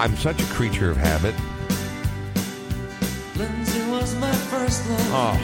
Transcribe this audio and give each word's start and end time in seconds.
I'm 0.00 0.16
such 0.16 0.40
a 0.40 0.46
creature 0.46 0.90
of 0.90 0.96
habit. 0.96 1.34
Lindsay 3.36 3.82
was 3.90 4.14
my 4.16 4.32
first 4.32 4.88
love. 4.88 5.10
Oh, 5.12 5.36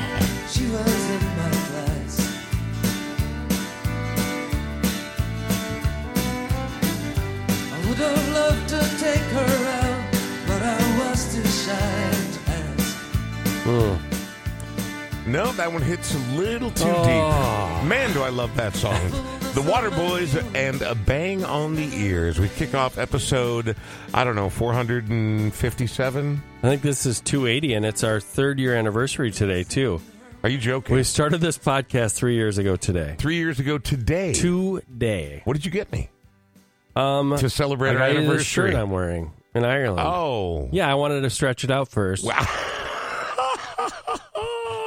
She 0.50 0.64
was 0.70 1.10
in 1.10 1.24
my 1.36 1.50
class. 1.68 2.14
I 6.48 7.88
would 7.88 7.98
have 7.98 8.28
loved 8.32 8.68
to 8.70 8.80
take 8.98 9.26
her 9.38 9.54
out, 9.82 10.12
but 10.46 10.62
I 10.62 10.78
was 11.00 11.34
too 11.34 11.44
shy 11.44 12.10
to 12.34 12.40
ask. 12.52 12.96
no, 15.26 15.52
that 15.52 15.72
one 15.72 15.82
hits 15.82 16.14
a 16.14 16.18
little 16.36 16.70
too 16.70 16.84
Oh. 16.86 17.78
deep. 17.80 17.88
Man, 17.88 18.12
do 18.12 18.22
I 18.22 18.28
love 18.30 18.54
that 18.56 18.74
song. 18.74 19.00
The 19.56 19.62
Waterboys 19.62 20.36
and 20.54 20.82
a 20.82 20.94
bang 20.94 21.42
on 21.42 21.76
the 21.76 21.88
ears. 21.96 22.38
We 22.38 22.50
kick 22.50 22.74
off 22.74 22.98
episode, 22.98 23.74
I 24.12 24.22
don't 24.22 24.36
know, 24.36 24.50
457. 24.50 26.42
I 26.62 26.68
think 26.68 26.82
this 26.82 27.06
is 27.06 27.22
280, 27.22 27.72
and 27.72 27.86
it's 27.86 28.04
our 28.04 28.20
third 28.20 28.58
year 28.58 28.74
anniversary 28.76 29.30
today, 29.30 29.62
too. 29.62 30.02
Are 30.42 30.50
you 30.50 30.58
joking? 30.58 30.94
We 30.94 31.02
started 31.04 31.40
this 31.40 31.56
podcast 31.56 32.16
three 32.16 32.34
years 32.34 32.58
ago 32.58 32.76
today. 32.76 33.14
Three 33.16 33.36
years 33.36 33.58
ago 33.58 33.78
today. 33.78 34.34
Today. 34.34 35.40
What 35.44 35.54
did 35.54 35.64
you 35.64 35.70
get 35.70 35.90
me 35.90 36.10
Um, 36.94 37.34
to 37.38 37.48
celebrate 37.48 37.92
I 37.92 37.94
our 37.94 38.02
anniversary? 38.18 38.44
shirt 38.44 38.74
I'm 38.74 38.90
wearing 38.90 39.32
in 39.54 39.64
Ireland. 39.64 40.06
Oh, 40.06 40.68
Yeah, 40.70 40.86
I 40.90 40.96
wanted 40.96 41.22
to 41.22 41.30
stretch 41.30 41.64
it 41.64 41.70
out 41.70 41.88
first. 41.88 42.26
Wow. 42.26 42.44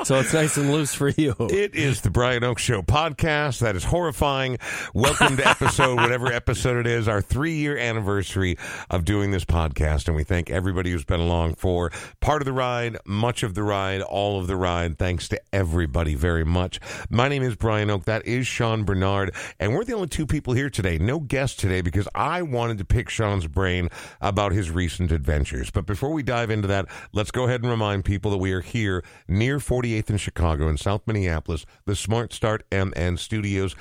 So 0.04 0.18
it's 0.20 0.34
nice 0.34 0.56
and 0.56 0.72
loose 0.72 0.94
for 0.94 1.10
you. 1.10 1.36
It 1.40 1.76
is 1.76 2.02
the 2.02 2.10
Brian 2.10 2.42
Oake 2.44 2.58
Show 2.58 2.82
podcast. 2.82 3.60
That 3.60 3.76
is 3.76 3.84
horrifying. 3.84 4.58
Welcome 4.94 5.36
to 5.38 5.48
episode, 5.48 5.98
whatever 5.98 6.28
episode 6.32 6.78
it 6.78 6.88
is, 6.88 7.08
our 7.08 7.22
three 7.22 7.56
year 7.56 7.78
anniversary 7.78 8.58
of 8.90 9.04
doing 9.04 9.32
this 9.32 9.44
podcast. 9.44 10.08
And 10.08 10.16
we 10.16 10.24
thank 10.24 10.50
everybody 10.50 10.92
who's 10.92 11.04
been 11.04 11.20
along 11.20 11.56
for 11.56 11.92
part 12.22 12.42
of 12.42 12.46
the 12.46 12.54
ride, 12.54 12.98
much 13.06 13.44
of 13.44 13.56
the 13.56 13.64
ride, 13.64 14.02
all 14.02 14.40
of 14.40 14.48
the 14.48 14.56
ride. 14.56 14.98
Thanks 14.98 15.28
to 15.30 15.42
everybody 15.52 16.16
very 16.16 16.46
much. 16.46 16.80
My 17.10 17.28
name 17.28 17.44
is 17.44 17.56
Brian 17.58 17.90
Oake. 17.90 18.06
That 18.06 18.26
is 18.26 18.48
Sean 18.48 18.86
Bernard. 18.86 19.36
And 19.60 19.74
we're 19.76 19.84
the 19.84 19.94
only 19.94 20.08
two 20.08 20.26
people 20.26 20.54
here 20.54 20.70
today. 20.70 20.98
No 20.98 21.20
guest 21.20 21.60
today 21.60 21.82
because 21.82 22.08
I 22.16 22.42
wanted 22.42 22.78
to 22.78 22.86
pick 22.86 23.10
Sean's 23.10 23.48
brain 23.48 23.90
about 24.22 24.54
his 24.54 24.72
recent 24.72 25.12
adventures. 25.12 25.72
But 25.72 25.86
before 25.86 26.12
we 26.12 26.24
dive 26.24 26.50
into 26.50 26.70
that, 26.70 26.86
let's 27.12 27.32
go 27.32 27.44
ahead 27.46 27.62
and 27.62 27.70
remind 27.70 28.06
people 28.06 28.32
that 28.32 28.38
we 28.38 28.54
are 28.54 28.62
here 28.62 29.04
near 29.28 29.60
48th 29.90 30.10
in 30.10 30.18
Chicago 30.18 30.68
in 30.70 30.78
South 30.78 31.02
Minneapolis, 31.06 31.66
the 31.86 31.96
Smart 31.96 32.34
Start 32.34 32.64
MN 32.72 33.18
Studios. 33.18 33.76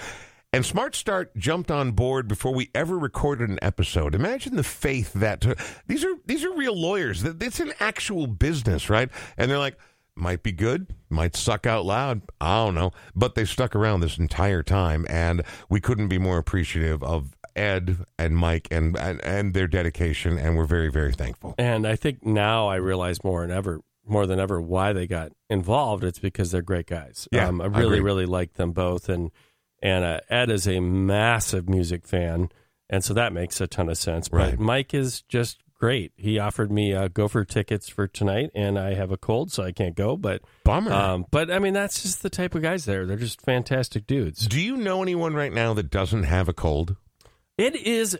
And 0.52 0.64
Smart 0.64 0.94
Start 0.94 1.36
jumped 1.36 1.70
on 1.70 1.92
board 1.92 2.26
before 2.26 2.54
we 2.54 2.70
ever 2.74 2.98
recorded 2.98 3.50
an 3.50 3.58
episode. 3.60 4.14
Imagine 4.14 4.56
the 4.56 4.64
faith 4.64 5.12
that 5.12 5.44
these 5.86 6.04
are 6.04 6.14
these 6.24 6.44
are 6.44 6.52
real 6.52 6.74
lawyers. 6.74 7.22
It's 7.22 7.60
an 7.60 7.72
actual 7.80 8.26
business, 8.26 8.88
right? 8.88 9.10
And 9.36 9.50
they're 9.50 9.58
like, 9.58 9.76
might 10.14 10.42
be 10.42 10.52
good, 10.52 10.94
might 11.10 11.36
suck 11.36 11.66
out 11.66 11.84
loud. 11.84 12.22
I 12.40 12.64
don't 12.64 12.74
know, 12.74 12.92
but 13.14 13.34
they 13.34 13.44
stuck 13.44 13.76
around 13.76 14.00
this 14.00 14.18
entire 14.18 14.62
time, 14.62 15.06
and 15.08 15.42
we 15.68 15.80
couldn't 15.80 16.08
be 16.08 16.18
more 16.18 16.38
appreciative 16.38 17.02
of 17.02 17.36
Ed 17.54 17.98
and 18.18 18.36
Mike 18.36 18.68
and 18.70 18.96
and, 18.96 19.22
and 19.22 19.52
their 19.52 19.66
dedication, 19.66 20.38
and 20.38 20.56
we're 20.56 20.64
very 20.64 20.90
very 20.90 21.12
thankful. 21.12 21.54
And 21.58 21.86
I 21.86 21.94
think 21.94 22.24
now 22.24 22.68
I 22.68 22.76
realize 22.76 23.22
more 23.22 23.42
than 23.42 23.50
ever, 23.54 23.80
more 24.08 24.26
than 24.26 24.38
ever, 24.40 24.60
why 24.60 24.92
they 24.92 25.06
got 25.06 25.32
involved. 25.50 26.04
It's 26.04 26.18
because 26.18 26.50
they're 26.50 26.62
great 26.62 26.86
guys. 26.86 27.28
Yeah, 27.32 27.48
um, 27.48 27.60
I 27.60 27.64
I 27.64 27.66
really, 27.68 27.98
agree. 27.98 28.00
really 28.00 28.26
like 28.26 28.54
them 28.54 28.72
both. 28.72 29.08
And 29.08 29.30
and 29.82 30.04
uh, 30.04 30.20
Ed 30.28 30.50
is 30.50 30.66
a 30.66 30.80
massive 30.80 31.68
music 31.68 32.06
fan, 32.06 32.50
and 32.90 33.04
so 33.04 33.14
that 33.14 33.32
makes 33.32 33.60
a 33.60 33.66
ton 33.66 33.88
of 33.88 33.98
sense. 33.98 34.28
But 34.28 34.36
Right. 34.38 34.58
Mike 34.58 34.92
is 34.94 35.22
just 35.22 35.58
great. 35.78 36.10
He 36.16 36.38
offered 36.40 36.72
me 36.72 36.92
uh, 36.92 37.06
Gopher 37.06 37.44
tickets 37.44 37.88
for 37.88 38.08
tonight, 38.08 38.50
and 38.54 38.76
I 38.76 38.94
have 38.94 39.12
a 39.12 39.16
cold, 39.16 39.52
so 39.52 39.62
I 39.62 39.70
can't 39.70 39.94
go. 39.94 40.16
But 40.16 40.42
Bummer. 40.64 40.92
um, 40.92 41.26
but 41.30 41.50
I 41.50 41.60
mean, 41.60 41.74
that's 41.74 42.02
just 42.02 42.22
the 42.22 42.30
type 42.30 42.56
of 42.56 42.62
guys 42.62 42.84
there. 42.84 43.06
They're 43.06 43.16
just 43.16 43.40
fantastic 43.40 44.06
dudes. 44.06 44.48
Do 44.48 44.60
you 44.60 44.76
know 44.76 45.02
anyone 45.02 45.34
right 45.34 45.52
now 45.52 45.74
that 45.74 45.90
doesn't 45.90 46.24
have 46.24 46.48
a 46.48 46.52
cold? 46.52 46.96
It 47.56 47.76
is 47.76 48.18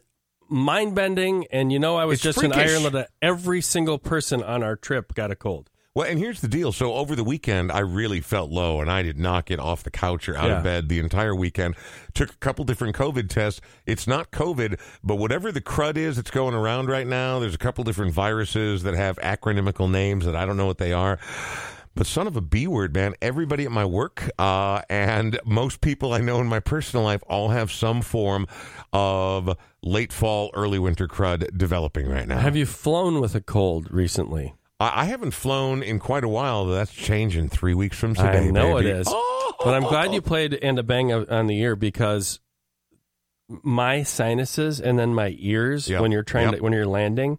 mind 0.48 0.94
bending, 0.94 1.46
and 1.50 1.72
you 1.72 1.78
know, 1.80 1.96
I 1.96 2.04
was 2.04 2.18
It's 2.18 2.22
just 2.22 2.38
freakish. 2.38 2.56
in 2.62 2.68
Ireland. 2.70 2.94
uh, 2.96 3.04
Every 3.20 3.60
single 3.60 3.98
person 3.98 4.42
on 4.44 4.62
our 4.62 4.76
trip 4.76 5.14
got 5.14 5.30
a 5.32 5.36
cold. 5.36 5.68
Well, 5.98 6.06
and 6.08 6.20
here's 6.20 6.40
the 6.40 6.46
deal. 6.46 6.70
So 6.70 6.94
over 6.94 7.16
the 7.16 7.24
weekend, 7.24 7.72
I 7.72 7.80
really 7.80 8.20
felt 8.20 8.52
low, 8.52 8.80
and 8.80 8.88
I 8.88 9.02
did 9.02 9.18
not 9.18 9.46
get 9.46 9.58
off 9.58 9.82
the 9.82 9.90
couch 9.90 10.28
or 10.28 10.36
out 10.36 10.46
Yeah. 10.48 10.58
of 10.58 10.62
bed 10.62 10.88
the 10.88 11.00
entire 11.00 11.34
weekend. 11.34 11.74
Took 12.14 12.30
a 12.30 12.36
couple 12.36 12.64
different 12.64 12.94
COVID 12.94 13.28
tests. 13.28 13.60
It's 13.84 14.06
not 14.06 14.30
COVID, 14.30 14.78
but 15.02 15.16
whatever 15.16 15.50
the 15.50 15.60
crud 15.60 15.96
is 15.96 16.14
that's 16.14 16.30
going 16.30 16.54
around 16.54 16.88
right 16.88 17.04
now, 17.04 17.40
there's 17.40 17.56
a 17.56 17.58
couple 17.58 17.82
different 17.82 18.12
viruses 18.12 18.84
that 18.84 18.94
have 18.94 19.16
acronymical 19.16 19.90
names 19.90 20.24
that 20.24 20.36
I 20.36 20.46
don't 20.46 20.56
know 20.56 20.66
what 20.66 20.78
they 20.78 20.92
are. 20.92 21.18
But 21.96 22.06
son 22.06 22.28
of 22.28 22.36
a 22.36 22.40
B 22.40 22.68
word, 22.68 22.94
man. 22.94 23.14
Everybody 23.20 23.64
at 23.64 23.72
my 23.72 23.84
work 23.84 24.30
uh, 24.38 24.82
and 24.88 25.36
most 25.44 25.80
people 25.80 26.12
I 26.12 26.20
know 26.20 26.40
in 26.40 26.46
my 26.46 26.60
personal 26.60 27.02
life 27.04 27.24
all 27.26 27.48
have 27.48 27.72
some 27.72 28.02
form 28.02 28.46
of 28.92 29.56
late 29.82 30.12
fall, 30.12 30.52
early 30.54 30.78
winter 30.78 31.08
crud 31.08 31.58
developing 31.58 32.08
right 32.08 32.28
now. 32.28 32.38
Have 32.38 32.54
you 32.54 32.66
flown 32.66 33.20
with 33.20 33.34
a 33.34 33.40
cold 33.40 33.90
recently? 33.90 34.54
I 34.80 35.02
I 35.02 35.04
haven't 35.06 35.32
flown 35.32 35.82
in 35.82 35.98
quite 35.98 36.24
a 36.24 36.28
while. 36.28 36.66
That's 36.66 36.92
changing 36.92 37.48
three 37.48 37.74
weeks 37.74 37.98
from 37.98 38.14
today. 38.14 38.46
I 38.48 38.50
know 38.50 38.74
baby. 38.76 38.90
it 38.90 38.96
is. 38.98 39.06
Oh! 39.10 39.52
But 39.64 39.74
I'm 39.74 39.82
glad 39.82 40.12
you 40.14 40.22
played 40.22 40.54
and 40.54 40.78
a 40.78 40.82
bang 40.82 41.12
on 41.12 41.46
the 41.48 41.58
ear 41.58 41.74
because 41.76 42.38
my 43.48 44.02
sinuses 44.02 44.80
and 44.80 44.98
then 44.98 45.14
my 45.14 45.34
ears 45.38 45.88
Yep. 45.88 46.00
when 46.02 46.12
you're 46.12 46.22
trying 46.22 46.48
Yep. 46.50 46.56
to 46.58 46.62
when 46.62 46.72
you're 46.72 46.86
landing, 46.86 47.38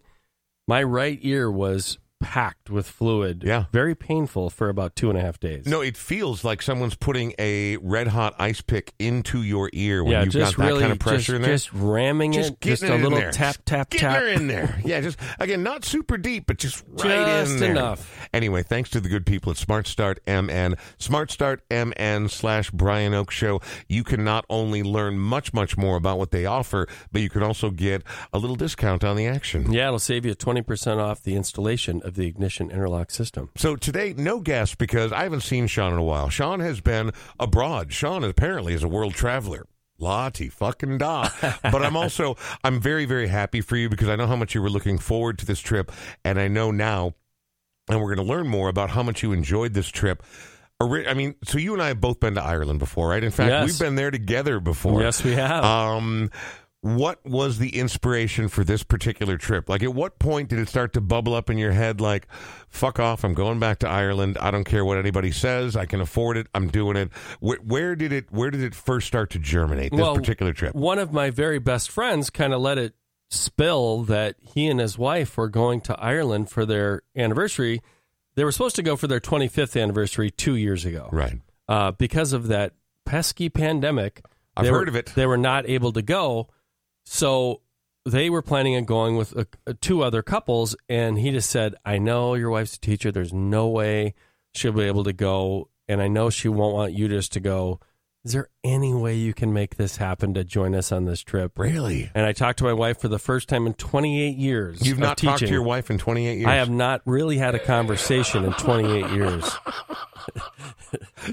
my 0.68 0.82
right 0.82 1.18
ear 1.22 1.50
was 1.50 1.98
packed 2.20 2.70
with 2.70 2.86
fluid. 2.86 3.42
Yeah. 3.44 3.64
Very 3.72 3.94
painful 3.94 4.50
for 4.50 4.68
about 4.68 4.94
two 4.94 5.08
and 5.10 5.18
a 5.18 5.22
half 5.22 5.40
days. 5.40 5.66
No, 5.66 5.80
it 5.80 5.96
feels 5.96 6.44
like 6.44 6.62
someone's 6.62 6.94
putting 6.94 7.32
a 7.38 7.76
red 7.78 8.08
hot 8.08 8.34
ice 8.38 8.60
pick 8.60 8.92
into 8.98 9.42
your 9.42 9.70
ear 9.72 10.04
when 10.04 10.12
yeah, 10.12 10.22
you've 10.24 10.34
got 10.34 10.56
that 10.56 10.64
really 10.64 10.80
kind 10.80 10.92
of 10.92 10.98
pressure 10.98 11.18
just, 11.18 11.28
in 11.36 11.42
there. 11.42 11.52
just 11.54 11.72
ramming 11.72 12.32
Just 12.32 12.52
it, 12.52 12.60
just 12.60 12.82
getting 12.82 13.00
a 13.00 13.02
little 13.02 13.18
there. 13.18 13.32
tap 13.32 13.56
tap 13.64 13.90
Getting 13.90 14.08
tap. 14.08 14.18
her 14.20 14.28
in 14.28 14.46
there. 14.46 14.80
Yeah, 14.84 15.00
just 15.00 15.18
again, 15.38 15.62
not 15.62 15.84
super 15.84 16.16
deep, 16.18 16.46
but 16.46 16.58
just 16.58 16.84
right 16.88 17.40
Just 17.40 17.54
in 17.54 17.60
there. 17.60 17.70
enough. 17.70 18.28
Anyway, 18.32 18.62
thanks 18.62 18.90
to 18.90 19.00
the 19.00 19.08
good 19.08 19.24
people 19.26 19.50
at 19.50 19.56
Smart 19.56 19.86
Start 19.86 20.20
MN, 20.26 20.74
Smart 20.98 21.30
Start 21.30 21.62
MN 21.70 22.28
slash 22.28 22.70
Brian 22.70 23.12
Oake 23.14 23.30
Show. 23.30 23.60
You 23.88 24.04
can 24.04 24.24
not 24.24 24.44
only 24.50 24.82
learn 24.82 25.18
much, 25.18 25.52
much 25.52 25.76
more 25.76 25.96
about 25.96 26.18
what 26.18 26.30
they 26.30 26.44
offer, 26.46 26.86
but 27.12 27.22
you 27.22 27.30
can 27.30 27.42
also 27.42 27.70
get 27.70 28.02
a 28.32 28.38
little 28.38 28.56
discount 28.56 29.04
on 29.04 29.16
the 29.16 29.26
action. 29.26 29.72
Yeah, 29.72 29.86
it'll 29.88 29.98
save 29.98 30.24
you 30.26 30.34
20% 30.34 30.98
off 30.98 31.22
the 31.22 31.34
installation 31.34 32.02
of 32.10 32.16
the 32.16 32.26
ignition 32.26 32.70
interlock 32.70 33.10
system. 33.10 33.50
So 33.56 33.76
today, 33.76 34.14
no 34.16 34.40
guest 34.40 34.76
because 34.78 35.12
I 35.12 35.22
haven't 35.22 35.40
seen 35.42 35.66
Sean 35.66 35.92
in 35.92 35.98
a 35.98 36.02
while. 36.04 36.28
Sean 36.28 36.60
has 36.60 36.80
been 36.80 37.12
abroad. 37.38 37.92
Sean 37.92 38.22
apparently 38.24 38.74
is 38.74 38.82
a 38.82 38.88
world 38.88 39.14
traveler. 39.14 39.66
Lottie 39.98 40.48
fucking 40.48 40.98
da. 40.98 41.28
but 41.62 41.82
I'm 41.82 41.96
also 41.96 42.36
I'm 42.64 42.80
very 42.80 43.04
very 43.04 43.28
happy 43.28 43.60
for 43.60 43.76
you 43.76 43.88
because 43.88 44.08
I 44.08 44.16
know 44.16 44.26
how 44.26 44.36
much 44.36 44.54
you 44.54 44.62
were 44.62 44.70
looking 44.70 44.98
forward 44.98 45.38
to 45.38 45.46
this 45.46 45.60
trip, 45.60 45.92
and 46.24 46.40
I 46.40 46.48
know 46.48 46.70
now, 46.70 47.14
and 47.88 48.00
we're 48.00 48.14
going 48.14 48.26
to 48.26 48.32
learn 48.32 48.48
more 48.48 48.68
about 48.68 48.90
how 48.90 49.02
much 49.02 49.22
you 49.22 49.32
enjoyed 49.32 49.74
this 49.74 49.88
trip. 49.88 50.22
I 50.82 51.12
mean, 51.12 51.34
so 51.44 51.58
you 51.58 51.74
and 51.74 51.82
I 51.82 51.88
have 51.88 52.00
both 52.00 52.20
been 52.20 52.36
to 52.36 52.42
Ireland 52.42 52.78
before, 52.78 53.10
right? 53.10 53.22
In 53.22 53.30
fact, 53.30 53.50
Yes. 53.50 53.66
we've 53.66 53.78
been 53.78 53.96
there 53.96 54.10
together 54.10 54.60
before. 54.60 55.02
Yes, 55.02 55.22
we 55.22 55.32
have. 55.32 55.62
Um, 55.62 56.30
what 56.82 57.24
was 57.26 57.58
the 57.58 57.76
inspiration 57.78 58.48
for 58.48 58.64
this 58.64 58.82
particular 58.82 59.36
trip? 59.36 59.68
Like, 59.68 59.82
at 59.82 59.92
what 59.94 60.18
point 60.18 60.48
did 60.48 60.58
it 60.58 60.68
start 60.68 60.94
to 60.94 61.00
bubble 61.00 61.34
up 61.34 61.50
in 61.50 61.58
your 61.58 61.72
head? 61.72 62.00
Like, 62.00 62.26
fuck 62.68 62.98
off! 62.98 63.22
I'm 63.22 63.34
going 63.34 63.58
back 63.58 63.80
to 63.80 63.88
Ireland. 63.88 64.38
I 64.40 64.50
don't 64.50 64.64
care 64.64 64.84
what 64.84 64.96
anybody 64.98 65.30
says. 65.30 65.76
I 65.76 65.84
can 65.86 66.00
afford 66.00 66.36
it. 66.38 66.46
I'm 66.54 66.68
doing 66.68 66.96
it. 66.96 67.10
Where, 67.40 67.58
where 67.58 67.96
did 67.96 68.12
it? 68.12 68.32
Where 68.32 68.50
did 68.50 68.62
it 68.62 68.74
first 68.74 69.06
start 69.06 69.30
to 69.30 69.38
germinate? 69.38 69.90
This 69.92 70.00
Well, 70.00 70.14
particular 70.14 70.52
trip. 70.52 70.74
One 70.74 70.98
of 70.98 71.12
my 71.12 71.30
very 71.30 71.58
best 71.58 71.90
friends 71.90 72.30
kind 72.30 72.54
of 72.54 72.60
let 72.60 72.78
it 72.78 72.94
spill 73.30 74.02
that 74.04 74.36
he 74.40 74.66
and 74.66 74.80
his 74.80 74.96
wife 74.98 75.36
were 75.36 75.48
going 75.48 75.80
to 75.82 75.98
Ireland 76.00 76.50
for 76.50 76.64
their 76.66 77.02
anniversary. 77.14 77.80
They 78.36 78.44
were 78.44 78.52
supposed 78.52 78.76
to 78.76 78.82
go 78.82 78.96
for 78.96 79.06
their 79.06 79.20
25th 79.20 79.80
anniversary 79.80 80.30
two 80.30 80.56
years 80.56 80.84
ago. 80.84 81.08
Right. 81.12 81.40
Uh, 81.68 81.92
because 81.92 82.32
of 82.32 82.48
that 82.48 82.72
pesky 83.04 83.48
pandemic, 83.48 84.22
I've 84.56 84.64
they 84.64 84.70
heard 84.70 84.86
were- 84.86 84.88
of 84.88 84.96
it. 84.96 85.12
They 85.14 85.26
were 85.26 85.36
not 85.36 85.68
able 85.68 85.92
to 85.92 86.02
go. 86.02 86.48
So 87.12 87.62
they 88.04 88.30
were 88.30 88.40
planning 88.40 88.76
on 88.76 88.84
going 88.84 89.16
with 89.16 89.36
uh 89.36 89.44
uh, 89.66 89.72
two 89.80 90.04
other 90.04 90.22
couples. 90.22 90.76
And 90.88 91.18
he 91.18 91.32
just 91.32 91.50
said, 91.50 91.74
I 91.84 91.98
know 91.98 92.34
your 92.34 92.50
wife's 92.50 92.76
a 92.76 92.80
teacher. 92.80 93.10
There's 93.10 93.32
no 93.32 93.66
way 93.66 94.14
she'll 94.54 94.70
be 94.70 94.84
able 94.84 95.02
to 95.02 95.12
go. 95.12 95.70
And 95.88 96.00
I 96.00 96.06
know 96.06 96.30
she 96.30 96.46
won't 96.48 96.76
want 96.76 96.92
you 96.92 97.08
just 97.08 97.32
to 97.32 97.40
go. 97.40 97.80
Is 98.22 98.32
there 98.32 98.48
any 98.62 98.92
way 98.92 99.14
you 99.14 99.32
can 99.32 99.54
make 99.54 99.76
this 99.76 99.96
happen 99.96 100.34
to 100.34 100.44
join 100.44 100.74
us 100.74 100.92
on 100.92 101.06
this 101.06 101.22
trip? 101.22 101.58
Really? 101.58 102.10
And 102.14 102.26
I 102.26 102.32
talked 102.32 102.58
to 102.58 102.64
my 102.64 102.74
wife 102.74 103.00
for 103.00 103.08
the 103.08 103.18
first 103.18 103.48
time 103.48 103.66
in 103.66 103.72
28 103.72 104.36
years. 104.36 104.86
You've 104.86 104.98
not 104.98 105.16
talked 105.16 105.38
to 105.40 105.48
your 105.48 105.62
wife 105.62 105.90
in 105.90 105.96
28 105.96 106.34
years. 106.36 106.46
I 106.46 106.56
have 106.56 106.68
not 106.68 107.00
really 107.06 107.38
had 107.38 107.54
a 107.54 107.58
conversation 107.58 108.44
in 108.44 108.52
28 108.52 109.10
years. 109.12 109.44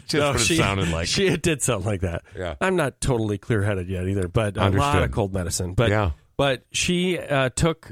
Just 0.08 0.14
No, 0.14 0.32
what 0.32 0.50
it 0.50 0.58
sounded 0.58 0.90
like. 0.90 1.08
She 1.08 1.36
did 1.36 1.62
something 1.62 1.86
like 1.86 2.02
that. 2.02 2.24
Yeah. 2.38 2.56
I'm 2.62 2.78
not 2.78 3.02
totally 3.02 3.38
clear 3.38 3.64
headed 3.64 3.90
yet 3.90 4.08
either, 4.08 4.30
but 4.30 4.56
a 4.56 4.70
lot 4.70 5.04
of 5.04 5.12
cold 5.12 5.34
medicine. 5.34 5.74
But 5.74 5.90
Yeah. 5.90 6.12
but 6.38 6.66
she 6.72 7.20
uh, 7.20 7.50
took 7.50 7.92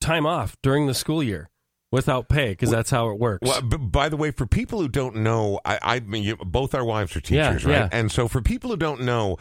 time 0.00 0.24
off 0.24 0.56
during 0.62 0.86
the 0.86 0.94
school 0.94 1.20
year 1.22 1.50
without 1.92 2.28
pay 2.28 2.50
because 2.50 2.70
that's 2.70 2.90
how 2.90 3.08
it 3.10 3.18
works. 3.18 3.46
Well, 3.48 3.62
b- 3.62 3.76
by 3.76 4.08
the 4.08 4.16
way, 4.16 4.30
for 4.30 4.46
people 4.46 4.80
who 4.80 4.88
don't 4.88 5.16
know, 5.16 5.60
I, 5.64 5.78
I 5.82 6.00
mean, 6.00 6.22
you, 6.22 6.36
both 6.36 6.74
our 6.74 6.84
wives 6.84 7.16
are 7.16 7.22
Yeah, 7.28 7.48
teachers, 7.48 7.64
right? 7.64 7.72
yeah. 7.72 7.88
And 7.92 8.10
so, 8.12 8.28
for 8.28 8.40
people 8.40 8.70
who 8.70 8.76
don't 8.76 9.02
know, 9.02 9.38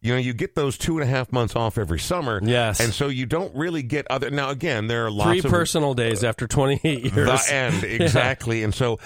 you 0.00 0.12
know, 0.12 0.18
you 0.20 0.32
get 0.32 0.54
those 0.54 0.78
two 0.78 0.98
and 0.98 1.02
a 1.02 1.10
half 1.10 1.32
months 1.32 1.56
off 1.56 1.76
every 1.76 1.98
summer. 1.98 2.40
Yes. 2.42 2.78
and 2.80 2.92
so 2.94 3.08
you 3.08 3.26
don't 3.26 3.52
really 3.56 3.82
get 3.82 4.06
other. 4.10 4.30
Now, 4.30 4.50
again, 4.50 4.86
there 4.86 5.06
are 5.06 5.10
lots 5.10 5.30
Three 5.30 5.38
of 5.40 5.46
personal 5.46 5.94
days 5.94 6.22
after 6.22 6.46
28 6.46 7.00
years. 7.12 7.12
the 7.46 7.46
end 7.54 7.84
exactly, 7.84 8.62
and 8.62 8.74
so. 8.74 8.98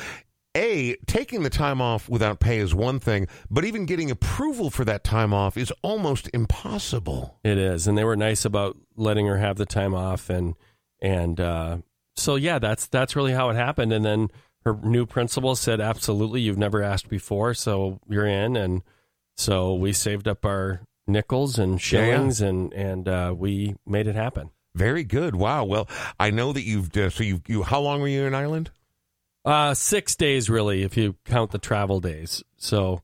A, 0.55 0.97
taking 1.07 1.45
the 1.45 1.49
time 1.49 1.81
off 1.81 2.11
without 2.11 2.39
pay 2.39 2.59
is 2.59 2.75
one 2.75 3.01
thing, 3.01 3.27
but 3.51 3.65
even 3.65 3.87
getting 3.87 4.11
approval 4.11 4.69
for 4.69 4.85
that 4.85 5.03
time 5.03 5.33
off 5.33 5.57
is 5.57 5.73
almost 5.81 6.29
impossible. 6.35 7.39
It 7.43 7.57
is, 7.57 7.87
and 7.87 7.97
they 7.97 8.05
were 8.05 8.17
nice 8.17 8.45
about 8.45 8.77
letting 8.95 9.25
her 9.29 9.39
have 9.39 9.57
the 9.57 9.65
time 9.65 9.95
off, 9.95 10.29
and 10.29 10.55
and 11.01 11.41
uh, 11.41 11.79
so 12.17 12.37
yeah, 12.37 12.59
that's 12.59 12.87
that's 12.87 13.17
really 13.17 13.33
how 13.33 13.51
it 13.51 13.55
happened. 13.57 13.93
And 13.93 14.05
then 14.05 14.29
her 14.65 14.77
new 14.83 15.07
principal 15.07 15.57
said, 15.57 15.81
"Absolutely, 15.81 16.41
you've 16.41 16.59
never 16.59 16.83
asked 16.83 17.09
before, 17.09 17.55
so 17.55 17.99
you're 18.09 18.27
in." 18.27 18.57
And 18.57 18.83
so 19.37 19.75
we 19.75 19.93
saved 19.93 20.29
up 20.29 20.45
our 20.45 20.81
nickels 21.07 21.59
and 21.59 21.73
Yeah, 21.73 22.01
yeah. 22.01 22.13
shillings, 22.15 22.41
and 22.41 22.73
and 22.73 23.09
uh, 23.09 23.35
we 23.37 23.77
made 23.87 24.07
it 24.07 24.15
happen. 24.15 24.51
Very 24.75 25.05
good. 25.05 25.35
Wow. 25.37 25.65
Well, 25.65 25.89
I 26.19 26.31
know 26.31 26.53
that 26.53 26.63
you've 26.63 26.97
uh, 26.97 27.11
so 27.11 27.25
you 27.25 27.43
you 27.49 27.63
how 27.63 27.81
long 27.81 28.01
were 28.01 28.09
you 28.09 28.25
in 28.25 28.35
Ireland? 28.35 28.71
Uh, 29.45 29.75
six 29.75 30.15
days, 30.15 30.49
really, 30.49 30.83
if 30.83 30.97
you 30.97 31.17
count 31.25 31.51
the 31.51 31.59
travel 31.59 31.99
days. 32.01 32.45
So 32.57 33.03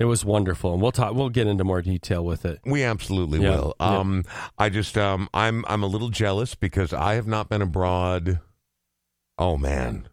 it 0.00 0.06
was 0.06 0.24
wonderful, 0.24 0.72
and 0.72 0.82
we'll 0.82 0.92
talk. 0.92 1.14
We'll 1.14 1.28
get 1.28 1.46
into 1.46 1.64
more 1.64 1.80
detail 1.82 2.24
with 2.24 2.44
it. 2.44 2.60
We 2.66 2.82
absolutely 2.82 3.40
Yeah, 3.40 3.50
will. 3.50 3.74
yeah. 3.80 3.98
Um, 3.98 4.24
I 4.58 4.68
just 4.68 4.98
um, 4.98 5.28
I'm 5.32 5.64
I'm 5.68 5.82
a 5.82 5.86
little 5.86 6.08
jealous 6.10 6.54
because 6.54 6.92
I 6.92 7.14
have 7.14 7.26
not 7.26 7.48
been 7.48 7.62
abroad. 7.62 8.40
Oh 9.38 9.56
man, 9.56 10.08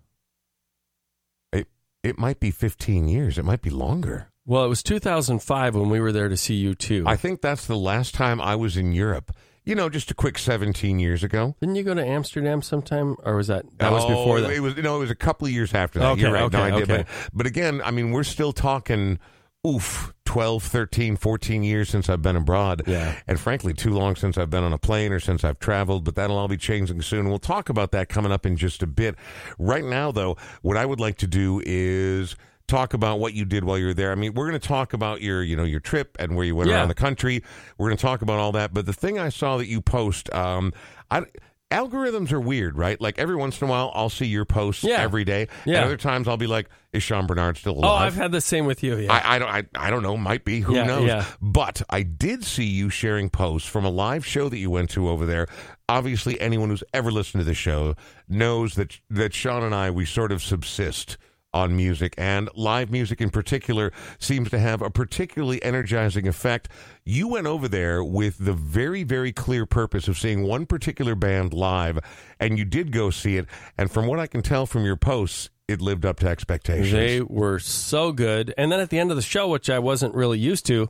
it 1.51 1.67
it 2.03 2.17
might 2.17 2.39
be 2.39 2.51
15 2.51 3.07
years. 3.07 3.37
It 3.37 3.45
might 3.45 3.61
be 3.61 3.69
longer. 3.69 4.27
Well, 4.45 4.65
it 4.65 4.69
was 4.69 4.81
2005 4.83 5.75
when 5.75 5.89
we 5.89 5.99
were 5.99 6.11
there 6.11 6.27
to 6.29 6.35
see 6.37 6.55
you 6.55 6.73
too. 6.73 7.03
I 7.05 7.15
think 7.15 7.41
that's 7.41 7.65
the 7.67 7.77
last 7.77 8.13
time 8.15 8.41
I 8.41 8.55
was 8.55 8.75
in 8.75 8.91
Europe. 8.91 9.31
You 9.63 9.75
know, 9.75 9.89
just 9.89 10.09
a 10.09 10.15
quick 10.15 10.39
17 10.39 10.97
years 10.97 11.23
ago. 11.23 11.55
Didn't 11.61 11.75
you 11.75 11.83
go 11.83 11.93
to 11.93 12.03
Amsterdam 12.03 12.63
sometime, 12.63 13.15
or 13.23 13.35
was 13.35 13.47
that 13.47 13.65
that 13.77 13.91
was 13.91 14.03
Oh, 14.05 14.09
before 14.09 14.41
that? 14.41 14.49
It 14.51 14.59
was 14.59 14.75
no, 14.77 14.95
it 14.95 14.99
was 14.99 15.11
a 15.11 15.15
couple 15.15 15.45
of 15.45 15.53
years 15.53 15.73
after 15.75 15.99
that. 15.99 16.11
Okay, 16.13 16.21
You're 16.21 16.31
right. 16.33 16.43
okay, 16.43 16.57
no, 16.57 16.63
I 16.63 16.71
did. 16.71 16.89
okay. 16.89 17.03
But, 17.03 17.29
but 17.33 17.45
again, 17.45 17.81
I 17.85 17.91
mean, 17.91 18.11
we're 18.11 18.23
still 18.23 18.51
talking. 18.53 19.19
Oof, 19.67 20.11
12, 20.25 20.63
13, 20.63 21.15
14 21.17 21.63
years 21.63 21.87
since 21.89 22.09
I've 22.09 22.21
been 22.23 22.35
abroad. 22.35 22.81
Yeah. 22.87 23.15
And 23.27 23.39
frankly, 23.39 23.73
too 23.73 23.91
long 23.91 24.15
since 24.15 24.37
I've 24.37 24.49
been 24.49 24.63
on 24.63 24.73
a 24.73 24.77
plane 24.79 25.11
or 25.11 25.19
since 25.19 25.43
I've 25.43 25.59
traveled, 25.59 26.03
but 26.03 26.15
that'll 26.15 26.37
all 26.37 26.47
be 26.47 26.57
changing 26.57 27.01
soon. 27.03 27.29
We'll 27.29 27.37
talk 27.37 27.69
about 27.69 27.91
that 27.91 28.09
coming 28.09 28.31
up 28.31 28.45
in 28.45 28.57
just 28.57 28.81
a 28.81 28.87
bit. 28.87 29.15
Right 29.59 29.83
now, 29.83 30.11
though, 30.11 30.35
what 30.63 30.77
I 30.77 30.85
would 30.85 30.99
like 30.99 31.17
to 31.19 31.27
do 31.27 31.61
is 31.63 32.35
talk 32.67 32.93
about 32.95 33.19
what 33.19 33.33
you 33.35 33.45
did 33.45 33.63
while 33.63 33.77
you 33.77 33.85
were 33.87 33.93
there. 33.93 34.11
I 34.11 34.15
mean, 34.15 34.33
we're 34.33 34.47
going 34.49 34.59
to 34.59 34.67
talk 34.67 34.93
about 34.93 35.21
your, 35.21 35.43
you 35.43 35.55
know, 35.55 35.63
your 35.65 35.79
trip 35.81 36.15
and 36.19 36.35
where 36.35 36.45
you 36.45 36.55
went 36.55 36.69
Yeah. 36.69 36.77
around 36.77 36.87
the 36.87 36.95
country. 36.95 37.43
We're 37.77 37.89
going 37.89 37.97
to 37.97 38.01
talk 38.01 38.21
about 38.23 38.39
all 38.39 38.53
that. 38.53 38.73
But 38.73 38.87
the 38.87 38.93
thing 38.93 39.19
I 39.19 39.29
saw 39.29 39.57
that 39.57 39.67
you 39.67 39.79
post, 39.81 40.33
um, 40.33 40.73
I, 41.11 41.23
algorithms 41.71 42.31
are 42.31 42.39
weird, 42.39 42.77
right? 42.77 42.99
Like 43.01 43.17
every 43.17 43.35
once 43.35 43.59
in 43.61 43.67
a 43.67 43.71
while, 43.71 43.91
I'll 43.95 44.09
see 44.09 44.25
your 44.27 44.45
posts 44.45 44.83
Yeah. 44.83 45.01
every 45.01 45.23
day. 45.23 45.47
Yeah. 45.65 45.77
And 45.77 45.85
other 45.85 45.97
times, 45.97 46.27
I'll 46.27 46.37
be 46.37 46.47
like, 46.47 46.69
"Is 46.93 47.01
Sean 47.03 47.25
Bernard 47.25 47.57
still 47.57 47.75
oh, 47.77 47.79
alive?" 47.79 48.01
oh. 48.01 48.05
I've 48.05 48.15
had 48.15 48.31
the 48.31 48.41
same 48.41 48.65
with 48.65 48.83
you. 48.83 48.97
Yeah. 48.97 49.13
I, 49.13 49.35
I 49.35 49.39
don't. 49.39 49.49
I, 49.49 49.63
I 49.87 49.89
don't 49.89 50.03
know. 50.03 50.15
Might 50.17 50.45
be. 50.45 50.59
Who 50.59 50.75
Yeah, 50.75 50.83
knows? 50.83 51.07
yeah. 51.07 51.25
But 51.41 51.81
I 51.89 52.03
did 52.03 52.43
see 52.43 52.65
you 52.65 52.89
sharing 52.89 53.29
posts 53.29 53.67
from 53.67 53.85
a 53.85 53.89
live 53.89 54.25
show 54.25 54.49
that 54.49 54.57
you 54.57 54.69
went 54.69 54.89
to 54.91 55.09
over 55.09 55.25
there. 55.25 55.47
Obviously, 55.89 56.39
anyone 56.39 56.69
who's 56.69 56.83
ever 56.93 57.11
listened 57.11 57.41
to 57.41 57.45
the 57.45 57.53
show 57.53 57.95
knows 58.29 58.75
that 58.75 58.99
that 59.09 59.33
Sean 59.33 59.63
and 59.63 59.73
I 59.73 59.89
we 59.91 60.05
sort 60.05 60.31
of 60.31 60.43
subsist 60.43 61.17
on 61.53 61.75
music 61.75 62.13
and 62.17 62.49
live 62.55 62.91
music 62.91 63.21
in 63.21 63.29
particular 63.29 63.91
seems 64.19 64.49
to 64.49 64.59
have 64.59 64.81
a 64.81 64.89
particularly 64.89 65.61
energizing 65.63 66.27
effect. 66.27 66.69
You 67.05 67.27
went 67.27 67.47
over 67.47 67.67
there 67.67 68.03
with 68.03 68.37
the 68.37 68.53
very 68.53 69.03
very 69.03 69.31
clear 69.31 69.65
purpose 69.65 70.07
of 70.07 70.17
seeing 70.17 70.43
one 70.43 70.65
particular 70.65 71.15
band 71.15 71.53
live 71.53 71.99
and 72.39 72.57
you 72.57 72.65
did 72.65 72.91
go 72.91 73.09
see 73.09 73.37
it 73.37 73.45
and 73.77 73.91
from 73.91 74.07
what 74.07 74.19
I 74.19 74.27
can 74.27 74.41
tell 74.41 74.65
from 74.65 74.85
your 74.85 74.95
posts 74.97 75.49
it 75.67 75.81
lived 75.81 76.05
up 76.05 76.19
to 76.19 76.27
expectations. 76.27 76.91
They 76.91 77.21
were 77.21 77.57
so 77.59 78.11
good. 78.11 78.53
And 78.57 78.71
then 78.71 78.79
at 78.79 78.89
the 78.89 78.99
end 78.99 79.09
of 79.09 79.15
the 79.15 79.23
show, 79.23 79.47
which 79.47 79.69
I 79.69 79.79
wasn't 79.79 80.13
really 80.13 80.37
used 80.37 80.65
to, 80.65 80.89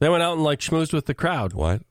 they 0.00 0.08
went 0.08 0.22
out 0.22 0.34
and 0.34 0.44
like 0.44 0.60
schmoozed 0.60 0.92
with 0.92 1.06
the 1.06 1.14
crowd. 1.14 1.54
what? 1.54 1.82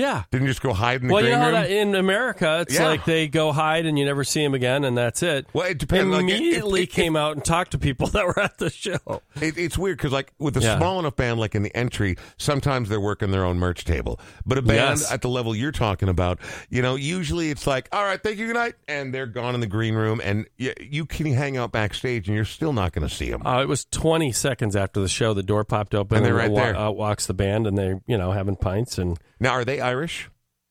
Yeah. 0.00 0.24
Didn't 0.30 0.46
you 0.46 0.50
just 0.50 0.62
go 0.62 0.72
hide 0.72 1.02
in 1.02 1.08
the 1.08 1.14
green. 1.14 1.24
Well, 1.24 1.24
you 1.24 1.36
know 1.38 1.44
room? 1.44 1.52
that 1.54 1.70
in 1.70 1.94
America, 1.94 2.60
it's 2.62 2.74
Yeah. 2.74 2.86
like 2.86 3.04
they 3.04 3.28
go 3.28 3.52
hide 3.52 3.86
and 3.86 3.98
you 3.98 4.04
never 4.04 4.24
see 4.24 4.42
them 4.42 4.54
again, 4.54 4.84
and 4.84 4.96
that's 4.96 5.22
it. 5.22 5.46
Well, 5.52 5.66
it 5.66 5.78
depends. 5.78 6.10
Like, 6.12 6.22
Immediately 6.22 6.82
if- 6.84 6.88
if- 6.88 6.94
came 6.94 7.16
out 7.16 7.36
and 7.36 7.44
talked 7.44 7.72
to 7.72 7.78
people 7.78 8.06
that 8.08 8.26
were 8.26 8.38
at 8.40 8.58
the 8.58 8.70
show. 8.70 8.98
It, 9.40 9.58
it's 9.58 9.76
weird 9.76 9.98
because, 9.98 10.12
like, 10.12 10.32
with 10.38 10.56
a 10.56 10.60
Yeah. 10.60 10.78
small 10.78 10.98
enough 10.98 11.16
band 11.16 11.38
like 11.38 11.54
in 11.54 11.62
the 11.62 11.74
entry, 11.76 12.16
sometimes 12.38 12.88
they're 12.88 13.00
working 13.00 13.30
their 13.30 13.44
own 13.44 13.58
merch 13.58 13.84
table. 13.84 14.18
But 14.46 14.58
a 14.58 14.62
band 14.62 15.00
Yes. 15.00 15.12
at 15.12 15.22
the 15.22 15.28
level 15.28 15.54
you're 15.54 15.72
talking 15.72 16.08
about, 16.08 16.38
you 16.70 16.82
know, 16.82 16.94
usually 16.96 17.50
it's 17.50 17.66
like, 17.66 17.88
all 17.92 18.04
right, 18.04 18.22
thank 18.22 18.38
you, 18.38 18.46
good 18.46 18.54
night, 18.54 18.74
and 18.88 19.12
they're 19.14 19.26
gone 19.26 19.54
in 19.54 19.60
the 19.60 19.66
green 19.66 19.94
room, 19.94 20.20
and 20.24 20.46
you, 20.56 20.72
you 20.80 21.04
can 21.06 21.26
hang 21.32 21.56
out 21.56 21.72
backstage, 21.72 22.26
and 22.26 22.34
you're 22.36 22.44
still 22.44 22.72
not 22.72 22.92
going 22.92 23.06
to 23.06 23.14
see 23.14 23.30
them. 23.30 23.46
Uh, 23.46 23.60
it 23.62 23.68
was 23.68 23.84
20 23.86 24.32
seconds 24.32 24.74
after 24.76 25.00
the 25.00 25.08
show. 25.08 25.34
The 25.34 25.42
door 25.42 25.64
popped 25.64 25.94
open, 25.94 26.16
And 26.18 26.26
they're 26.26 26.34
right 26.34 26.50
wa- 26.50 26.60
there. 26.62 26.76
out 26.76 26.96
walks 26.96 27.26
the 27.26 27.34
band, 27.34 27.66
and 27.66 27.76
they, 27.76 27.94
you 28.06 28.16
know, 28.16 28.32
having 28.32 28.56
pints 28.56 28.96
and 28.98 29.18
now, 29.40 29.50
are 29.50 29.64
they 29.64 29.80
Irish? 29.80 30.30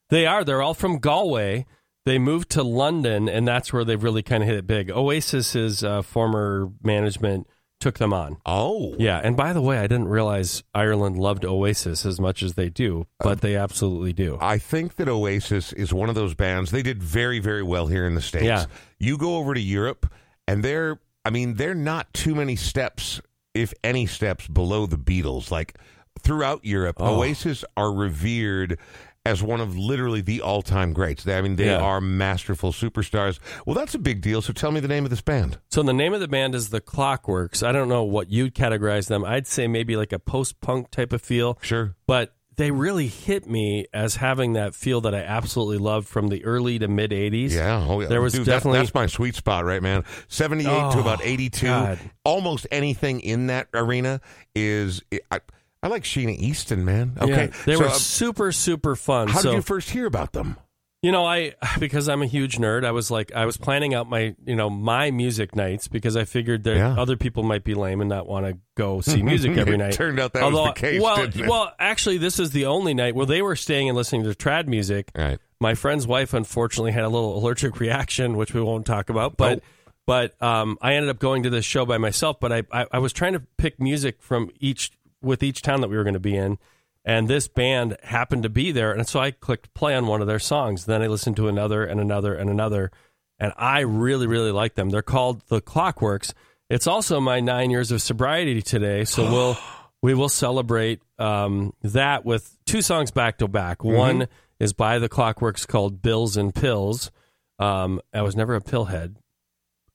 They 0.09 0.25
are. 0.25 0.43
They're 0.43 0.61
all 0.61 0.73
from 0.73 0.99
Galway. 0.99 1.65
They 2.05 2.17
moved 2.17 2.49
to 2.51 2.63
London, 2.63 3.27
and 3.27 3.47
that's 3.47 3.73
where 3.73 3.83
they've 3.83 4.01
really 4.01 4.23
kind 4.23 4.41
of 4.41 4.49
hit 4.49 4.57
it 4.57 4.67
big. 4.67 4.89
Oasis's 4.89 5.83
uh, 5.83 6.01
former 6.01 6.71
management 6.81 7.47
took 7.79 7.97
them 7.97 8.13
on. 8.13 8.38
Oh, 8.45 8.95
Yeah, 8.99 9.19
and 9.23 9.38
by 9.38 9.53
the 9.53 9.61
way, 9.61 9.77
I 9.77 9.88
didn't 9.88 10.09
realize 10.09 10.63
Ireland 10.73 11.17
loved 11.17 11.45
Oasis 11.45 12.05
as 12.05 12.19
much 12.19 12.43
as 12.43 12.53
they 12.53 12.69
do, 12.69 13.07
but 13.19 13.41
they 13.41 13.55
absolutely 13.55 14.13
do. 14.13 14.38
I 14.41 14.57
think 14.57 14.95
that 14.95 15.07
Oasis 15.07 15.71
is 15.73 15.93
one 15.93 16.09
of 16.09 16.15
those 16.15 16.33
bands. 16.33 16.71
They 16.71 16.81
did 16.81 17.01
very, 17.01 17.39
very 17.39 17.63
well 17.63 17.88
here 17.88 18.05
in 18.05 18.15
the 18.15 18.21
States. 18.21 18.45
Yeah. 18.45 18.65
You 18.97 19.17
go 19.17 19.38
over 19.38 19.53
to 19.53 19.61
Europe, 19.61 20.11
and 20.47 20.63
they're, 20.63 20.99
I 21.23 21.29
mean, 21.29 21.55
they're 21.55 21.75
not 21.75 22.13
too 22.13 22.35
many 22.35 22.55
steps, 22.55 23.21
if 23.53 23.73
any 23.83 24.05
steps, 24.05 24.47
below 24.47 24.85
the 24.85 24.97
Beatles. 24.97 25.51
Like 25.51 25.77
throughout 26.21 26.63
Europe, 26.65 26.97
Oh. 26.99 27.19
Oasis 27.19 27.63
are 27.77 27.91
revered 27.93 28.77
as 29.25 29.43
one 29.43 29.59
of 29.59 29.77
literally 29.77 30.21
the 30.21 30.41
all 30.41 30.61
time 30.61 30.93
greats. 30.93 31.23
They, 31.23 31.38
I 31.38 31.41
mean, 31.41 31.57
they 31.57 31.65
Yeah. 31.65 31.77
are 31.81 31.99
masterful 31.99 32.71
superstars. 32.71 33.38
Well, 33.65 33.75
that's 33.75 33.93
a 33.93 33.99
big 33.99 34.21
deal. 34.21 34.41
So 34.41 34.53
tell 34.53 34.71
me 34.71 34.79
the 34.79 34.88
name 34.88 35.03
of 35.03 35.09
this 35.09 35.21
band. 35.21 35.57
So 35.69 35.83
the 35.83 35.93
name 35.93 36.13
of 36.13 36.19
the 36.21 36.27
band 36.27 36.55
is 36.55 36.69
the 36.69 36.81
Clockworks. 36.81 37.61
I 37.61 37.71
don't 37.71 37.89
know 37.89 38.03
what 38.03 38.31
you'd 38.31 38.55
categorize 38.55 39.07
them. 39.07 39.25
I'd 39.25 39.45
say 39.45 39.67
maybe 39.67 39.95
like 39.97 40.13
a 40.13 40.19
post-punk 40.19 40.89
type 40.91 41.11
of 41.13 41.21
feel, 41.21 41.57
Sure. 41.61 41.95
but 42.07 42.33
they 42.55 42.71
really 42.71 43.07
hit 43.07 43.47
me 43.47 43.85
as 43.93 44.15
having 44.17 44.53
that 44.53 44.73
feel 44.73 44.99
that 45.01 45.13
I 45.15 45.19
absolutely 45.19 45.77
loved 45.77 46.07
from 46.07 46.27
the 46.29 46.43
early 46.43 46.77
to 46.79 46.88
mid 46.88 47.11
80s. 47.11 47.51
Yeah, 47.53 47.85
oh, 47.88 48.01
yeah. 48.01 48.07
There 48.07 48.21
was 48.21 48.33
Dude, 48.33 48.45
definitely 48.45 48.79
that's 48.79 48.93
my 48.93 49.05
sweet 49.05 49.35
spot, 49.35 49.63
right, 49.63 49.81
man? 49.83 50.03
Seventy-eight 50.27 50.67
to 50.91 50.97
Oh, 50.97 50.99
about 51.01 51.21
eighty-two. 51.23 51.67
God. 51.67 51.99
Almost 52.25 52.67
anything 52.71 53.19
in 53.21 53.47
that 53.47 53.67
arena 53.73 54.19
is. 54.55 55.01
I, 55.31 55.39
I 55.81 55.88
like 55.88 56.03
Sheena 56.03 56.36
Easton, 56.38 56.83
man. 56.83 57.17
Okay, 57.21 57.45
Yeah, 57.45 57.63
they 57.65 57.74
so, 57.75 57.79
were 57.81 57.88
uh, 57.88 57.91
super 57.93 58.51
super 58.51 58.95
fun. 58.95 59.27
how 59.29 59.39
so 59.39 59.51
did 59.51 59.55
you 59.57 59.62
first 59.62 59.89
hear 59.91 60.05
about 60.05 60.33
them? 60.33 60.57
You 61.01 61.13
know, 61.13 61.25
I 61.25 61.53
because 61.79 62.09
I'm 62.09 62.21
a 62.21 62.25
huge 62.25 62.57
nerd. 62.57 62.83
I 62.83 62.91
was 62.91 63.09
like, 63.09 63.31
I 63.33 63.45
was 63.45 63.55
planning 63.55 63.93
out 63.93 64.09
my, 64.09 64.36
you 64.45 64.55
know, 64.57 64.69
my 64.69 65.12
music 65.12 65.55
nights 65.55 65.88
because 65.88 66.17
I 66.17 66.25
figured 66.25 66.65
that 66.65 66.75
Yeah. 66.75 66.95
other 67.00 67.15
people 67.15 67.41
might 67.43 67.63
be 67.63 67.74
lame 67.74 68.01
and 68.01 68.09
not 68.09 68.27
want 68.27 68.45
to 68.48 68.57
go 68.75 69.00
see 69.00 69.24
music 69.24 69.55
every 69.57 69.75
It 69.75 69.77
night. 69.77 69.93
turned 69.93 70.19
out 70.19 70.33
that 70.33 70.43
was 70.51 70.65
the 70.67 70.74
case, 70.74 71.01
Well, 71.01 71.29
well, 71.48 71.74
actually, 71.79 72.17
this 72.17 72.38
is 72.38 72.51
the 72.51 72.65
only 72.65 72.93
night 72.93 73.15
where 73.15 73.25
they 73.25 73.41
were 73.41 73.55
staying 73.55 73.88
and 73.88 73.95
listening 73.95 74.24
to 74.24 74.29
trad 74.31 74.67
music. 74.67 75.09
Right. 75.15 75.39
My 75.62 75.74
friend's 75.74 76.05
wife 76.05 76.33
unfortunately 76.33 76.91
had 76.91 77.05
a 77.05 77.09
little 77.09 77.38
allergic 77.38 77.79
reaction, 77.79 78.36
which 78.36 78.53
we 78.53 78.62
won't 78.62 78.86
talk 78.86 79.09
about. 79.09 79.38
But 79.38 79.59
Oh. 79.59 79.91
but 80.05 80.41
um, 80.43 80.77
I 80.81 80.95
ended 80.95 81.09
up 81.12 81.19
going 81.19 81.43
to 81.43 81.50
this 81.50 81.63
show 81.63 81.86
by 81.86 81.98
myself. 81.98 82.41
But 82.41 82.51
I, 82.51 82.63
I 82.74 82.86
I 82.93 83.00
was 83.00 83.13
trying 83.13 83.33
to 83.33 83.43
pick 83.57 83.79
music 83.79 84.21
from 84.21 84.50
each 84.59 84.91
with 85.21 85.43
each 85.43 85.61
town 85.61 85.81
that 85.81 85.89
we 85.89 85.97
were 85.97 86.03
going 86.03 86.13
to 86.13 86.19
be 86.19 86.35
in. 86.35 86.57
And 87.05 87.27
this 87.27 87.47
band 87.47 87.97
happened 88.03 88.43
to 88.43 88.49
be 88.49 88.71
there, 88.71 88.91
and 88.91 89.07
so 89.07 89.19
I 89.19 89.31
clicked 89.31 89.73
play 89.73 89.95
on 89.95 90.05
one 90.05 90.21
of 90.21 90.27
their 90.27 90.39
songs. 90.39 90.85
Then 90.85 91.01
I 91.01 91.07
listened 91.07 91.38
to 91.38 91.47
another 91.47 91.83
and 91.83 91.99
another 91.99 92.35
and 92.35 92.49
another, 92.49 92.91
and 93.39 93.53
I 93.57 93.79
really, 93.79 94.27
really 94.27 94.51
like 94.51 94.75
them. 94.75 94.89
They're 94.89 95.01
called 95.01 95.41
the 95.47 95.61
Clockworks. 95.61 96.33
It's 96.69 96.88
also 96.88 97.19
my 97.19 97.39
nine 97.39 97.71
years 97.71 97.91
of 97.91 98.01
sobriety 98.01 98.61
today, 98.61 99.05
so 99.05 99.23
we'll 99.31 99.57
we 100.01 100.13
will 100.13 100.29
celebrate 100.29 101.01
um, 101.17 101.73
that 101.81 102.25
with 102.25 102.57
two 102.65 102.81
songs 102.81 103.11
back 103.11 103.38
to 103.39 103.47
back. 103.47 103.83
One 103.83 104.27
is 104.59 104.73
by 104.73 104.99
the 104.99 105.09
Clockworks 105.09 105.65
called 105.67 106.01
"Bills 106.01 106.38
and 106.38 106.53
Pills." 106.53 107.11
Um, 107.59 108.01
I 108.13 108.21
was 108.21 108.35
never 108.35 108.55
a 108.55 108.61
pillhead, 108.61 109.15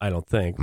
I 0.00 0.10
don't 0.10 0.26
think, 0.26 0.58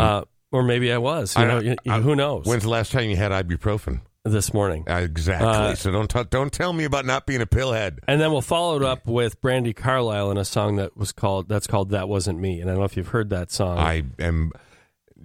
uh, 0.00 0.24
or 0.56 0.62
maybe 0.62 0.90
I 0.92 0.98
was. 0.98 1.36
You 1.36 1.42
I 1.42 1.46
know, 1.46 1.60
don't- 1.62 1.78
y- 1.86 1.96
I- 1.96 2.00
who 2.00 2.16
knows? 2.16 2.46
When's 2.46 2.62
the 2.64 2.68
last 2.70 2.92
time 2.92 3.10
you 3.10 3.16
had 3.16 3.30
ibuprofen? 3.32 4.00
this 4.24 4.52
morning. 4.52 4.82
Uh, 4.90 4.94
exactly. 4.96 5.46
Uh, 5.48 5.74
so 5.76 5.92
don't 5.92 6.10
t- 6.10 6.24
don't 6.30 6.52
tell 6.52 6.72
me 6.72 6.82
about 6.82 7.04
not 7.06 7.26
being 7.26 7.40
a 7.40 7.46
pillhead. 7.46 7.98
And 8.08 8.20
then 8.20 8.32
we'll 8.32 8.40
follow 8.40 8.74
it 8.76 8.82
up 8.82 9.06
with 9.06 9.40
Brandi 9.40 9.76
Carlile 9.76 10.32
in 10.32 10.36
a 10.36 10.44
song 10.44 10.74
that 10.76 10.96
was 10.96 11.12
called 11.12 11.48
that's 11.48 11.68
called 11.68 11.90
That 11.90 12.08
Wasn't 12.08 12.36
Me. 12.40 12.60
And 12.60 12.68
I 12.68 12.72
don't 12.72 12.80
know 12.80 12.86
if 12.86 12.96
you've 12.96 13.06
heard 13.06 13.30
that 13.30 13.52
song. 13.52 13.78
I 13.78 14.02
am, 14.18 14.50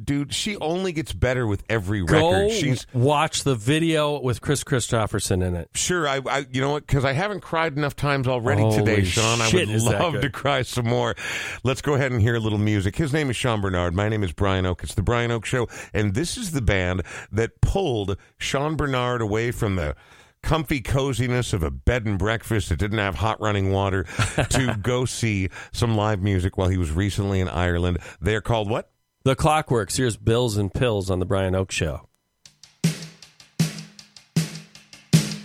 dude. 0.04 0.34
She 0.34 0.58
only 0.58 0.92
gets 0.92 1.14
better 1.14 1.46
with 1.48 1.64
every 1.70 2.04
Go 2.04 2.32
record. 2.32 2.52
She's 2.52 2.86
watch 2.94 3.44
the 3.44 3.56
video 3.56 4.20
with 4.20 4.42
Kris 4.42 4.64
Kristofferson 4.64 5.46
in 5.46 5.56
it. 5.56 5.70
Sure, 5.74 6.08
I, 6.08 6.22
I 6.30 6.46
you 6.52 6.62
know 6.62 6.72
what? 6.72 6.86
Because 6.86 7.06
I 7.06 7.14
haven't 7.14 7.42
cried 7.42 7.78
enough 7.78 7.96
times 7.96 8.28
already 8.28 8.62
Holy 8.62 8.78
today, 8.78 9.04
Sean. 9.04 9.42
I 9.42 9.50
would 9.52 9.70
is 9.70 9.86
that 9.86 10.02
love 10.02 10.14
good. 10.14 10.22
to 10.24 10.30
cry 10.30 10.62
some 10.62 10.88
more. 10.88 11.16
Let's 11.64 11.82
go 11.82 11.94
ahead 11.94 12.12
and 12.12 12.22
hear 12.22 12.36
a 12.36 12.40
little 12.40 12.60
music. 12.60 12.96
His 12.96 13.14
name 13.14 13.30
is 13.30 13.36
Sean 13.36 13.62
Bernard. 13.62 13.94
My 13.94 14.10
name 14.10 14.24
is 14.24 14.32
Brian 14.32 14.66
Oake. 14.66 14.84
It's 14.84 14.96
the 14.96 15.04
Brian 15.04 15.32
Oake 15.32 15.46
Show, 15.46 15.68
and 15.94 16.14
this 16.14 16.38
is 16.38 16.52
the 16.52 16.62
band 16.62 17.04
that 17.32 17.62
pulled 17.62 18.18
Sean 18.38 18.76
Bernard 18.76 19.22
away 19.22 19.52
from 19.52 19.76
the 19.76 19.96
comfy 20.44 20.82
coziness 20.82 21.54
of 21.54 21.64
a 21.64 21.72
bed 21.72 22.06
and 22.06 22.18
breakfast 22.18 22.70
that 22.70 22.80
didn't 22.80 22.98
have 22.98 23.16
hot 23.16 23.40
running 23.40 23.72
water 23.72 24.04
to 24.50 24.76
go 24.82 25.06
see 25.06 25.50
some 25.72 25.96
live 25.96 26.22
music 26.22 26.58
while 26.58 26.70
he 26.70 26.78
was 26.78 26.92
recently 26.92 27.40
in 27.40 27.48
Ireland. 27.48 28.00
They're 28.20 28.42
called 28.42 28.70
what? 28.70 28.92
The 29.24 29.36
Clockworks. 29.36 29.98
Here's 29.98 30.18
Bills 30.18 30.58
and 30.58 30.74
Pills 30.74 31.12
on 31.12 31.20
the 31.20 31.26
Brian 31.26 31.54
Oake 31.54 31.70
Show. 31.70 32.08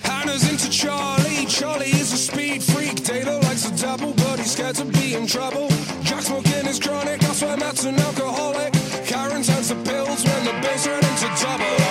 Hannah's 0.03 0.51
into 0.51 0.71
Charlie. 0.71 1.45
Charlie 1.45 1.91
is 1.91 2.11
a 2.11 2.17
speed 2.17 2.63
freak. 2.63 3.05
Data 3.05 3.37
likes 3.37 3.69
a 3.69 3.77
double, 3.77 4.15
but 4.15 4.39
he's 4.39 4.53
scared 4.53 4.77
to 4.77 4.87
be 4.87 5.15
in 5.15 5.27
trouble. 5.27 5.69
Jack 6.03 6.23
smoking 6.23 6.67
is 6.67 6.81
chronic. 6.81 7.21
Matt's 7.21 7.85
an 7.85 7.97
alcoholic. 7.97 8.73
Pills 9.85 10.25
when 10.25 10.45
the 10.45 10.53
bills 10.63 10.87
into 10.87 11.43
double. 11.43 11.86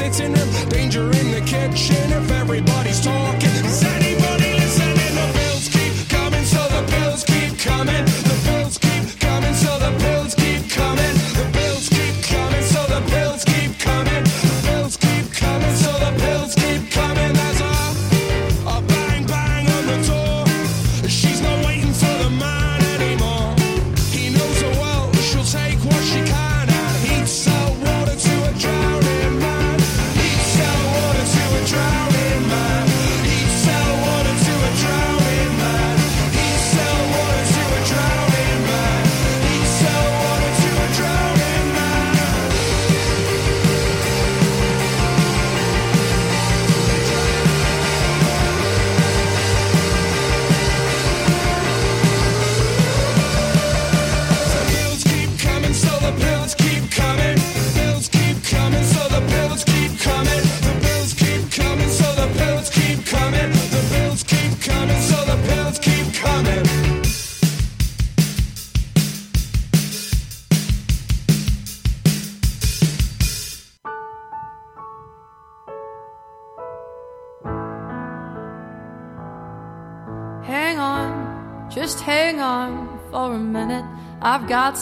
Strangers 0.00 0.20
in 0.20 0.34
sitting 0.34 0.68
danger 0.70 1.02
in 1.02 1.30
the 1.30 1.42
kitchen. 1.42 2.10
If 2.10 2.30
everybody's 2.30 3.04
talking, 3.04 3.29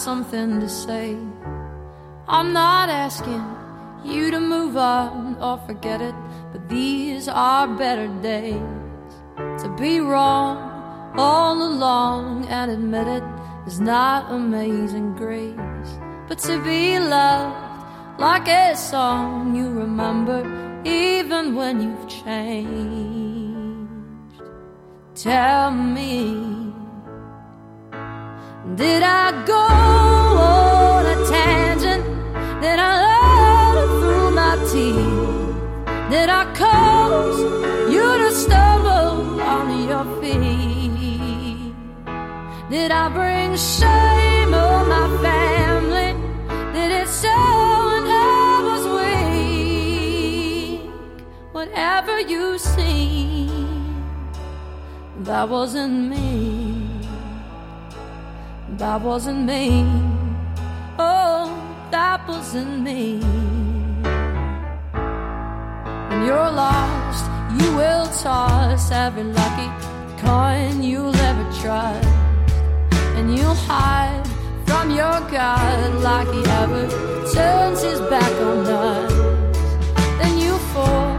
something 0.09 0.59
to 0.59 0.69
say. 0.71 1.15
I'm 2.37 2.51
not 2.55 2.89
asking 2.89 3.45
you 4.11 4.31
to 4.31 4.41
move 4.41 4.75
on 4.75 5.37
or 5.47 5.59
forget 5.69 6.01
it, 6.01 6.15
but 6.51 6.67
these 6.71 7.29
are 7.29 7.67
better 7.85 8.09
days. 8.23 9.13
To 9.63 9.69
be 9.79 10.01
wrong 10.01 10.57
all 11.27 11.57
along 11.63 12.47
and 12.47 12.71
admit 12.71 13.07
it 13.19 13.27
is 13.67 13.81
not 13.81 14.33
amazing 14.33 15.09
grace, 15.15 15.93
but 16.27 16.39
to 16.49 16.55
be 16.71 16.99
loved 16.99 17.57
like 18.19 18.49
a 18.49 18.75
song 18.75 19.55
you 19.55 19.69
remember 19.85 20.41
even 20.87 21.55
when 21.55 21.75
you've 21.85 22.09
changed. 22.09 23.91
Tell 25.15 25.71
me, 25.71 26.78
did 28.77 29.03
I 29.03 29.45
go 29.47 29.55
on 29.55 31.07
a 31.07 31.17
tangent? 31.27 32.05
Did 32.61 32.79
I 32.79 32.93
let 33.75 33.89
through 34.01 34.31
my 34.33 34.57
teeth? 34.71 36.11
Did 36.11 36.29
I 36.29 36.45
cause 36.55 37.41
you 37.93 38.19
to 38.19 38.31
stumble 38.33 39.41
on 39.41 39.89
your 39.89 40.05
feet? 40.21 41.75
Did 42.71 42.91
I 42.91 43.09
bring 43.09 43.57
shame 43.57 44.53
on 44.53 44.89
my 44.89 45.09
family? 45.23 46.13
Did 46.75 46.91
it 46.93 47.09
show 47.09 47.49
when 47.89 48.05
I 48.07 48.61
was 48.69 48.85
weak? 48.99 50.81
Whatever 51.53 52.21
you 52.21 52.59
see 52.59 53.49
that 55.21 55.49
wasn't 55.49 56.11
me. 56.11 56.58
That 58.79 59.01
wasn't 59.03 59.45
me. 59.45 59.85
Oh, 61.01 61.51
that 61.91 62.29
wasn't 62.29 62.83
me. 62.83 63.19
When 66.09 66.25
you're 66.25 66.53
lost, 66.65 67.25
you 67.59 67.75
will 67.75 68.07
toss 68.23 68.93
every 68.93 69.25
lucky 69.25 69.69
coin 70.23 70.81
you'll 70.81 71.17
ever 71.17 71.43
trust. 71.61 72.07
And 73.19 73.37
you'll 73.37 73.61
hide 73.67 74.25
from 74.65 74.91
your 74.91 75.19
God 75.29 75.95
like 75.97 76.29
he 76.29 76.45
ever 76.63 76.87
turns 77.35 77.83
his 77.83 78.01
back 78.03 78.33
on 78.41 78.65
us. 78.65 79.13
Then 80.21 80.39
you 80.39 80.57
fall 80.73 81.19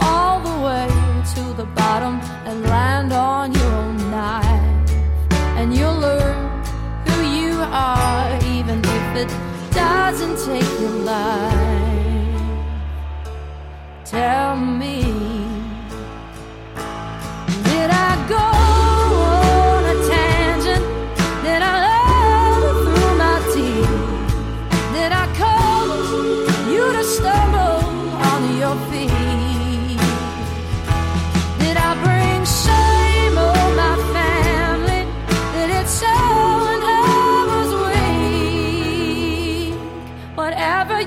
all 0.00 0.40
the 0.40 0.56
way 0.66 0.88
to 1.34 1.42
the 1.56 1.66
bottom 1.66 2.18
and 2.46 2.64
land 2.64 3.12
on 3.12 3.55
it 9.16 9.28
doesn't 9.70 10.36
take 10.44 10.80
your 10.80 10.90
life. 10.90 12.40
Tell 14.04 14.56
me, 14.56 15.45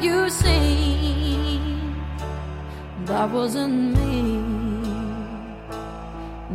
you 0.02 0.30
seen. 0.30 1.96
That 3.06 3.30
wasn't 3.32 3.98
me. 3.98 4.42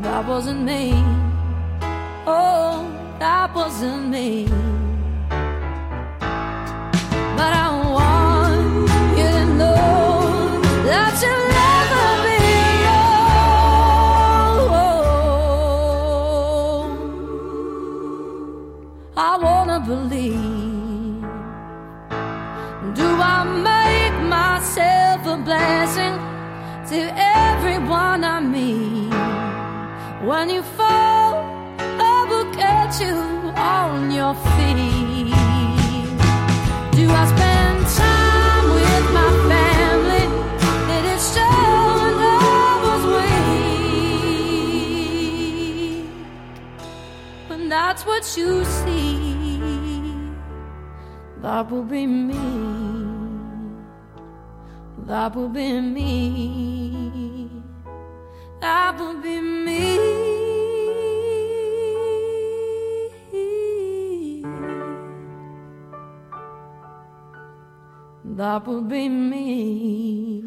That 0.02 0.26
wasn't 0.26 0.62
me. 0.62 0.92
Oh, 2.26 2.86
that 3.18 3.54
wasn't 3.54 4.08
me. 4.08 4.46
But 7.36 7.52
I 7.64 7.68
want 7.96 8.88
you 9.18 9.28
to 9.38 9.44
know 9.60 10.60
that 10.88 11.12
you'll 11.22 11.48
never 11.60 12.06
be 12.26 12.38
alone. 14.54 14.74
I 19.16 19.36
wanna 19.38 19.78
believe. 19.80 20.53
To 26.94 27.04
everyone 27.16 28.22
I 28.22 28.38
meet? 28.38 29.12
When 30.28 30.48
you 30.48 30.62
fall, 30.62 31.32
I 32.14 32.18
will 32.30 32.48
catch 32.54 33.00
you 33.00 33.16
on 33.56 34.12
your 34.18 34.34
feet. 34.54 35.34
Do 36.98 37.04
I 37.22 37.24
spend 37.34 37.78
time 38.04 38.66
with 38.78 39.06
my 39.18 39.30
family? 39.50 40.26
Did 40.88 41.04
it 41.14 41.22
show 41.34 41.60
love 42.22 42.80
was 42.88 43.04
weak? 43.16 44.44
When 47.48 47.62
that's 47.68 48.02
what 48.06 48.24
you 48.36 48.64
see, 48.64 49.58
that 51.42 51.64
will 51.70 51.88
be 51.96 52.06
me. 52.06 53.03
That 55.06 55.36
will 55.36 55.50
be 55.50 55.80
me. 55.80 57.50
That 58.60 58.98
will 58.98 59.20
be 59.20 59.40
me. 59.40 59.98
That 68.24 68.66
will 68.66 68.82
be 68.82 69.08
me. 69.08 70.44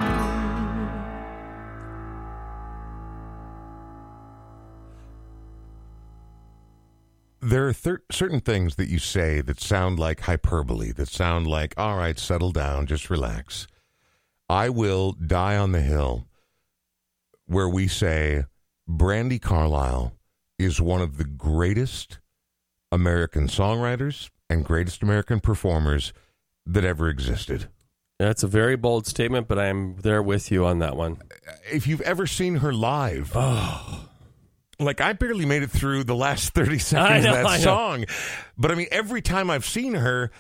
there 7.40 7.68
are 7.68 7.74
thir- 7.74 8.03
certain 8.12 8.42
things 8.42 8.75
that 8.75 8.90
you 8.90 9.00
say 9.00 9.40
that 9.42 9.60
sound 9.60 9.98
like 9.98 10.22
hyperbole, 10.22 10.92
that 10.92 11.08
sound 11.08 11.48
like, 11.48 11.74
all 11.77 11.96
right, 11.96 12.20
settle 12.20 12.51
down, 12.51 12.86
just 12.86 13.10
relax. 13.10 13.68
I 14.50 14.70
will 14.70 15.12
die 15.14 15.57
on 15.57 15.72
the 15.72 15.81
hill 15.81 16.27
where 17.46 17.68
we 17.70 17.88
say 17.88 18.46
Brandi 18.90 19.42
Carlile 19.42 20.14
is 20.57 20.81
one 20.81 21.01
of 21.01 21.18
the 21.18 21.25
greatest 21.25 22.20
American 22.92 23.48
songwriters 23.48 24.29
and 24.50 24.64
greatest 24.64 25.03
American 25.03 25.40
performers 25.40 26.14
that 26.66 26.86
ever 26.86 27.10
existed. 27.10 27.68
That's 28.20 28.42
a 28.44 28.48
very 28.48 28.75
bold 28.75 29.05
statement, 29.05 29.48
but 29.48 29.60
I'm 29.60 29.98
there 29.98 30.24
with 30.24 30.51
you 30.51 30.66
on 30.66 30.79
that 30.79 30.96
one. 30.96 31.22
If 31.72 31.86
you've 31.86 32.01
ever 32.01 32.25
seen 32.25 32.55
her 32.57 32.74
live, 32.74 33.31
Oh, 33.36 34.07
like 34.79 35.01
I 35.01 35.14
barely 35.14 35.46
made 35.46 35.64
it 35.64 35.70
through 35.72 36.03
the 36.05 36.16
last 36.16 36.53
30 36.53 36.79
seconds 36.79 37.25
know, 37.25 37.36
of 37.38 37.48
that 37.48 37.60
song. 37.62 38.05
But 38.57 38.72
I 38.72 38.75
mean, 38.75 38.88
every 38.92 39.22
time 39.22 39.50
I've 39.50 39.66
seen 39.66 39.94
her, 39.94 40.31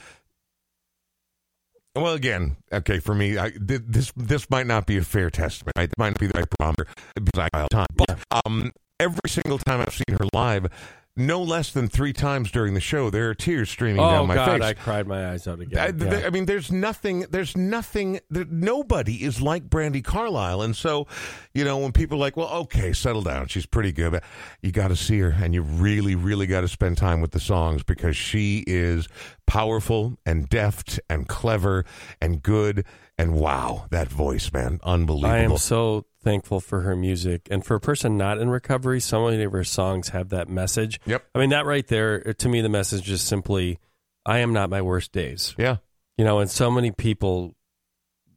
well, 2.01 2.13
again, 2.13 2.57
okay, 2.71 2.99
for 2.99 3.13
me, 3.13 3.37
I, 3.37 3.51
th- 3.51 3.81
this 3.87 4.11
this 4.15 4.49
might 4.49 4.67
not 4.67 4.85
be 4.85 4.97
a 4.97 5.03
fair 5.03 5.29
testament. 5.29 5.73
Right? 5.77 5.89
It 5.89 5.97
might 5.97 6.09
not 6.09 6.19
be 6.19 6.27
the 6.27 6.39
right 6.39 6.47
barometer 6.57 6.87
because 7.15 7.47
I 7.53 7.59
the 7.59 7.67
time. 7.69 7.87
But 7.95 8.19
um, 8.45 8.71
every 8.99 9.19
single 9.27 9.57
time 9.57 9.81
I've 9.81 9.93
seen 9.93 10.17
her 10.17 10.27
live, 10.33 10.67
no 11.17 11.41
less 11.41 11.71
than 11.71 11.87
three 11.87 12.13
times 12.13 12.51
during 12.51 12.73
the 12.73 12.79
show, 12.79 13.09
there 13.09 13.29
are 13.29 13.35
tears 13.35 13.69
streaming 13.69 13.99
oh 14.01 14.09
down 14.09 14.27
my 14.27 14.35
God, 14.35 14.59
face. 14.61 14.69
I 14.69 14.73
cried 14.73 15.07
my 15.07 15.31
eyes 15.31 15.47
out 15.47 15.59
I, 15.59 15.63
again. 15.63 15.99
th- 15.99 16.11
Yeah. 16.11 16.27
I 16.27 16.29
mean, 16.29 16.45
there's 16.45 16.71
nothing. 16.71 17.21
There's 17.29 17.55
nothing. 17.57 18.19
There, 18.29 18.45
nobody 18.49 19.23
is 19.23 19.41
like 19.41 19.69
Brandi 19.69 20.03
Carlile, 20.03 20.61
and 20.61 20.75
so, 20.75 21.07
you 21.53 21.63
know, 21.63 21.77
when 21.77 21.91
people 21.91 22.17
are 22.17 22.21
like, 22.21 22.37
"Well, 22.37 22.49
okay, 22.49 22.93
settle 22.93 23.21
down. 23.21 23.47
She's 23.47 23.65
pretty 23.65 23.91
good," 23.91 24.11
but 24.11 24.23
you 24.61 24.71
got 24.71 24.89
to 24.89 24.95
see 24.95 25.19
her, 25.19 25.29
and 25.41 25.53
you 25.53 25.61
really, 25.61 26.15
really 26.15 26.47
got 26.47 26.61
to 26.61 26.67
spend 26.67 26.97
time 26.97 27.21
with 27.21 27.31
the 27.31 27.39
songs 27.39 27.83
because 27.83 28.15
she 28.17 28.63
is 28.67 29.07
powerful 29.45 30.17
and 30.25 30.49
deft 30.49 30.99
and 31.09 31.27
clever 31.27 31.85
and 32.21 32.41
good. 32.43 32.85
And 33.19 33.33
wow, 33.33 33.87
that 33.89 34.09
voice, 34.09 34.51
man, 34.53 34.79
unbelievable. 34.83 35.33
I 35.33 35.39
am 35.39 35.57
so 35.57 36.05
thankful 36.27 36.59
for 36.59 36.81
her 36.81 36.93
music 36.93 37.47
and 37.49 37.65
for 37.65 37.75
a 37.75 37.79
person 37.79 38.17
not 38.17 38.37
in 38.37 38.49
recovery. 38.49 38.99
So 38.99 39.25
many 39.25 39.41
of 39.43 39.51
her 39.53 39.63
songs 39.63 40.09
have 40.09 40.27
that 40.29 40.49
message. 40.49 40.99
Yep. 41.05 41.23
I 41.33 41.39
mean, 41.39 41.51
that 41.51 41.65
right 41.65 41.87
there, 41.87 42.21
uh, 42.27 42.33
to 42.39 42.49
me, 42.49 42.59
the 42.59 42.67
message 42.67 43.09
is 43.09 43.21
simply, 43.21 43.79
"I 44.25 44.39
am 44.39 44.51
not 44.51 44.69
my 44.69 44.81
worst 44.81 45.13
days." 45.13 45.55
yeah. 45.57 45.77
You 46.17 46.25
know, 46.25 46.39
and 46.39 46.49
so 46.49 46.69
many 46.69 46.91
people 46.91 47.55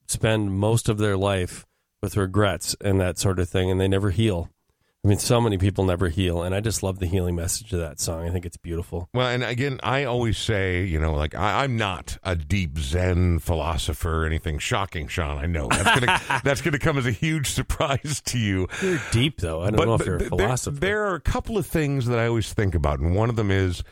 spend 0.07 0.53
most 0.53 0.89
of 0.89 0.99
their 0.99 1.17
life 1.17 1.67
with 2.01 2.17
regrets 2.17 2.77
and 2.81 3.01
that 3.01 3.19
sort 3.19 3.41
of 3.41 3.49
thing, 3.49 3.71
and 3.71 3.81
they 3.81 3.89
never 3.89 4.11
heal. 4.11 4.51
I 5.03 5.09
mean, 5.09 5.19
so 5.19 5.41
many 5.41 5.57
people 5.57 5.85
never 5.85 6.11
heal, 6.11 6.43
and 6.43 6.55
I 6.55 6.61
just 6.61 6.83
love 6.83 6.99
the 6.99 7.07
healing 7.07 7.35
message 7.35 7.73
of 7.73 7.79
that 7.81 7.99
song. 7.99 8.29
I 8.29 8.31
think 8.31 8.45
it's 8.45 8.59
beautiful. 8.59 9.09
Well, 9.15 9.29
and 9.29 9.43
again, 9.43 9.81
I 9.83 10.05
always 10.05 10.37
say, 10.37 10.85
you 10.85 11.01
know, 11.01 11.15
like 11.15 11.35
I, 11.35 11.65
I'm 11.65 11.79
not 11.79 12.19
a 12.23 12.37
deep 12.37 12.77
Zen 12.79 13.39
philosopher 13.39 14.25
or 14.25 14.27
anything 14.27 14.59
shocking, 14.59 15.09
Sean. 15.09 15.39
I 15.39 15.47
know 15.47 15.69
that's 15.71 16.01
gonna 16.01 16.41
that's 16.45 16.61
gonna 16.61 16.79
come 16.79 16.99
as 16.99 17.07
a 17.07 17.13
huge 17.13 17.49
surprise 17.51 18.21
to 18.27 18.39
you. 18.39 18.69
You're 18.83 19.01
deep, 19.11 19.41
though. 19.41 19.63
I 19.63 19.71
don't 19.71 19.87
know 19.87 19.95
if 19.95 20.05
you're 20.05 20.17
a 20.17 20.19
th- 20.19 20.31
there- 20.33 20.39
philosopher. 20.39 20.79
There, 20.79 21.07
are 21.07 21.15
a 21.15 21.21
couple 21.21 21.57
of 21.57 21.67
things 21.67 22.05
that 22.05 22.19
I 22.19 22.27
always 22.27 22.53
think 22.53 22.75
about, 22.75 23.01
and 23.01 23.15
one 23.17 23.31
of 23.31 23.37
them 23.37 23.51
is 23.51 23.83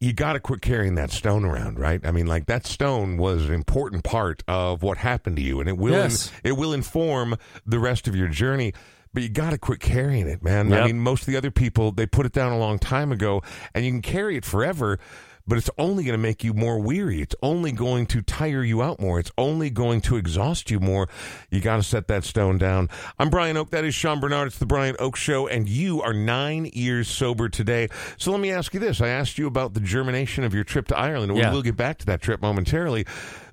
you 0.00 0.12
got 0.12 0.34
to 0.34 0.40
quit 0.40 0.60
carrying 0.60 0.94
that 0.96 1.10
stone 1.10 1.44
around, 1.44 1.78
right? 1.78 2.00
I 2.06 2.10
mean, 2.12 2.26
like 2.26 2.46
that 2.46 2.66
stone 2.66 3.16
was 3.16 3.46
an 3.48 3.54
important 3.54 4.04
part 4.04 4.44
of 4.46 4.84
what 4.84 4.98
happened 4.98 5.36
to 5.36 5.42
you, 5.42 5.58
and 5.58 5.68
it 5.68 5.76
will 5.76 5.92
Yes. 5.94 6.30
it 6.44 6.52
will 6.52 6.72
inform 6.72 7.36
the 7.66 7.80
rest 7.80 8.06
of 8.06 8.14
your 8.14 8.28
journey. 8.28 8.74
But 9.14 9.22
you 9.22 9.28
got 9.30 9.50
to 9.50 9.58
quit 9.58 9.80
carrying 9.80 10.26
it, 10.28 10.42
man. 10.42 10.72
I 10.72 10.86
mean, 10.86 10.98
most 10.98 11.22
of 11.22 11.26
the 11.28 11.36
other 11.36 11.52
people 11.52 11.92
they 11.92 12.04
put 12.04 12.26
it 12.26 12.32
down 12.32 12.52
a 12.52 12.58
long 12.58 12.78
time 12.80 13.12
ago, 13.12 13.42
and 13.72 13.84
you 13.84 13.92
can 13.92 14.02
carry 14.02 14.36
it 14.36 14.44
forever. 14.44 14.98
But 15.46 15.58
it's 15.58 15.68
only 15.76 16.04
going 16.04 16.14
to 16.14 16.22
make 16.22 16.42
you 16.42 16.54
more 16.54 16.78
weary. 16.80 17.20
It's 17.20 17.34
only 17.42 17.70
going 17.70 18.06
to 18.06 18.22
tire 18.22 18.64
you 18.64 18.82
out 18.82 18.98
more. 18.98 19.20
It's 19.20 19.30
only 19.36 19.68
going 19.68 20.00
to 20.00 20.16
exhaust 20.16 20.70
you 20.70 20.80
more. 20.80 21.06
You 21.50 21.60
got 21.60 21.76
to 21.76 21.82
set 21.82 22.08
that 22.08 22.24
stone 22.24 22.56
down. 22.56 22.88
I'm 23.18 23.28
Brian 23.28 23.54
Oake. 23.58 23.68
That 23.68 23.84
is 23.84 23.94
Sean 23.94 24.20
Bernard. 24.20 24.46
It's 24.46 24.58
the 24.58 24.64
Brian 24.64 24.96
Oake 24.96 25.16
Show, 25.16 25.46
and 25.46 25.68
you 25.68 26.00
are 26.00 26.14
nine 26.14 26.70
years 26.72 27.08
sober 27.08 27.50
today. 27.50 27.88
So 28.16 28.30
let 28.30 28.40
me 28.40 28.50
ask 28.50 28.72
you 28.72 28.80
this: 28.80 29.02
I 29.02 29.08
asked 29.08 29.36
you 29.36 29.46
about 29.46 29.74
the 29.74 29.80
germination 29.80 30.44
of 30.44 30.54
your 30.54 30.64
trip 30.64 30.88
to 30.88 30.98
Ireland, 30.98 31.36
Yeah. 31.36 31.50
we 31.50 31.56
will 31.56 31.62
get 31.62 31.76
back 31.76 31.98
to 31.98 32.06
that 32.06 32.22
trip 32.22 32.40
momentarily. 32.40 33.04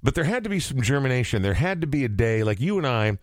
But 0.01 0.15
there 0.15 0.23
had 0.23 0.45
to 0.45 0.49
be 0.49 0.61
some 0.61 0.81
germination. 0.81 1.41
There 1.41 1.55
had 1.55 1.81
to 1.81 1.87
be 1.87 2.05
a 2.05 2.09
day 2.09 2.41
like 2.45 2.61
you 2.61 2.77
and 2.77 2.87
I 2.87 3.17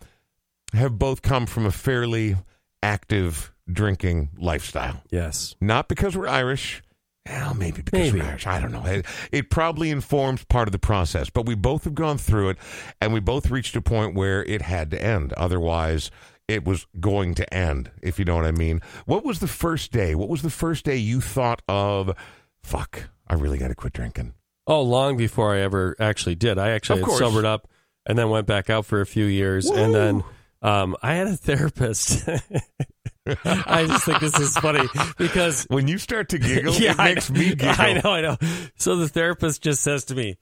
have 0.74 0.98
both 0.98 1.22
come 1.22 1.46
from 1.46 1.66
a 1.66 1.72
fairly 1.72 2.36
active 2.82 3.52
drinking 3.70 4.30
lifestyle. 4.38 5.02
yes. 5.10 5.54
Not 5.60 5.88
because 5.88 6.16
we're 6.16 6.28
Irish. 6.28 6.82
Well, 7.28 7.52
maybe 7.54 7.82
because 7.82 8.00
Maybe. 8.00 8.20
we're 8.20 8.26
Irish. 8.26 8.46
I 8.46 8.58
don't 8.58 8.72
know. 8.72 8.84
It, 8.86 9.04
it 9.30 9.50
probably 9.50 9.90
informs 9.90 10.44
part 10.44 10.66
of 10.66 10.72
the 10.72 10.78
process, 10.78 11.28
but 11.28 11.44
we 11.44 11.54
both 11.54 11.84
have 11.84 11.94
gone 11.94 12.16
through 12.16 12.48
it, 12.50 12.58
and 13.02 13.12
we 13.12 13.20
both 13.20 13.50
reached 13.50 13.76
a 13.76 13.82
point 13.82 14.14
where 14.14 14.42
it 14.44 14.62
had 14.62 14.90
to 14.92 15.02
end. 15.02 15.34
Otherwise, 15.34 16.10
it 16.46 16.64
was 16.64 16.86
going 16.98 17.34
to 17.34 17.52
end, 17.54 17.90
if 18.00 18.18
you 18.18 18.24
know 18.24 18.34
what 18.36 18.46
I 18.46 18.52
mean. 18.52 18.80
What 19.04 19.24
was 19.26 19.40
the 19.40 19.46
first 19.46 19.92
day? 19.92 20.14
What 20.14 20.30
was 20.30 20.40
the 20.40 20.48
first 20.48 20.86
day 20.86 20.96
you 20.96 21.20
thought 21.20 21.60
of, 21.68 22.16
fuck, 22.62 23.10
I 23.26 23.34
really 23.34 23.58
got 23.58 23.68
to 23.68 23.74
quit 23.74 23.92
drinking? 23.92 24.32
Oh, 24.66 24.80
long 24.80 25.18
before 25.18 25.54
I 25.54 25.60
ever 25.60 25.96
actually 26.00 26.34
did. 26.34 26.58
I 26.58 26.70
actually 26.70 27.02
sobered 27.16 27.44
up 27.44 27.68
and 28.06 28.16
then 28.16 28.30
went 28.30 28.46
back 28.46 28.70
out 28.70 28.86
for 28.86 29.02
a 29.02 29.06
few 29.06 29.26
years. 29.26 29.68
And 29.68 29.94
then 29.94 30.24
um, 30.62 30.96
I 31.02 31.14
had 31.14 31.28
a 31.28 31.36
therapist. 31.36 32.28
I 33.44 33.84
just 33.86 34.04
think 34.04 34.20
this 34.20 34.38
is 34.38 34.56
funny 34.56 34.86
because 35.18 35.66
When 35.68 35.86
you 35.86 35.98
start 35.98 36.30
to 36.30 36.38
giggle, 36.38 36.74
yeah, 36.76 36.92
it 36.92 36.98
makes 37.14 37.30
me 37.30 37.48
giggle. 37.54 37.68
I 37.78 38.00
know, 38.02 38.10
I 38.12 38.20
know. 38.22 38.36
So 38.76 38.96
the 38.96 39.08
therapist 39.08 39.62
just 39.62 39.82
says 39.82 40.04
to 40.06 40.14
me, 40.14 40.38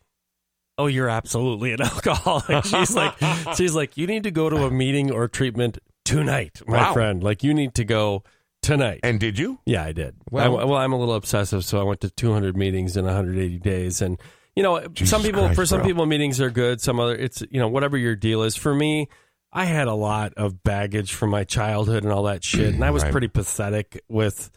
"Oh, 0.79 0.87
you're 0.87 1.09
absolutely 1.09 1.73
an 1.73 1.83
alcoholic." 1.83 2.65
She's 2.65 2.95
like, 2.95 3.15
she's 3.57 3.75
like, 3.75 3.97
you 3.97 4.07
need 4.07 4.23
to 4.23 4.31
go 4.31 4.49
to 4.49 4.65
a 4.67 4.71
meeting 4.71 5.11
or 5.11 5.27
treatment 5.27 5.79
tonight, 6.05 6.63
my 6.67 6.77
Wow. 6.79 6.93
friend. 6.93 7.25
Like, 7.25 7.43
you 7.43 7.53
need 7.55 7.75
to 7.75 7.85
go 7.85 8.23
tonight. 8.63 9.01
And 9.03 9.19
did 9.19 9.37
you? 9.39 9.59
Yeah, 9.67 9.83
I 9.85 9.91
did. 9.93 10.15
Well- 10.31 10.59
I, 10.59 10.65
well, 10.65 10.77
I'm 10.79 10.93
a 10.93 10.99
little 10.99 11.15
obsessive, 11.17 11.65
so 11.65 11.81
I 11.81 11.83
went 11.83 12.01
to 12.03 12.11
200 12.11 12.57
meetings 12.57 12.97
in 12.97 13.05
180 13.05 13.59
days, 13.59 14.01
and 14.01 14.21
you 14.55 14.63
know, 14.63 14.87
Jesus 14.89 15.11
some 15.11 15.23
people 15.23 15.43
Christ, 15.43 15.57
for 15.57 15.67
some 15.67 15.81
bro. 15.81 15.89
people 15.89 16.07
meetings 16.07 16.41
are 16.41 16.51
good. 16.51 16.81
Some 16.81 17.01
other, 17.01 17.17
it's 17.17 17.43
you 17.51 17.59
know, 17.59 17.69
whatever 17.69 17.99
your 17.99 18.15
deal 18.17 18.43
is. 18.43 18.55
For 18.57 18.73
me, 18.75 19.09
I 19.53 19.65
had 19.65 19.89
a 19.89 19.95
lot 19.95 20.35
of 20.37 20.63
baggage 20.63 21.15
from 21.15 21.31
my 21.31 21.45
childhood 21.45 22.03
and 22.05 22.13
all 22.13 22.25
that 22.25 22.45
shit, 22.45 22.75
and 22.75 22.85
I 22.85 22.91
was 22.91 23.03
Right. 23.05 23.13
pretty 23.13 23.29
pathetic 23.29 24.03
with 24.09 24.51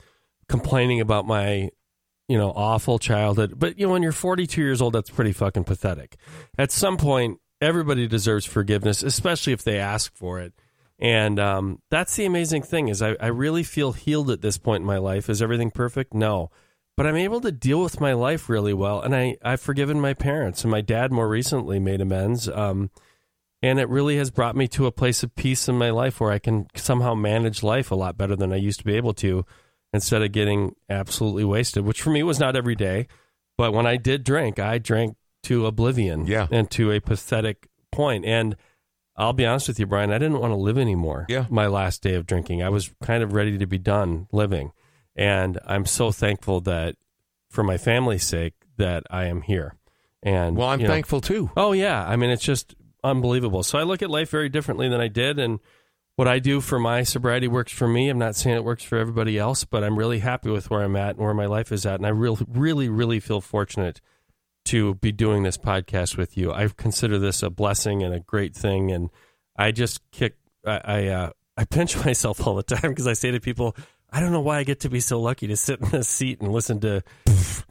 complaining 0.48 1.00
about 1.02 1.26
my 1.26 1.70
you 2.28 2.38
know, 2.38 2.52
awful 2.52 3.00
childhood. 3.00 3.56
But 3.58 3.80
you 3.80 3.88
know, 3.88 3.94
when 3.94 4.04
you're 4.04 4.12
42 4.12 4.62
years 4.62 4.84
old, 4.84 4.94
that's 4.94 5.10
pretty 5.10 5.32
fucking 5.34 5.64
pathetic. 5.64 6.16
At 6.60 6.72
some 6.72 6.96
point, 6.96 7.40
everybody 7.60 8.06
deserves 8.08 8.46
forgiveness, 8.46 9.02
especially 9.02 9.52
if 9.52 9.64
they 9.64 9.80
ask 9.80 10.16
for 10.16 10.40
it. 10.40 10.54
And 11.00 11.40
um, 11.40 11.82
that's 11.90 12.16
the 12.16 12.26
amazing 12.26 12.62
thing 12.62 12.88
is 12.88 13.02
I, 13.02 13.16
I 13.20 13.28
really 13.28 13.64
feel 13.64 13.94
healed 13.94 14.30
at 14.30 14.42
this 14.44 14.60
point 14.60 14.82
in 14.82 14.86
my 14.86 15.00
life. 15.00 15.28
Is 15.28 15.42
everything 15.42 15.72
perfect? 15.72 16.14
No. 16.14 16.52
But 16.96 17.08
I'm 17.08 17.16
able 17.16 17.42
to 17.42 17.52
deal 17.52 17.82
with 17.82 18.00
my 18.00 18.14
life 18.14 18.48
really 18.48 18.74
well. 18.76 19.02
And 19.02 19.16
I, 19.16 19.38
I've 19.44 19.62
forgiven 19.62 20.00
my 20.00 20.14
parents. 20.14 20.64
And 20.64 20.70
my 20.70 20.82
dad 20.82 21.12
more 21.12 21.28
recently 21.28 21.80
made 21.80 22.00
amends. 22.00 22.48
Um, 22.48 22.92
and 23.62 23.80
it 23.80 23.90
really 23.90 24.18
has 24.18 24.32
brought 24.32 24.56
me 24.56 24.68
to 24.70 24.86
a 24.86 24.92
place 24.92 25.24
of 25.24 25.36
peace 25.36 25.68
in 25.68 25.78
my 25.78 25.90
life 25.90 26.20
where 26.20 26.32
I 26.32 26.40
can 26.40 26.68
somehow 26.76 27.14
manage 27.14 27.62
life 27.64 27.92
a 27.92 27.96
lot 27.96 28.18
better 28.18 28.36
than 28.36 28.54
I 28.54 28.58
used 28.58 28.80
to 28.80 28.86
be 28.86 28.96
able 28.96 29.14
to 29.16 29.46
instead 29.94 30.22
of 30.22 30.32
getting 30.32 30.76
absolutely 30.90 31.44
wasted, 31.44 31.84
which 31.84 32.02
for 32.02 32.12
me 32.12 32.24
was 32.24 32.40
not 32.40 32.56
every 32.56 32.76
day. 32.76 33.08
But 33.58 33.74
when 33.74 33.86
I 33.86 33.98
did 33.98 34.24
drink, 34.24 34.60
I 34.60 34.78
drank 34.78 35.18
to 35.44 35.66
oblivion 35.66 36.26
Yeah. 36.26 36.48
and 36.52 36.70
to 36.72 36.92
a 36.92 37.00
pathetic 37.00 37.68
point. 37.92 38.24
And 38.26 38.56
I'll 39.18 39.34
be 39.34 39.46
honest 39.46 39.68
with 39.68 39.80
you, 39.80 39.86
Brian, 39.86 40.12
I 40.12 40.18
didn't 40.18 40.40
want 40.40 40.52
to 40.52 40.56
live 40.58 40.78
anymore. 40.78 41.26
Yeah. 41.28 41.46
My 41.50 41.68
last 41.68 42.02
day 42.02 42.14
of 42.14 42.26
drinking, 42.26 42.64
I 42.64 42.70
was 42.70 42.92
kind 43.04 43.22
of 43.24 43.34
ready 43.34 43.58
to 43.58 43.66
be 43.66 43.78
done 43.78 44.28
living. 44.32 44.72
And 45.16 45.60
I'm 45.66 45.86
so 45.86 46.12
thankful 46.12 46.62
that 46.62 46.96
for 47.50 47.64
my 47.64 47.78
family's 47.78 48.24
sake 48.24 48.54
that 48.78 49.04
I 49.10 49.26
am 49.26 49.42
here. 49.42 49.76
And 50.24 50.56
Well, 50.56 50.70
I'm 50.70 50.80
you 50.80 50.88
know, 50.88 50.94
thankful 50.94 51.20
too. 51.20 51.50
Oh 51.58 51.72
yeah, 51.74 52.06
I 52.08 52.16
mean 52.16 52.30
it's 52.30 52.44
just 52.44 52.76
unbelievable. 53.04 53.64
So 53.64 53.78
I 53.78 53.84
look 53.84 54.02
at 54.02 54.10
life 54.10 54.30
very 54.30 54.50
differently 54.50 54.90
than 54.90 55.02
I 55.02 55.08
did, 55.08 55.40
and 55.40 55.60
what 56.16 56.28
I 56.28 56.40
do 56.40 56.60
for 56.60 56.80
my 56.80 57.04
sobriety 57.04 57.48
works 57.48 57.72
for 57.72 57.88
me. 57.88 58.10
I'm 58.10 58.20
not 58.20 58.36
saying 58.36 58.56
it 58.56 58.64
works 58.64 58.84
for 58.84 58.98
everybody 58.98 59.38
else, 59.38 59.64
but 59.64 59.84
I'm 59.84 59.98
really 59.98 60.20
happy 60.20 60.50
with 60.50 60.70
where 60.70 60.82
I'm 60.82 60.96
at 60.96 61.12
and 61.16 61.20
where 61.20 61.34
my 61.34 61.46
life 61.46 61.72
is 61.72 61.86
at, 61.86 61.96
and 61.96 62.06
I 62.06 62.10
really, 62.10 62.46
really, 62.48 62.90
really 62.90 63.20
feel 63.20 63.42
fortunate 63.42 64.02
to 64.66 64.96
be 64.96 65.12
doing 65.12 65.44
this 65.44 65.58
podcast 65.58 66.18
with 66.18 66.38
you. 66.38 66.52
I 66.52 66.68
consider 66.68 67.18
this 67.18 67.42
a 67.42 67.50
blessing 67.50 68.04
and 68.04 68.14
a 68.14 68.20
great 68.20 68.56
thing, 68.56 68.92
and 68.92 69.10
I 69.56 69.72
just 69.72 70.02
kick. 70.12 70.36
I 70.66 70.82
I, 70.84 71.08
uh, 71.08 71.30
I 71.58 71.66
pinch 71.66 71.96
myself 72.06 72.46
all 72.46 72.56
the 72.56 72.64
time 72.64 72.92
because 72.92 73.08
I 73.08 73.14
say 73.14 73.32
to 73.32 73.40
people. 73.40 73.76
I 74.12 74.20
don't 74.20 74.32
know 74.32 74.42
why 74.42 74.58
I 74.58 74.64
get 74.64 74.80
to 74.82 74.90
be 74.90 75.00
so 75.00 75.20
lucky 75.22 75.48
to 75.48 75.56
sit 75.56 75.80
in 75.82 75.90
this 75.90 76.08
seat 76.10 76.42
and 76.42 76.52
listen 76.52 76.80
to 76.82 77.04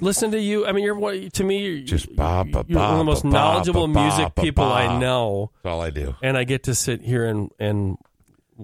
listen 0.01 0.31
to 0.31 0.41
you. 0.41 0.67
I 0.67 0.73
mean, 0.73 0.85
you're 0.85 1.29
to 1.31 1.45
me, 1.45 1.59
you're, 1.59 1.79
Just 1.85 2.09
you're 2.09 2.17
one 2.17 2.67
of 2.93 2.99
the 2.99 3.05
most 3.05 3.25
knowledgeable 3.25 3.89
music 3.89 4.35
people. 4.37 4.65
I 4.65 4.99
know, 4.99 5.51
That's 5.63 5.73
all 5.73 5.81
I 5.81 5.91
do. 5.91 6.15
and 6.23 6.37
I 6.37 6.45
get 6.45 6.65
to 6.65 6.75
sit 6.75 7.03
here 7.03 7.25
and 7.25 7.51
and 7.59 7.97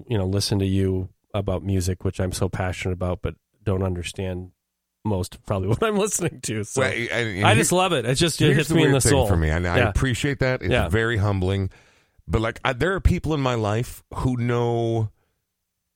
you 0.07 0.17
know 0.17 0.25
listen 0.25 0.59
to 0.59 0.65
you 0.65 1.09
about 1.33 1.63
music, 1.63 2.03
which 2.05 2.19
I'm 2.21 2.31
so 2.31 2.47
passionate 2.47 2.93
about, 2.93 3.21
but 3.21 3.35
don't 3.63 3.83
understand 3.83 4.51
most 5.03 5.43
probably 5.45 5.67
what 5.69 5.83
I'm 5.83 5.97
listening 5.97 6.39
to. 6.43 6.63
So 6.63 6.81
Well, 6.81 6.91
and 7.11 7.45
I 7.45 7.55
just 7.55 7.71
love 7.73 7.91
it. 7.93 8.05
It 8.05 8.15
just 8.15 8.41
it 8.41 8.55
hits 8.55 8.71
me 8.71 8.85
in 8.85 8.91
the 8.93 9.01
soul 9.01 9.27
for 9.27 9.35
me, 9.35 9.51
I 9.51 9.59
Yeah. 9.59 9.89
appreciate 9.89 10.39
that. 10.39 10.61
It's 10.61 10.71
Yeah. 10.71 10.87
very 10.87 11.17
humbling. 11.17 11.69
But 12.27 12.41
like, 12.41 12.59
I, 12.65 12.73
there 12.73 12.93
are 12.95 12.99
people 13.01 13.33
in 13.35 13.39
my 13.41 13.53
life 13.53 14.01
who 14.15 14.35
know 14.37 15.09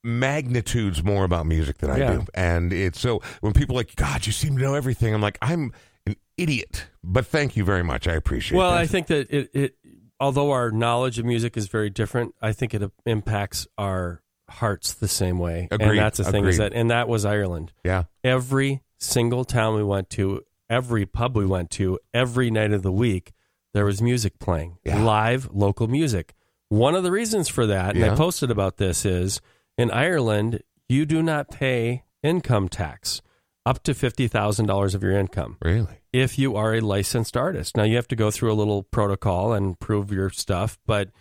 magnitudes 0.04 1.04
more 1.04 1.24
about 1.24 1.46
music 1.46 1.78
than 1.80 1.90
I 1.90 1.98
Yeah. 1.98 2.14
do, 2.14 2.26
and 2.34 2.72
it's 2.74 3.00
so 3.00 3.22
when 3.42 3.54
people 3.54 3.76
are 3.76 3.80
like, 3.80 3.96
God, 3.96 4.26
you 4.26 4.32
seem 4.32 4.56
to 4.58 4.62
know 4.64 4.74
everything. 4.76 5.14
I'm 5.14 5.22
like, 5.22 5.38
I'm 5.42 5.74
an 6.06 6.16
idiot, 6.38 6.88
but 7.04 7.26
thank 7.26 7.56
you 7.58 7.64
very 7.64 7.84
much. 7.84 8.08
I 8.08 8.14
appreciate. 8.14 8.56
It. 8.56 8.60
Well, 8.60 8.72
that. 8.72 8.80
I 8.80 8.88
think 8.88 9.08
that 9.08 9.30
it, 9.30 9.50
it, 9.54 9.76
although 10.20 10.52
our 10.52 10.72
knowledge 10.72 11.20
of 11.20 11.26
music 11.26 11.58
is 11.58 11.68
very 11.68 11.90
different, 11.90 12.34
I 12.42 12.52
think 12.54 12.74
it 12.74 12.84
impacts 13.06 13.68
our 13.78 14.22
hearts 14.50 14.94
the 14.94 15.08
same 15.08 15.38
way. 15.38 15.68
Agreed. 15.70 15.90
And 15.90 16.00
that's 16.00 16.18
the 16.18 16.24
thing 16.26 16.46
is 16.46 16.58
that, 16.58 16.74
and 16.74 16.90
that 16.90 17.08
was 17.08 17.26
Ireland. 17.26 17.72
yeah, 17.84 18.04
Every 18.24 18.82
single 18.98 19.46
town 19.46 19.76
we 19.76 19.84
went 19.84 20.10
to, 20.12 20.42
every 20.70 21.06
pub 21.06 21.36
we 21.38 21.46
went 21.46 21.70
to, 21.72 22.00
every 22.14 22.50
night 22.50 22.72
of 22.72 22.82
the 22.82 22.92
week, 22.92 23.34
there 23.74 23.86
was 23.86 24.02
music 24.02 24.40
playing, 24.40 24.78
Yeah. 24.84 25.04
live 25.04 25.50
local 25.54 25.88
music. 25.88 26.34
One 26.70 26.96
of 26.96 27.04
the 27.04 27.12
reasons 27.12 27.48
for 27.48 27.66
that, 27.68 27.92
and 27.96 28.00
Yeah. 28.00 28.14
I 28.14 28.16
posted 28.16 28.50
about 28.50 28.78
this, 28.78 29.06
is 29.06 29.40
in 29.80 29.90
Ireland, 29.92 30.62
you 30.90 31.06
do 31.06 31.24
not 31.24 31.50
pay 31.50 32.04
income 32.22 32.68
tax 32.68 33.22
up 33.66 33.82
to 33.84 33.94
$50,000 33.94 34.96
of 34.96 35.04
your 35.04 35.14
income 35.14 35.58
really. 35.62 36.02
if 36.12 36.38
you 36.38 36.56
are 36.58 36.76
a 36.76 36.82
licensed 36.82 37.38
artist. 37.38 37.78
Now 37.78 37.84
you 37.84 37.96
have 37.96 38.08
to 38.10 38.16
go 38.16 38.30
through 38.30 38.52
a 38.52 38.56
little 38.56 38.84
protocol 38.84 39.54
and 39.54 39.80
prove 39.80 40.12
your 40.12 40.30
stuff, 40.32 40.78
but 40.86 41.12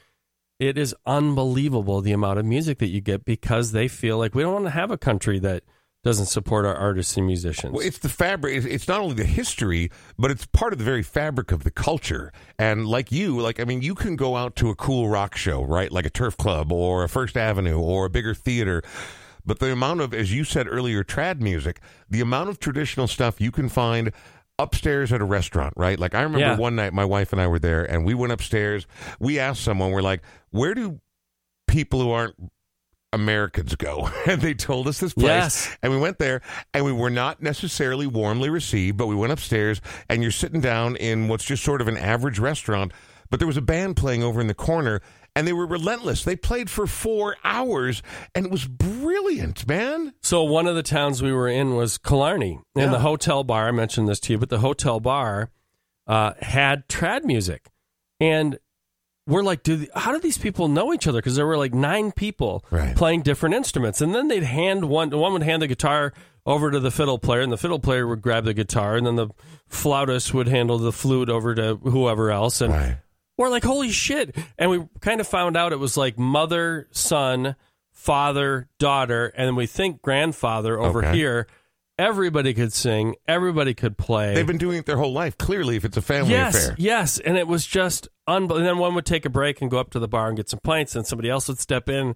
it 0.59 0.77
is 0.77 0.95
unbelievable 1.07 2.01
the 2.01 2.13
amount 2.13 2.41
of 2.41 2.47
music 2.47 2.79
that 2.79 2.89
you 2.89 3.01
get 3.01 3.25
because 3.25 3.71
they 3.71 3.87
feel 3.87 4.19
like 4.19 4.35
we 4.35 4.43
don't 4.43 4.55
want 4.55 4.65
to 4.65 4.71
have 4.71 4.91
a 4.91 4.99
country 4.99 5.39
that 5.39 5.63
doesn't 6.05 6.27
support 6.27 6.65
our 6.65 6.75
artists 6.77 7.17
and 7.17 7.27
musicians. 7.27 7.73
Well, 7.73 7.85
it's 7.85 7.99
the 7.99 8.09
fabric. 8.09 8.65
It's, 8.65 8.87
not 8.89 9.01
only 9.01 9.15
the 9.15 9.25
history, 9.25 9.91
but 10.19 10.31
it's 10.31 10.47
part 10.47 10.73
of 10.73 10.79
the 10.79 10.85
very 10.85 11.03
fabric 11.03 11.51
of 11.53 11.65
the 11.65 11.71
culture. 11.71 12.33
And 12.59 12.87
like 12.87 13.11
you, 13.11 13.41
like 13.41 13.59
I 13.61 13.65
mean, 13.65 13.83
you 13.83 13.95
can 13.95 14.15
go 14.17 14.37
out 14.37 14.55
to 14.57 14.71
a 14.71 14.75
cool 14.77 15.09
rock 15.09 15.37
show, 15.37 15.63
right? 15.63 15.91
Like 15.91 16.07
a 16.07 16.11
Turf 16.11 16.37
Club 16.37 16.73
or 16.73 17.03
a 17.05 17.09
First 17.09 17.37
Avenue 17.37 17.79
or 17.79 18.07
a 18.07 18.11
bigger 18.11 18.33
theater. 18.35 18.83
But 19.45 19.59
the 19.59 19.73
amount 19.73 20.01
of, 20.01 20.15
as 20.15 20.33
you 20.33 20.45
said 20.45 20.69
earlier, 20.69 21.03
trad 21.03 21.41
music, 21.41 21.81
the 22.09 22.21
amount 22.21 22.49
of 22.51 22.59
traditional 22.59 23.09
stuff 23.09 23.41
you 23.41 23.51
can 23.51 23.69
find 23.69 24.13
upstairs 24.59 25.13
at 25.13 25.21
a 25.21 25.25
restaurant, 25.25 25.73
right? 25.77 25.99
Like 25.99 26.15
I 26.15 26.23
remember 26.23 26.41
Yeah. 26.47 26.57
one 26.57 26.77
night 26.77 26.93
my 26.93 27.05
wife 27.05 27.33
and 27.33 27.41
I 27.41 27.47
were 27.47 27.59
there 27.61 27.85
and 27.85 28.05
we 28.05 28.15
went 28.15 28.33
upstairs. 28.33 28.87
We 29.19 29.39
asked 29.39 29.63
someone, 29.63 29.91
we're 29.93 30.03
like, 30.03 30.23
where 30.51 30.75
do 30.75 31.01
people 31.67 32.01
who 32.01 32.11
aren't 32.11 32.35
Americans 33.13 33.75
go? 33.77 34.11
And 34.27 34.41
they 34.43 34.55
told 34.55 34.89
us 34.89 34.99
this 35.01 35.15
place. 35.15 35.25
Yes. 35.27 35.77
And 35.83 35.93
we 35.93 35.99
went 35.99 36.19
there 36.19 36.43
and 36.75 36.85
we 36.85 36.93
were 36.93 37.11
not 37.11 37.41
necessarily 37.43 38.07
warmly 38.07 38.51
received, 38.51 38.97
but 38.99 39.07
we 39.07 39.15
went 39.15 39.33
upstairs 39.33 39.81
and 40.09 40.23
you're 40.23 40.31
sitting 40.31 40.61
down 40.61 40.97
in 40.97 41.29
what's 41.29 41.45
just 41.45 41.65
sort 41.65 41.81
of 41.81 41.89
an 41.89 41.97
average 41.97 42.39
restaurant. 42.39 42.93
But 43.31 43.41
there 43.41 43.47
was 43.47 43.57
a 43.57 43.63
band 43.63 43.97
playing 43.97 44.23
over 44.23 44.41
in 44.41 44.47
the 44.49 44.55
corner 44.55 45.01
and 45.35 45.47
they 45.47 45.53
were 45.53 45.67
relentless. 45.67 46.25
They 46.25 46.37
played 46.37 46.69
for 46.69 46.87
four 46.87 47.37
hours 47.45 48.03
and 48.35 48.45
it 48.47 48.53
was 48.53 48.67
brilliant, 48.67 49.67
man. 49.69 50.13
So 50.23 50.43
one 50.45 50.67
of 50.67 50.75
the 50.75 50.83
towns 50.83 51.23
we 51.23 51.33
were 51.33 51.49
in 51.49 51.75
was 51.77 51.97
Killarney, 51.97 52.61
and 52.75 52.85
Yeah. 52.87 52.91
the 52.91 52.99
hotel 53.01 53.45
bar. 53.45 53.69
I 53.69 53.71
mentioned 53.71 54.09
this 54.09 54.21
to 54.21 54.33
you, 54.35 54.39
but 54.39 54.49
the 54.51 54.59
hotel 54.59 55.01
bar 55.01 55.51
uh, 56.07 56.33
had 56.41 56.89
trad 56.89 57.25
music, 57.25 57.69
and 58.19 58.59
we're 59.29 59.43
like, 59.45 59.63
do 59.63 59.77
the, 59.77 59.91
how 59.95 60.11
do 60.13 60.19
these 60.19 60.39
people 60.39 60.67
know 60.67 60.93
each 60.93 61.07
other? 61.07 61.19
Because 61.19 61.37
there 61.37 61.47
were 61.47 61.57
like 61.59 61.73
nine 61.75 62.11
people 62.11 62.65
Right. 62.71 62.97
playing 62.97 63.23
different 63.23 63.55
instruments, 63.55 64.01
and 64.01 64.13
then 64.15 64.27
they'd 64.29 64.43
hand 64.43 64.87
one. 64.89 65.11
One 65.11 65.33
would 65.35 65.43
hand 65.45 65.63
the 65.63 65.67
guitar 65.69 66.13
over 66.47 66.71
to 66.71 66.81
the 66.81 66.91
fiddle 66.91 67.19
player, 67.19 67.43
and 67.43 67.53
the 67.53 67.57
fiddle 67.59 67.79
player 67.79 68.07
would 68.07 68.23
grab 68.23 68.45
the 68.45 68.55
guitar, 68.55 68.97
and 68.97 69.07
then 69.07 69.17
the 69.17 69.29
flautist 69.69 70.33
would 70.35 70.49
handle 70.49 70.79
the 70.79 70.93
flute 70.93 71.29
over 71.29 71.55
to 71.55 71.77
whoever 71.77 72.31
else, 72.31 72.61
and 72.61 72.73
Right. 72.73 72.97
we're 73.37 73.51
like, 73.51 73.65
holy 73.65 73.91
shit. 73.91 74.35
And 74.59 74.71
we 74.71 74.87
kind 75.01 75.21
of 75.21 75.29
found 75.29 75.57
out 75.57 75.73
it 75.73 75.79
was 75.79 75.97
like 75.99 76.19
mother, 76.19 76.89
son, 76.91 77.55
father, 77.93 78.69
daughter, 78.79 79.27
and 79.37 79.47
then 79.49 79.57
we 79.57 79.67
think 79.67 80.01
grandfather 80.03 80.79
over 80.81 81.01
Okay. 81.05 81.17
here. 81.17 81.47
Everybody 81.99 82.55
could 82.55 82.73
sing, 82.73 83.17
everybody 83.27 83.75
could 83.75 83.99
play. 83.99 84.33
They've 84.35 84.47
been 84.47 84.57
doing 84.59 84.79
it 84.79 84.87
their 84.87 84.99
whole 84.99 85.13
life, 85.13 85.37
clearly, 85.37 85.77
if 85.77 85.85
it's 85.85 85.97
a 85.97 86.03
family 86.03 86.31
yes, 86.31 86.55
affair. 86.55 86.77
yes. 86.79 87.19
And 87.19 87.37
it 87.37 87.49
was 87.49 87.67
just 87.67 88.09
unbelievable. 88.29 88.57
And 88.59 88.67
then 88.67 88.79
one 88.79 88.95
would 88.95 89.05
take 89.07 89.25
a 89.25 89.31
break 89.31 89.61
and 89.61 89.69
go 89.71 89.79
up 89.79 89.91
to 89.91 89.99
the 89.99 90.07
bar 90.07 90.29
and 90.29 90.37
get 90.37 90.49
some 90.49 90.61
pints, 90.63 90.95
and 90.95 91.05
somebody 91.07 91.29
else 91.29 91.49
would 91.49 91.59
step 91.59 91.89
in. 91.89 92.15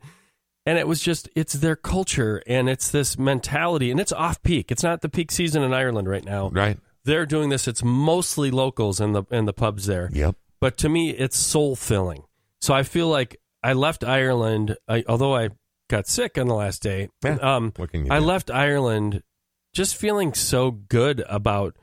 And 0.64 0.78
it 0.78 0.86
was 0.86 1.00
just, 1.02 1.28
it's 1.34 1.54
their 1.54 1.74
culture 1.74 2.40
and 2.46 2.68
it's 2.70 2.88
this 2.92 3.18
mentality, 3.18 3.90
and 3.90 3.98
it's 3.98 4.12
off 4.12 4.40
peak. 4.44 4.70
It's 4.70 4.84
not 4.84 5.00
the 5.00 5.08
peak 5.08 5.32
season 5.32 5.64
in 5.64 5.74
Ireland 5.74 6.08
right 6.08 6.24
now. 6.24 6.50
Right? 6.50 6.78
They're 7.04 7.26
doing 7.26 7.48
this. 7.48 7.66
It's 7.66 7.82
mostly 7.82 8.52
locals 8.52 9.00
in 9.00 9.10
the 9.12 9.24
in 9.32 9.46
the 9.46 9.52
pubs 9.52 9.86
there 9.86 10.08
Yep. 10.12 10.36
but 10.60 10.76
to 10.78 10.88
me 10.88 11.10
it's 11.10 11.36
soul 11.36 11.74
filling 11.74 12.22
so 12.60 12.72
i 12.72 12.84
feel 12.84 13.08
like 13.08 13.40
i 13.64 13.72
left 13.72 14.04
ireland 14.04 14.76
I, 14.86 15.02
although 15.08 15.34
i 15.34 15.48
got 15.90 16.06
sick 16.06 16.38
on 16.38 16.46
the 16.46 16.54
last 16.54 16.80
day 16.80 17.08
Yeah. 17.24 17.38
um, 17.42 17.72
What 17.76 17.90
can 17.90 18.06
you 18.06 18.12
i 18.12 18.20
do? 18.20 18.24
left 18.24 18.48
ireland 18.52 19.24
just 19.72 19.96
feeling 19.96 20.34
so 20.34 20.70
good 20.70 21.22
about 21.28 21.76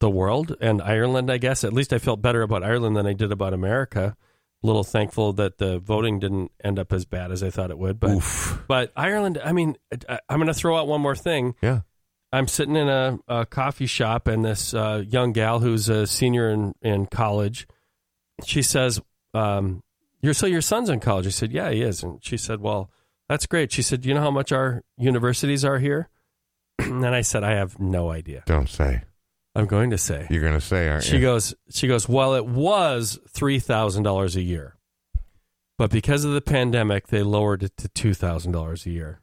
the 0.00 0.10
world 0.10 0.56
and 0.60 0.80
ireland 0.80 1.30
i 1.30 1.36
guess 1.38 1.62
at 1.64 1.72
least 1.72 1.92
i 1.92 1.98
felt 1.98 2.22
better 2.22 2.42
about 2.42 2.62
ireland 2.62 2.96
than 2.96 3.06
i 3.06 3.12
did 3.12 3.30
about 3.32 3.52
america 3.52 4.16
a 4.62 4.66
little 4.66 4.84
thankful 4.84 5.32
that 5.34 5.58
the 5.58 5.78
voting 5.78 6.18
didn't 6.18 6.50
end 6.64 6.78
up 6.78 6.92
as 6.92 7.04
bad 7.04 7.30
as 7.30 7.42
i 7.42 7.50
thought 7.50 7.70
it 7.70 7.78
would 7.78 8.00
but 8.00 8.10
Oof. 8.10 8.62
but 8.66 8.92
ireland 8.96 9.38
i 9.44 9.52
mean 9.52 9.76
I, 10.08 10.20
i'm 10.28 10.38
going 10.38 10.46
to 10.46 10.54
throw 10.54 10.76
out 10.78 10.86
one 10.88 11.00
more 11.00 11.16
thing 11.16 11.54
Yeah. 11.62 11.80
I'm 12.32 12.46
sitting 12.46 12.76
in 12.76 12.88
a, 12.88 13.18
a 13.26 13.44
coffee 13.44 13.86
shop, 13.88 14.28
and 14.28 14.44
this 14.44 14.72
uh, 14.72 15.02
young 15.04 15.32
gal 15.32 15.58
who's 15.58 15.88
a 15.88 16.06
senior 16.06 16.48
in, 16.48 16.76
in 16.80 17.06
college, 17.06 17.66
she 18.44 18.62
says, 18.62 19.00
um, 19.34 19.82
"You're 20.22 20.32
so 20.32 20.46
your 20.46 20.60
son's 20.60 20.90
in 20.90 21.00
college." 21.00 21.26
I 21.26 21.30
said, 21.30 21.50
"Yeah, 21.50 21.72
he 21.72 21.82
is." 21.82 22.04
And 22.04 22.24
she 22.24 22.36
said, 22.36 22.60
"Well, 22.60 22.88
that's 23.28 23.46
great." 23.46 23.72
She 23.72 23.82
said, 23.82 24.06
you 24.06 24.14
know 24.14 24.20
how 24.20 24.30
much 24.30 24.52
our 24.52 24.84
universities 24.96 25.64
are 25.64 25.80
here?" 25.80 26.08
and 27.04 27.06
I 27.06 27.20
said, 27.22 27.44
"I 27.44 27.52
have 27.52 27.78
no 27.80 28.10
idea." 28.10 28.42
Don't 28.46 28.68
say. 28.68 29.02
I'm 29.54 29.66
going 29.66 29.90
to 29.90 29.98
say. 29.98 30.26
You're 30.30 30.42
going 30.42 30.54
to 30.54 30.60
say, 30.60 30.88
aren't 30.88 31.02
She 31.02 31.16
you? 31.16 31.22
goes, 31.22 31.54
she 31.70 31.88
goes, 31.88 32.08
well, 32.08 32.34
it 32.34 32.46
was 32.46 33.18
three 33.28 33.58
thousand 33.58 34.04
dollars 34.04 34.36
a 34.36 34.40
year, 34.42 34.76
but 35.78 35.90
because 35.90 36.24
of 36.24 36.32
the 36.34 36.40
pandemic, 36.40 37.08
they 37.08 37.22
lowered 37.22 37.62
it 37.64 37.76
to 37.78 37.88
two 37.88 38.14
thousand 38.14 38.52
dollars 38.52 38.86
a 38.86 38.90
year. 38.90 39.20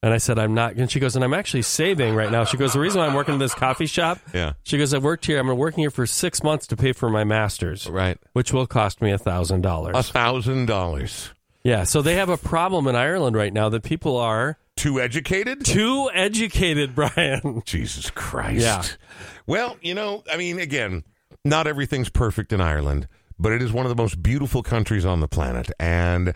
And 0.00 0.14
I 0.14 0.18
said, 0.18 0.38
I'm 0.38 0.54
not. 0.54 0.74
And 0.74 0.88
she 0.88 1.00
goes, 1.00 1.16
and 1.16 1.24
I'm 1.24 1.34
actually 1.34 1.62
saving 1.62 2.14
right 2.14 2.30
now. 2.30 2.44
She 2.44 2.56
goes, 2.56 2.72
the 2.72 2.78
reason 2.78 3.00
why 3.00 3.08
I'm 3.08 3.14
working 3.14 3.34
in 3.34 3.40
this 3.40 3.52
coffee 3.52 3.86
shop, 3.86 4.20
Yeah. 4.32 4.52
she 4.62 4.78
goes, 4.78 4.94
I've 4.94 5.02
worked 5.02 5.26
here. 5.26 5.40
I'm 5.40 5.48
working 5.56 5.80
here 5.82 5.90
for 5.90 6.06
six 6.06 6.40
months 6.44 6.68
to 6.68 6.76
pay 6.76 6.92
for 6.92 7.10
my 7.10 7.24
master's, 7.24 7.88
Right. 7.88 8.16
which 8.32 8.52
will 8.52 8.68
cost 8.68 9.02
me 9.02 9.10
a 9.10 9.18
thousand 9.18 9.58
A 9.58 9.62
dollars. 9.62 10.08
thousand 10.10 10.66
dollars. 10.66 11.30
Yeah. 11.68 11.84
So 11.84 12.02
they 12.02 12.14
have 12.14 12.28
a 12.28 12.36
problem 12.38 12.86
in 12.86 12.96
Ireland 12.96 13.36
right 13.36 13.52
now 13.52 13.68
that 13.68 13.82
people 13.82 14.16
are 14.16 14.58
Too 14.76 15.00
educated? 15.00 15.64
too 15.64 16.10
educated, 16.14 16.94
Brian. 16.96 17.62
Jesus 17.64 18.10
Christ. 18.10 18.60
Yeah. 18.62 18.82
Well, 19.46 19.76
you 19.82 19.94
know, 19.94 20.24
I 20.32 20.36
mean, 20.36 20.58
again, 20.58 21.04
not 21.44 21.66
everything's 21.66 22.08
perfect 22.08 22.52
in 22.52 22.60
Ireland, 22.60 23.08
but 23.38 23.52
it 23.52 23.62
is 23.62 23.72
one 23.72 23.86
of 23.86 23.90
the 23.90 24.00
most 24.02 24.22
beautiful 24.22 24.62
countries 24.62 25.04
on 25.04 25.20
the 25.20 25.28
planet. 25.28 25.70
And 25.78 26.32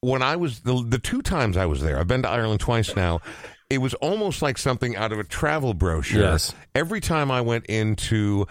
when 0.00 0.22
I 0.22 0.36
was 0.36 0.60
the, 0.60 0.84
the 0.86 0.98
two 0.98 1.22
times 1.22 1.56
I 1.56 1.66
was 1.66 1.82
there, 1.82 1.98
I've 1.98 2.08
been 2.08 2.22
to 2.22 2.28
Ireland 2.28 2.60
twice 2.60 2.94
now. 2.96 3.20
It 3.68 3.78
was 3.78 3.94
almost 3.94 4.42
like 4.42 4.58
something 4.58 4.94
out 4.94 5.10
of 5.12 5.18
a 5.18 5.24
travel 5.24 5.74
brochure. 5.74 6.22
Yes. 6.22 6.54
Every 6.74 7.00
time 7.00 7.30
I 7.30 7.40
went 7.40 7.66
into 7.66 8.46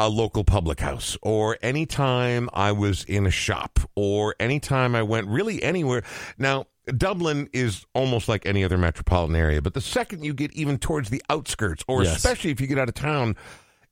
a 0.00 0.08
local 0.08 0.44
public 0.44 0.80
house, 0.80 1.18
or 1.20 1.58
anytime 1.60 2.48
I 2.54 2.72
was 2.72 3.04
in 3.04 3.26
a 3.26 3.30
shop, 3.30 3.78
or 3.94 4.34
anytime 4.40 4.94
I 4.94 5.02
went 5.02 5.26
really 5.28 5.62
anywhere. 5.62 6.02
Now, 6.38 6.64
Dublin 6.96 7.50
is 7.52 7.84
almost 7.94 8.26
like 8.26 8.46
any 8.46 8.64
other 8.64 8.78
metropolitan 8.78 9.36
area, 9.36 9.60
but 9.60 9.74
the 9.74 9.82
second 9.82 10.24
you 10.24 10.32
get 10.32 10.54
even 10.54 10.78
towards 10.78 11.10
the 11.10 11.22
outskirts, 11.28 11.84
or 11.86 12.02
Yes. 12.02 12.16
especially 12.16 12.50
if 12.50 12.62
you 12.62 12.66
get 12.66 12.78
out 12.78 12.88
of 12.88 12.94
town, 12.94 13.36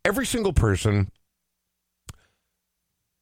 every 0.03 0.25
single 0.25 0.55
person 0.55 1.11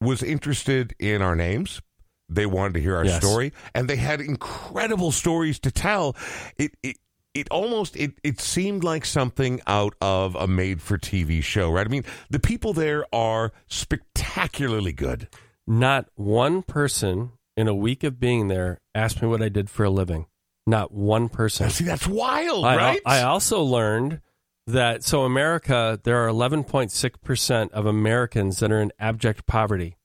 was 0.01 0.23
interested 0.23 0.95
in 1.01 1.23
our 1.23 1.35
names. 1.35 1.83
They 2.29 2.47
wanted 2.47 2.75
to 2.75 2.81
hear 2.81 2.95
our 2.97 3.05
Yes. 3.05 3.21
story, 3.25 3.53
and 3.75 3.89
they 3.91 3.97
had 3.97 4.21
incredible 4.21 5.11
stories 5.11 5.59
to 5.61 5.73
tell. 5.73 6.15
It 6.57 6.71
it 6.85 6.99
it 7.37 7.49
almost 7.51 7.97
it 7.97 8.15
it 8.25 8.41
seemed 8.41 8.83
like 8.83 9.05
something 9.05 9.61
out 9.67 9.95
of 10.01 10.35
a 10.35 10.47
made 10.47 10.81
for 10.81 10.99
TV 10.99 11.43
show, 11.43 11.71
right? 11.71 11.87
I 11.87 11.91
mean, 11.91 12.05
the 12.31 12.39
people 12.39 12.73
there 12.73 13.05
are 13.13 13.53
spectacularly 13.69 14.93
good. 14.93 15.29
Not 15.67 16.09
one 16.15 16.63
person 16.63 17.33
in 17.57 17.69
a 17.69 17.75
week 17.75 18.05
of 18.05 18.19
being 18.19 18.49
there 18.49 18.81
asked 18.95 19.21
me 19.21 19.29
what 19.29 19.43
I 19.43 19.49
did 19.49 19.69
for 19.69 19.85
a 19.85 19.91
living. 19.91 20.27
Not 20.67 20.93
one 20.93 21.29
person. 21.29 21.67
Now, 21.67 21.71
see, 21.71 21.85
that's 21.85 22.09
wild, 22.09 22.65
I, 22.65 22.77
right? 22.77 23.01
I 23.05 23.23
also 23.23 23.63
learned 23.63 24.21
that 24.67 25.05
so 25.05 25.23
America, 25.23 26.01
there 26.03 26.25
are 26.25 26.29
11.6% 26.29 27.71
of 27.71 27.87
Americans 27.87 28.59
that 28.59 28.73
are 28.73 28.81
in 28.81 28.91
abject 28.99 29.47
poverty. 29.47 29.97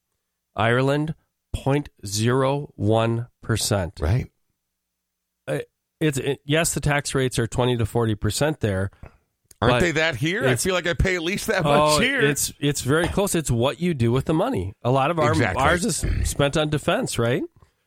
Ireland, 0.55 1.15
0.01%. 1.55 4.01
right. 4.01 4.30
It's 6.01 6.17
it, 6.17 6.41
yes, 6.43 6.73
the 6.73 6.79
tax 6.81 7.15
rates 7.15 7.39
are 7.39 7.47
20 7.47 7.77
to 7.77 7.85
40% 7.85 8.59
there. 8.59 8.89
Aren't 9.61 9.79
they 9.81 9.91
that 9.91 10.15
here? 10.15 10.47
I 10.47 10.55
feel 10.55 10.73
like 10.73 10.87
I 10.87 10.95
pay 10.95 11.15
at 11.15 11.21
least 11.21 11.45
that 11.45 11.63
much 11.63 11.79
Oh, 11.79 11.99
here. 11.99 12.19
it's 12.21 12.51
it's 12.59 12.81
very 12.81 13.07
close. 13.07 13.35
It's 13.35 13.51
what 13.51 13.79
you 13.79 13.93
do 13.93 14.11
with 14.11 14.25
the 14.25 14.33
money. 14.33 14.73
A 14.83 14.89
lot 14.89 15.11
of 15.11 15.19
our 15.19 15.29
Exactly. 15.33 15.61
ours 15.63 15.85
is 15.85 16.03
spent 16.27 16.57
on 16.57 16.69
defense, 16.69 17.19
right? 17.19 17.43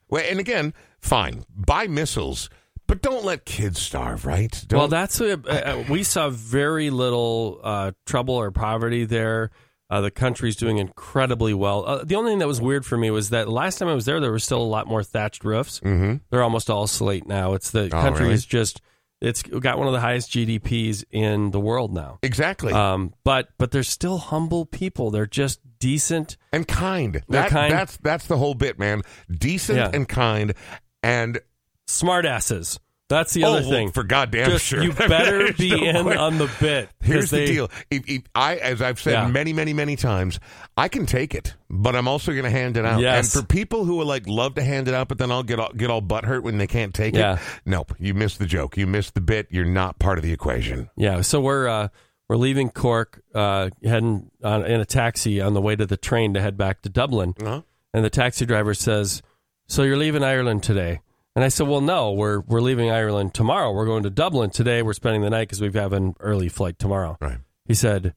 well, 0.09 0.23
and 0.31 0.39
again, 0.39 0.73
fine, 1.01 1.45
buy 1.53 1.89
missiles, 1.89 2.49
but 2.87 3.03
don't 3.03 3.25
let 3.25 3.45
kids 3.45 3.81
starve, 3.81 4.25
right? 4.25 4.65
Don't, 4.69 4.79
Well, 4.79 4.89
that's 4.89 5.21
a, 5.21 5.33
uh, 5.33 5.83
we 5.91 6.05
saw 6.05 6.31
very 6.31 6.91
little 6.91 7.61
uh, 7.65 7.91
trouble 8.07 8.35
or 8.37 8.53
poverty 8.53 9.05
there. 9.05 9.51
Uh, 9.91 10.01
the 10.01 10.11
country's 10.11 10.57
doing 10.57 10.79
incredibly 10.79 11.53
well. 11.55 11.85
Uh, 11.87 12.05
the 12.05 12.15
only 12.17 12.31
thing 12.33 12.39
that 12.39 12.49
was 12.49 12.61
weird 12.61 12.87
for 12.87 12.97
me 12.97 13.11
was 13.11 13.31
that 13.31 13.49
last 13.49 13.79
time 13.79 13.89
I 13.89 13.95
was 13.95 14.07
there, 14.07 14.19
there 14.19 14.33
was 14.33 14.43
still 14.45 14.61
a 14.61 14.65
lot 14.65 14.87
more 14.87 15.03
thatched 15.03 15.45
roofs. 15.45 15.81
Mhm. 15.81 16.21
They're 16.31 16.43
almost 16.43 16.71
all 16.71 16.87
slate 16.87 17.27
now. 17.27 17.53
It's 17.55 17.71
the 17.71 17.85
Oh, 17.87 17.89
country 18.01 18.23
really? 18.23 18.35
is 18.35 18.47
just 18.47 18.81
it's 19.21 19.43
got 19.43 19.79
one 19.79 19.87
of 19.87 19.93
the 19.95 20.01
highest 20.01 20.31
GDPs 20.33 21.05
in 21.11 21.51
the 21.51 21.61
world 21.61 21.93
now. 21.95 22.19
exactly. 22.23 22.73
Um, 22.73 23.15
but 23.25 23.49
but 23.59 23.71
they're 23.71 23.83
still 23.83 24.19
humble 24.19 24.67
people. 24.67 25.11
They're 25.11 25.27
just 25.27 25.61
decent. 25.79 26.37
and 26.53 26.67
kind. 26.67 27.23
That, 27.29 27.51
kind. 27.51 27.73
That's 27.73 27.97
that's 27.99 28.27
the 28.27 28.37
whole 28.39 28.55
bit, 28.55 28.79
man. 28.79 29.03
Decent 29.31 29.79
Yeah. 29.79 29.91
and 29.93 30.09
kind, 30.09 30.55
and 31.03 31.41
Smartasses. 31.89 32.79
That's 33.09 33.35
the 33.35 33.45
oh, 33.45 33.49
other 33.53 33.61
well, 33.61 33.71
thing. 33.71 33.91
for 33.93 34.03
goddamn 34.03 34.51
Just, 34.51 34.65
sure. 34.65 34.83
You 34.83 34.93
better 35.09 35.53
be 35.53 35.71
no 35.71 36.01
in 36.01 36.07
way. 36.07 36.17
on 36.17 36.39
the 36.39 36.51
bit. 36.59 36.89
Here's 37.01 37.31
they- 37.31 37.47
the 37.47 37.53
deal. 37.53 37.71
If, 37.91 38.09
if 38.09 38.23
I, 38.35 38.57
as 38.57 38.81
I've 38.81 38.99
said 38.99 39.13
Yeah. 39.13 39.29
many, 39.29 39.53
many, 39.53 39.75
many 39.75 39.95
times, 39.97 40.41
I 40.77 40.89
can 40.89 41.05
take 41.05 41.35
it, 41.35 41.55
but 41.69 41.95
I'm 41.95 42.09
also 42.09 42.33
going 42.33 42.45
to 42.45 42.51
hand 42.51 42.79
it 42.79 42.87
out. 42.87 43.01
Yes. 43.01 43.35
And 43.35 43.43
for 43.43 43.47
people 43.47 43.85
who 43.85 44.01
are 44.01 44.07
like 44.07 44.27
love 44.27 44.55
to 44.55 44.63
hand 44.63 44.89
it 44.89 44.95
out, 44.95 45.09
but 45.09 45.19
then 45.19 45.31
I'll 45.31 45.43
get 45.43 45.61
all, 45.61 45.71
get 45.73 45.91
all 45.91 46.01
butthurt 46.01 46.43
when 46.45 46.57
they 46.57 46.67
can't 46.67 46.95
take 46.95 47.15
Yeah. 47.15 47.35
it. 47.35 47.41
Nope, 47.67 47.95
you 47.99 48.15
missed 48.15 48.39
the 48.39 48.47
joke. 48.47 48.77
You 48.79 48.87
missed 48.87 49.15
the 49.15 49.21
bit. 49.21 49.49
You're 49.51 49.67
not 49.67 49.99
part 49.99 50.17
of 50.19 50.25
the 50.25 50.33
equation. 50.33 50.89
Yeah, 50.97 51.21
so 51.21 51.41
we're 51.43 51.69
uh, 51.69 51.89
we're 52.29 52.37
leaving 52.37 52.71
Cork, 52.71 53.21
uh, 53.35 53.69
heading 53.85 54.31
on, 54.43 54.65
in 54.65 54.81
a 54.81 54.87
taxi 54.87 55.43
on 55.43 55.53
the 55.53 55.61
way 55.61 55.77
to 55.77 55.85
the 55.85 55.99
train 55.99 56.33
to 56.35 56.41
head 56.41 56.57
back 56.57 56.81
to 56.83 56.89
Dublin. 56.89 57.35
Uh-huh. 57.39 57.61
And 57.93 58.03
the 58.03 58.09
taxi 58.11 58.47
driver 58.47 58.73
says, 58.73 59.21
"So 59.69 59.83
you're 59.83 59.99
leaving 59.99 60.25
Ireland 60.25 60.63
today?" 60.63 61.01
And 61.37 61.45
I 61.45 61.49
said, 61.49 61.67
"Well, 61.67 61.81
no, 61.81 62.13
we're 62.13 62.41
we're 62.41 62.61
leaving 62.61 62.91
Ireland 62.91 63.35
tomorrow. 63.35 63.73
We're 63.73 63.87
going 63.87 64.05
to 64.05 64.11
Dublin 64.11 64.51
today. 64.51 64.83
We're 64.83 64.93
spending 64.93 65.23
the 65.23 65.31
night 65.31 65.49
because 65.49 65.61
we 65.61 65.71
have 65.73 65.93
an 65.93 66.15
early 66.21 66.49
flight 66.49 66.79
tomorrow." 66.79 67.17
Right. 67.21 67.39
He 67.67 67.75
said, 67.75 68.15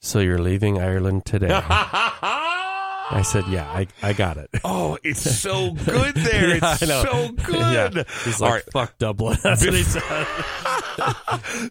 "So 0.00 0.20
you're 0.20 0.38
leaving 0.38 0.80
Ireland 0.80 1.26
today?" 1.26 1.48
I 3.10 3.22
said, 3.22 3.44
"Yeah, 3.48 3.68
I 3.70 3.86
I 4.02 4.12
got 4.12 4.36
it." 4.36 4.50
Oh, 4.64 4.98
it's 5.04 5.20
so 5.20 5.72
good 5.72 6.14
there. 6.16 6.56
Yeah, 6.56 6.72
it's 6.80 6.86
so 6.86 7.28
good. 7.44 7.54
Yeah. 7.54 8.02
He's 8.24 8.40
like, 8.40 8.52
right. 8.52 8.62
"Fuck 8.72 8.98
Dublin." 8.98 9.38
That's 9.42 9.64
what 9.64 9.74
he 9.74 9.82
said. 9.82 10.26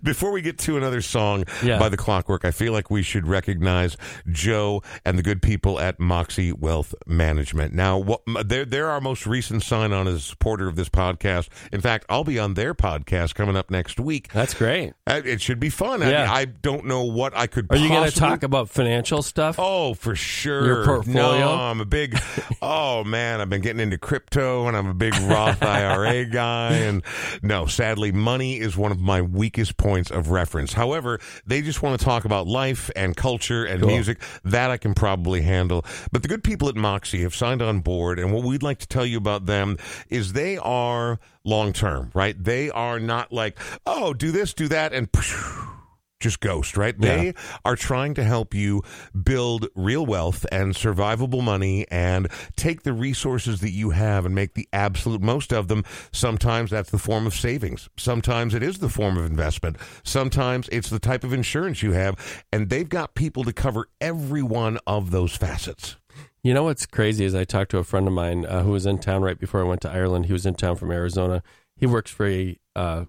Before 0.04 0.32
we 0.32 0.42
get 0.42 0.58
to 0.60 0.78
another 0.78 1.02
song 1.02 1.46
Yeah. 1.64 1.80
by 1.80 1.90
the 1.90 1.98
Clockwork, 1.98 2.46
I 2.46 2.52
feel 2.52 2.72
like 2.74 2.90
we 2.92 3.02
should 3.02 3.28
recognize 3.28 3.98
Joe 4.32 4.84
and 5.04 5.18
the 5.18 5.24
good 5.24 5.42
people 5.42 5.80
at 5.80 6.00
Moxie 6.00 6.52
Wealth 6.52 6.94
Management. 7.08 7.74
Now, 7.74 7.98
what, 7.98 8.22
they're, 8.46 8.66
they're 8.66 8.90
our 8.90 9.02
most 9.02 9.26
recent 9.26 9.64
sign 9.64 9.92
on 9.94 10.08
as 10.08 10.16
a 10.16 10.20
supporter 10.20 10.68
of 10.68 10.76
this 10.76 10.90
podcast. 10.90 11.50
In 11.72 11.82
fact, 11.82 12.06
I'll 12.10 12.24
be 12.24 12.38
on 12.40 12.54
their 12.54 12.74
podcast 12.76 13.34
coming 13.36 13.56
up 13.56 13.72
next 13.72 14.00
week. 14.00 14.32
That's 14.32 14.54
great. 14.54 14.94
Uh, 15.08 15.22
It 15.26 15.42
should 15.42 15.60
be 15.60 15.70
fun. 15.70 16.04
I, 16.04 16.12
Yeah. 16.12 16.32
I 16.32 16.46
don't 16.46 16.86
know 16.86 17.04
what 17.04 17.36
I 17.36 17.48
could 17.48 17.68
Are 17.72 17.78
you 17.78 17.90
going 17.90 18.10
to 18.10 18.16
talk 18.16 18.44
about 18.44 18.70
financial 18.70 19.22
stuff? 19.22 19.56
Oh, 19.58 19.94
for 19.96 20.16
sure. 20.16 20.66
Your 20.66 20.86
portfolio? 20.86 21.20
No, 21.22 21.25
Oh, 21.32 21.58
I'm 21.72 21.82
a 21.82 21.86
big. 21.86 22.18
oh 22.62 23.04
man, 23.04 23.42
I've 23.42 23.50
been 23.50 23.62
getting 23.62 23.80
into 23.80 23.98
crypto, 23.98 24.68
and 24.68 24.76
I'm 24.78 24.88
a 24.88 24.94
big 24.94 25.14
Roth 25.22 25.62
IRA 25.64 26.26
guy. 26.26 26.74
And 26.74 27.04
no, 27.42 27.66
sadly, 27.66 28.12
money 28.12 28.60
is 28.60 28.78
one 28.78 28.92
of 28.92 29.00
my 29.00 29.22
weakest 29.22 29.78
points 29.78 30.12
of 30.12 30.30
reference. 30.30 30.74
However, 30.74 31.20
they 31.46 31.62
just 31.62 31.82
want 31.82 32.00
to 32.00 32.06
talk 32.06 32.26
about 32.26 32.48
life 32.48 32.90
and 32.96 33.16
culture 33.16 33.66
and 33.66 33.82
Cool. 33.82 33.90
music. 33.90 34.22
That 34.44 34.72
I 34.72 34.78
can 34.78 34.94
probably 34.94 35.42
handle. 35.42 35.86
But 36.12 36.22
the 36.22 36.28
good 36.28 36.44
people 36.44 36.70
at 36.70 36.76
Moxie 36.76 37.22
have 37.24 37.36
signed 37.36 37.62
on 37.62 37.80
board, 37.82 38.20
and 38.20 38.34
what 38.34 38.44
we'd 38.44 38.64
like 38.64 38.80
to 38.80 38.88
tell 38.88 39.06
you 39.06 39.18
about 39.18 39.46
them 39.46 39.78
is 40.10 40.34
they 40.34 40.58
are 40.58 41.20
long 41.44 41.74
term, 41.74 42.12
right? 42.14 42.42
They 42.42 42.70
are 42.70 43.00
not 43.00 43.32
like, 43.32 43.58
oh, 43.86 44.14
do 44.14 44.32
this, 44.32 44.54
do 44.54 44.68
that, 44.70 44.94
and. 44.94 45.10
Just 46.20 46.40
ghost, 46.40 46.78
right? 46.78 46.96
Yeah. 46.98 47.16
They 47.16 47.34
are 47.64 47.76
trying 47.76 48.14
to 48.16 48.24
help 48.24 48.54
you 48.54 48.84
build 49.24 49.68
real 49.76 50.06
wealth 50.06 50.46
and 50.52 50.74
survivable 50.74 51.44
money 51.44 51.86
and 51.90 52.28
take 52.56 52.84
the 52.84 52.94
resources 52.94 53.62
that 53.62 53.72
you 53.72 53.92
have 53.92 54.26
and 54.26 54.34
make 54.34 54.54
the 54.54 54.68
absolute 54.72 55.22
most 55.22 55.52
of 55.52 55.68
them. 55.68 55.84
Sometimes 56.12 56.72
that's 56.72 56.90
the 56.90 56.98
form 56.98 57.28
of 57.28 57.34
savings. 57.34 57.90
Sometimes 57.98 58.54
it 58.54 58.64
is 58.64 58.80
the 58.80 58.90
form 58.90 59.18
of 59.18 59.26
investment. 59.26 59.78
Sometimes 60.04 60.70
it's 60.72 60.90
the 60.90 61.00
type 61.00 61.24
of 61.24 61.34
insurance 61.34 61.84
you 61.84 61.92
have. 61.92 62.44
And 62.52 62.70
they've 62.70 62.90
got 62.90 63.16
people 63.16 63.44
to 63.44 63.54
cover 63.54 63.88
every 64.00 64.44
one 64.44 64.80
of 64.88 65.12
those 65.12 65.36
facets. 65.36 65.98
You 66.44 66.54
know 66.54 66.64
what's 66.64 66.86
crazy 66.86 67.26
is 67.26 67.34
I 67.34 67.44
talked 67.44 67.72
to 67.72 67.80
a 67.80 67.84
friend 67.84 68.08
of 68.08 68.14
mine 68.14 68.46
uh, 68.46 68.62
who 68.62 68.72
was 68.72 68.86
in 68.86 69.00
town 69.00 69.24
right 69.24 69.38
before 69.38 69.62
I 69.62 69.64
went 69.64 69.82
to 69.82 69.92
Ireland. 69.92 70.28
He 70.28 70.34
was 70.34 70.46
in 70.46 70.54
town 70.54 70.76
from 70.76 70.92
Arizona. 70.92 71.42
He 71.76 71.88
works 71.88 72.12
for 72.12 72.28
a 72.28 72.58
uh, 72.76 73.06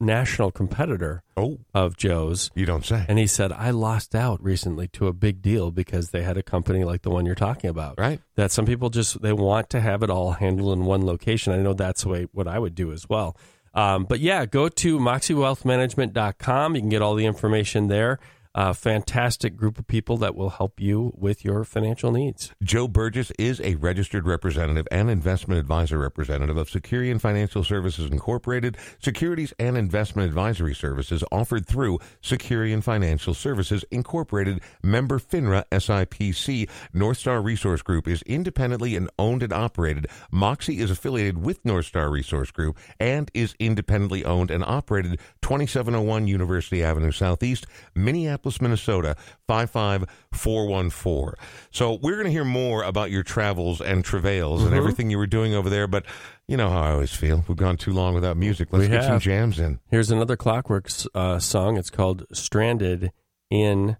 national 0.00 0.50
competitor 0.50 1.22
Oh, 1.36 1.58
of 1.72 1.96
Joe's, 1.96 2.50
you 2.54 2.66
don't 2.66 2.84
say. 2.84 3.04
and 3.08 3.18
he 3.18 3.26
said 3.26 3.52
I 3.52 3.70
lost 3.70 4.14
out 4.14 4.42
recently 4.42 4.88
to 4.88 5.06
a 5.06 5.12
big 5.12 5.40
deal 5.42 5.70
because 5.70 6.10
they 6.10 6.22
had 6.22 6.36
a 6.36 6.42
company 6.42 6.84
like 6.84 7.02
the 7.02 7.10
one 7.10 7.24
you're 7.26 7.34
talking 7.34 7.70
about. 7.70 7.98
Right. 7.98 8.20
That 8.36 8.50
some 8.52 8.66
people 8.66 8.90
just 8.90 9.22
they 9.22 9.32
want 9.32 9.70
to 9.70 9.80
have 9.80 10.02
it 10.02 10.10
all 10.10 10.32
handled 10.32 10.76
in 10.78 10.84
one 10.84 11.04
location. 11.06 11.52
I 11.52 11.58
know 11.58 11.72
that's 11.74 12.02
the 12.02 12.08
way 12.08 12.26
what 12.32 12.46
I 12.48 12.58
would 12.58 12.74
do 12.74 12.92
as 12.92 13.08
well. 13.08 13.36
Um, 13.72 14.04
but 14.04 14.20
yeah, 14.20 14.46
go 14.46 14.68
to 14.68 14.98
moxiewealthmanagement.com. 15.00 16.74
You 16.74 16.80
can 16.80 16.90
get 16.90 17.02
all 17.02 17.14
the 17.14 17.26
information 17.26 17.88
there. 17.88 18.18
A 18.54 18.72
fantastic 18.72 19.56
group 19.56 19.78
of 19.78 19.86
people 19.86 20.16
that 20.18 20.36
will 20.36 20.50
help 20.50 20.80
you 20.80 21.12
with 21.16 21.44
your 21.44 21.64
financial 21.64 22.12
needs. 22.12 22.52
Joe 22.62 22.86
Burgess 22.86 23.32
is 23.32 23.60
a 23.60 23.74
registered 23.76 24.26
representative 24.26 24.86
and 24.92 25.10
investment 25.10 25.58
advisor 25.58 25.98
representative 25.98 26.56
of 26.56 26.70
Security 26.70 27.10
and 27.10 27.20
Financial 27.20 27.64
Services 27.64 28.10
Incorporated, 28.10 28.76
securities 29.00 29.52
and 29.58 29.76
investment 29.76 30.28
advisory 30.28 30.74
services 30.74 31.24
offered 31.32 31.66
through 31.66 31.98
Security 32.20 32.72
and 32.72 32.84
Financial 32.84 33.34
Services 33.34 33.84
Incorporated, 33.90 34.60
member 34.82 35.18
FINRA 35.18 35.64
SIPC. 35.72 36.68
North 36.92 37.18
Star 37.18 37.42
Resource 37.42 37.82
Group 37.82 38.06
is 38.06 38.22
independently 38.22 38.94
and 38.94 39.10
owned 39.18 39.42
and 39.42 39.52
operated. 39.52 40.06
Moxie 40.30 40.80
is 40.80 40.90
affiliated 40.90 41.38
with 41.38 41.64
North 41.64 41.86
Star 41.86 42.08
Resource 42.08 42.52
Group 42.52 42.78
and 43.00 43.30
is 43.34 43.54
independently 43.58 44.24
owned 44.24 44.50
and 44.50 44.64
operated 44.64 45.18
2701 45.42 46.28
University 46.28 46.84
Avenue 46.84 47.10
Southeast, 47.10 47.66
Minneapolis, 47.94 48.43
Minnesota 48.60 49.16
55414. 49.48 51.34
So 51.70 51.98
we're 52.02 52.14
going 52.14 52.26
to 52.26 52.30
hear 52.30 52.44
more 52.44 52.82
about 52.82 53.10
your 53.10 53.22
travels 53.22 53.80
and 53.80 54.04
travails 54.04 54.62
and 54.64 54.74
everything 54.74 55.10
you 55.10 55.18
were 55.18 55.26
doing 55.26 55.54
over 55.54 55.70
there, 55.70 55.86
but 55.86 56.04
you 56.46 56.56
know 56.56 56.68
how 56.70 56.82
I 56.82 56.90
always 56.92 57.12
feel. 57.14 57.44
We've 57.48 57.56
gone 57.56 57.76
too 57.76 57.92
long 57.92 58.14
without 58.14 58.36
music. 58.36 58.68
Let's 58.70 58.82
We 58.82 58.88
get 58.88 59.04
some 59.04 59.20
jams 59.20 59.58
in. 59.58 59.80
Here's 59.90 60.10
another 60.10 60.36
Clockwork 60.36 60.90
uh, 61.14 61.38
song. 61.38 61.76
It's 61.76 61.90
called 61.90 62.26
Stranded 62.32 63.12
in 63.50 63.96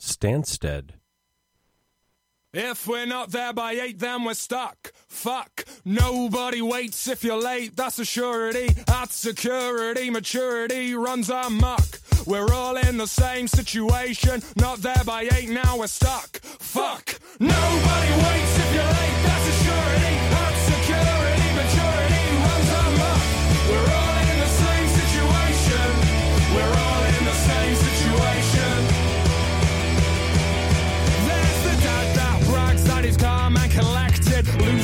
Stansted. 0.00 0.90
If 2.56 2.86
we're 2.86 3.04
not 3.04 3.32
there 3.32 3.52
by 3.52 3.72
eight, 3.72 3.98
then 3.98 4.22
we're 4.22 4.34
stuck. 4.34 4.92
Fuck. 5.08 5.64
Nobody 5.84 6.62
waits 6.62 7.08
if 7.08 7.24
you're 7.24 7.36
late. 7.36 7.74
That's 7.74 7.98
a 7.98 8.04
surety. 8.04 8.68
At 8.86 9.10
security, 9.10 10.08
maturity 10.08 10.94
runs 10.94 11.30
amok. 11.30 11.98
We're 12.26 12.54
all 12.54 12.76
in 12.76 12.96
the 12.96 13.08
same 13.08 13.48
situation. 13.48 14.40
Not 14.54 14.78
there 14.78 15.02
by 15.04 15.28
eight, 15.32 15.48
now 15.50 15.78
we're 15.78 15.88
stuck. 15.88 16.36
Fuck. 16.42 17.18
Nobody 17.40 18.12
waits 18.22 18.58
if 18.58 18.74
you're 18.74 18.93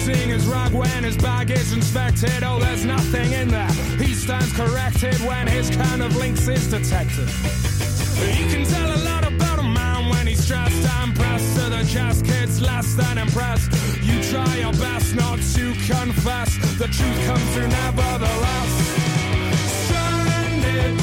his 0.06 0.46
rag 0.46 0.72
when 0.72 1.04
his 1.04 1.16
bag 1.16 1.50
is 1.50 1.72
inspected. 1.72 2.42
Oh, 2.42 2.58
there's 2.58 2.84
nothing 2.84 3.32
in 3.32 3.48
there. 3.48 3.70
He 3.98 4.14
stands 4.14 4.50
corrected 4.52 5.14
when 5.20 5.46
his 5.46 5.68
can 5.68 6.00
of 6.00 6.16
links 6.16 6.48
is 6.48 6.68
detected. 6.68 7.28
You 8.38 8.46
can 8.48 8.64
tell 8.64 8.94
a 8.96 9.00
lot 9.04 9.26
about 9.30 9.58
a 9.58 9.62
man 9.62 10.08
when 10.08 10.26
he's 10.26 10.42
stressed 10.42 10.88
and 11.00 11.14
pressed 11.14 11.54
to 11.56 11.68
the 11.68 11.84
chest. 11.84 12.24
Kids 12.24 12.60
less 12.62 12.94
than 12.94 13.18
impressed. 13.18 13.70
You 14.02 14.22
try 14.22 14.56
your 14.56 14.72
best 14.72 15.14
not 15.16 15.38
to 15.38 15.72
confess. 15.86 16.56
The 16.78 16.88
truth 16.88 17.26
comes 17.26 17.54
through 17.54 17.68
nevertheless. 17.68 18.70
Stranded, 19.84 20.98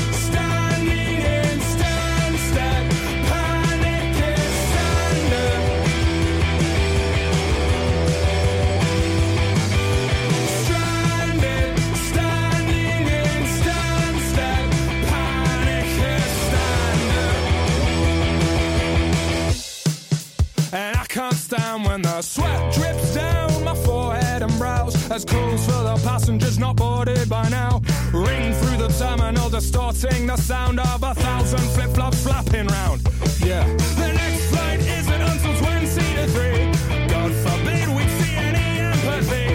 as 25.17 25.25
calls 25.25 25.65
for 25.65 25.83
the 25.83 25.95
passengers 26.03 26.59
not 26.59 26.75
boarded 26.75 27.27
by 27.27 27.49
now 27.49 27.81
ring 28.13 28.53
through 28.53 28.77
the 28.77 28.87
terminal, 28.99 29.49
distorting 29.49 30.27
the 30.27 30.37
sound 30.37 30.79
of 30.79 31.01
a 31.01 31.13
thousand 31.15 31.65
flip 31.73 31.89
flops 31.89 32.21
flapping 32.21 32.67
round. 32.67 33.01
Yeah, 33.39 33.65
the 34.01 34.09
next 34.13 34.43
flight 34.51 34.79
isn't 34.79 35.21
until 35.31 35.55
20 35.57 35.85
to 36.17 36.27
3. 36.27 37.07
God 37.13 37.31
forbid 37.45 37.87
we 37.97 38.03
see 38.19 38.35
any 38.49 38.67
empathy. 38.93 39.47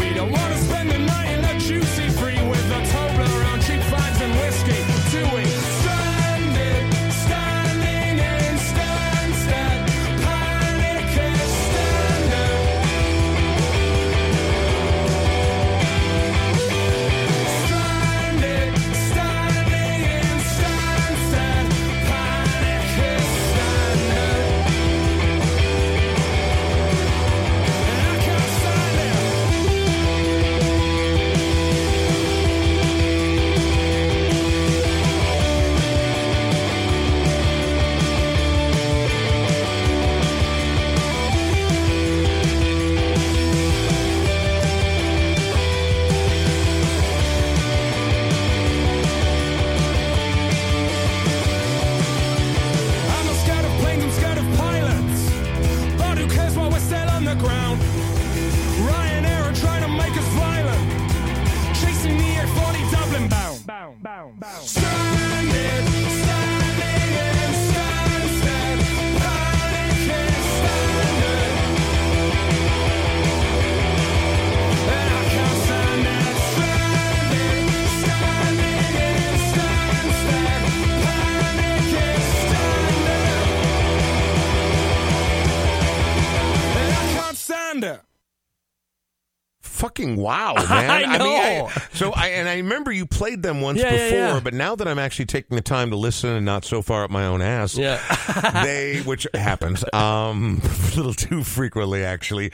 We 0.00 0.14
don't 0.14 0.32
want 0.32 0.51
so 92.02 92.12
I 92.12 92.28
and 92.28 92.48
I 92.48 92.56
remember 92.56 92.90
you 92.92 93.06
played 93.06 93.42
them 93.42 93.60
once 93.60 93.78
Yeah, 93.78 93.92
yeah, 93.92 94.04
before, 94.10 94.18
yeah. 94.18 94.40
but 94.42 94.54
now 94.54 94.74
that 94.76 94.86
I'm 94.88 94.98
actually 94.98 95.26
taking 95.26 95.54
the 95.56 95.62
time 95.62 95.90
to 95.90 95.96
listen 95.96 96.30
and 96.30 96.44
not 96.44 96.64
so 96.64 96.82
far 96.82 97.04
up 97.04 97.10
my 97.10 97.26
own 97.26 97.40
ass, 97.42 97.76
Yeah. 97.76 97.98
they 98.64 99.00
which 99.00 99.26
happens 99.34 99.84
um 99.92 100.60
a 100.64 100.96
little 100.96 101.14
too 101.14 101.42
frequently 101.44 102.04
actually. 102.04 102.52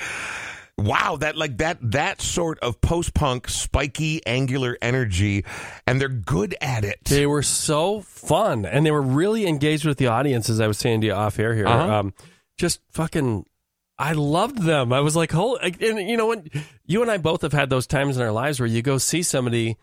Wow, 0.76 1.16
that 1.16 1.36
like 1.36 1.58
that 1.58 1.78
that 1.90 2.20
sort 2.22 2.60
of 2.60 2.80
post 2.80 3.12
punk 3.12 3.48
spiky 3.48 4.24
angular 4.24 4.78
energy, 4.80 5.44
and 5.88 6.00
they're 6.00 6.08
good 6.08 6.54
at 6.60 6.84
it. 6.84 7.00
They 7.04 7.26
were 7.26 7.42
so 7.42 8.02
fun, 8.02 8.64
and 8.64 8.86
they 8.86 8.92
were 8.92 9.02
really 9.02 9.44
engaged 9.48 9.84
with 9.84 9.98
the 9.98 10.06
audience. 10.06 10.48
As 10.48 10.60
I 10.60 10.68
was 10.68 10.78
saying 10.78 11.00
to 11.00 11.08
you 11.08 11.14
off 11.14 11.36
air 11.40 11.52
here, 11.52 11.66
Uh-huh. 11.66 11.94
um, 11.98 12.14
just 12.58 12.78
fucking, 12.92 13.44
I 13.98 14.12
loved 14.12 14.62
them. 14.62 14.92
I 14.92 15.00
was 15.00 15.16
like, 15.16 15.32
"Holy!" 15.32 15.60
And 15.62 16.08
you 16.08 16.16
know, 16.16 16.28
when 16.28 16.48
you 16.86 17.02
and 17.02 17.10
I 17.10 17.16
both 17.16 17.42
have 17.42 17.52
had 17.52 17.68
those 17.70 17.86
times 17.86 18.16
in 18.16 18.22
our 18.22 18.32
lives 18.32 18.60
where 18.60 18.68
you 18.68 18.80
go 18.82 18.98
see 18.98 19.22
somebody, 19.22 19.76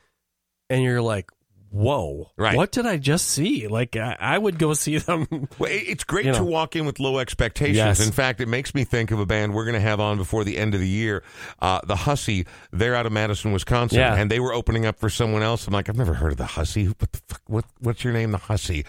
and 0.70 0.84
you're 0.84 1.02
like, 1.02 1.30
"Whoa, 1.76 2.32
Right. 2.38 2.56
What 2.56 2.72
did 2.72 2.86
I 2.86 2.98
just 2.98 3.28
see?" 3.28 3.68
Like, 3.68 3.96
I, 3.98 4.16
I 4.20 4.38
would 4.38 4.58
go 4.58 4.74
see 4.74 4.98
them. 4.98 5.28
Well, 5.60 5.70
it's 5.72 6.04
great 6.04 6.26
You 6.26 6.32
to 6.34 6.40
know. 6.40 6.46
walk 6.46 6.76
in 6.76 6.86
with 6.86 7.00
low 7.00 7.20
expectations. 7.20 7.78
Yes. 7.78 8.06
In 8.06 8.12
fact, 8.12 8.42
it 8.42 8.48
makes 8.48 8.74
me 8.74 8.84
think 8.84 9.12
of 9.12 9.20
a 9.20 9.26
band 9.26 9.54
we're 9.54 9.64
going 9.66 9.76
to 9.76 9.80
have 9.80 10.00
on 10.00 10.18
before 10.18 10.44
the 10.44 10.58
end 10.58 10.74
of 10.74 10.80
the 10.82 10.88
year, 10.88 11.24
uh, 11.62 11.80
the 11.86 11.96
Hussy. 11.96 12.46
They're 12.72 12.96
out 12.96 13.06
of 13.06 13.12
Madison, 13.12 13.52
Wisconsin, 13.52 14.00
Yeah. 14.00 14.16
and 14.16 14.30
they 14.32 14.40
were 14.40 14.54
opening 14.54 14.86
up 14.86 15.00
for 15.00 15.10
someone 15.10 15.44
else. 15.44 15.68
I'm 15.68 15.74
like, 15.74 15.88
I've 15.90 15.98
never 15.98 16.14
heard 16.14 16.32
of 16.32 16.38
the 16.38 16.46
Hussy. 16.46 16.86
What 16.88 17.12
the 17.12 17.22
fuck? 17.28 17.42
What, 17.48 17.66
what's 17.80 18.04
your 18.04 18.14
name, 18.14 18.32
the 18.32 18.38
Hussy? 18.38 18.86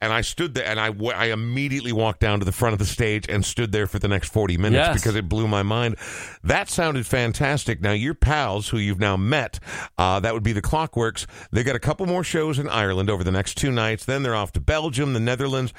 And 0.00 0.12
I 0.12 0.20
stood 0.20 0.52
there, 0.54 0.66
and 0.66 0.78
I, 0.78 0.88
w- 0.88 1.10
I 1.12 1.26
immediately 1.26 1.92
walked 1.92 2.20
down 2.20 2.40
to 2.40 2.44
the 2.44 2.52
front 2.52 2.74
of 2.74 2.78
the 2.78 2.84
stage 2.84 3.26
and 3.30 3.42
stood 3.44 3.72
there 3.72 3.86
for 3.86 3.98
the 3.98 4.08
next 4.08 4.30
40 4.30 4.58
minutes 4.58 4.74
Yes. 4.88 4.94
because 5.00 5.14
it 5.16 5.26
blew 5.28 5.48
my 5.48 5.62
mind. 5.62 5.96
That 6.44 6.68
sounded 6.68 7.06
fantastic. 7.06 7.80
Now, 7.80 7.92
your 7.92 8.12
pals, 8.14 8.68
who 8.68 8.76
you've 8.76 9.00
now 9.00 9.16
met, 9.16 9.58
uh, 9.96 10.20
that 10.20 10.34
would 10.34 10.42
be 10.42 10.52
the 10.52 10.60
Clockworks. 10.60 11.24
They 11.50 11.62
got 11.62 11.76
a 11.76 11.80
couple 11.80 12.04
more 12.04 12.15
more 12.16 12.24
shows 12.24 12.58
in 12.58 12.66
Ireland 12.66 13.10
over 13.10 13.22
the 13.22 13.30
next 13.30 13.58
two 13.58 13.70
nights. 13.70 14.06
Then 14.06 14.22
they're 14.22 14.34
off 14.34 14.50
to 14.52 14.60
Belgium, 14.60 15.12
the 15.12 15.20
Netherlands, 15.20 15.74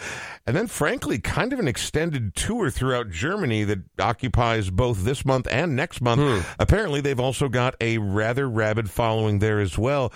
and 0.46 0.56
then, 0.56 0.68
frankly, 0.68 1.18
kind 1.18 1.52
of 1.52 1.58
an 1.58 1.68
extended 1.68 2.36
tour 2.36 2.70
throughout 2.70 3.10
Germany 3.10 3.64
that 3.64 3.80
occupies 4.00 4.70
both 4.70 5.04
this 5.04 5.26
month 5.26 5.48
and 5.50 5.76
next 5.76 6.00
month. 6.00 6.22
Hmm. 6.22 6.48
Apparently, 6.60 7.02
they've 7.02 7.20
also 7.20 7.50
got 7.50 7.74
a 7.82 7.98
rather 7.98 8.48
rabid 8.48 8.88
following 8.88 9.40
there 9.40 9.60
as 9.60 9.80
well. 9.80 10.14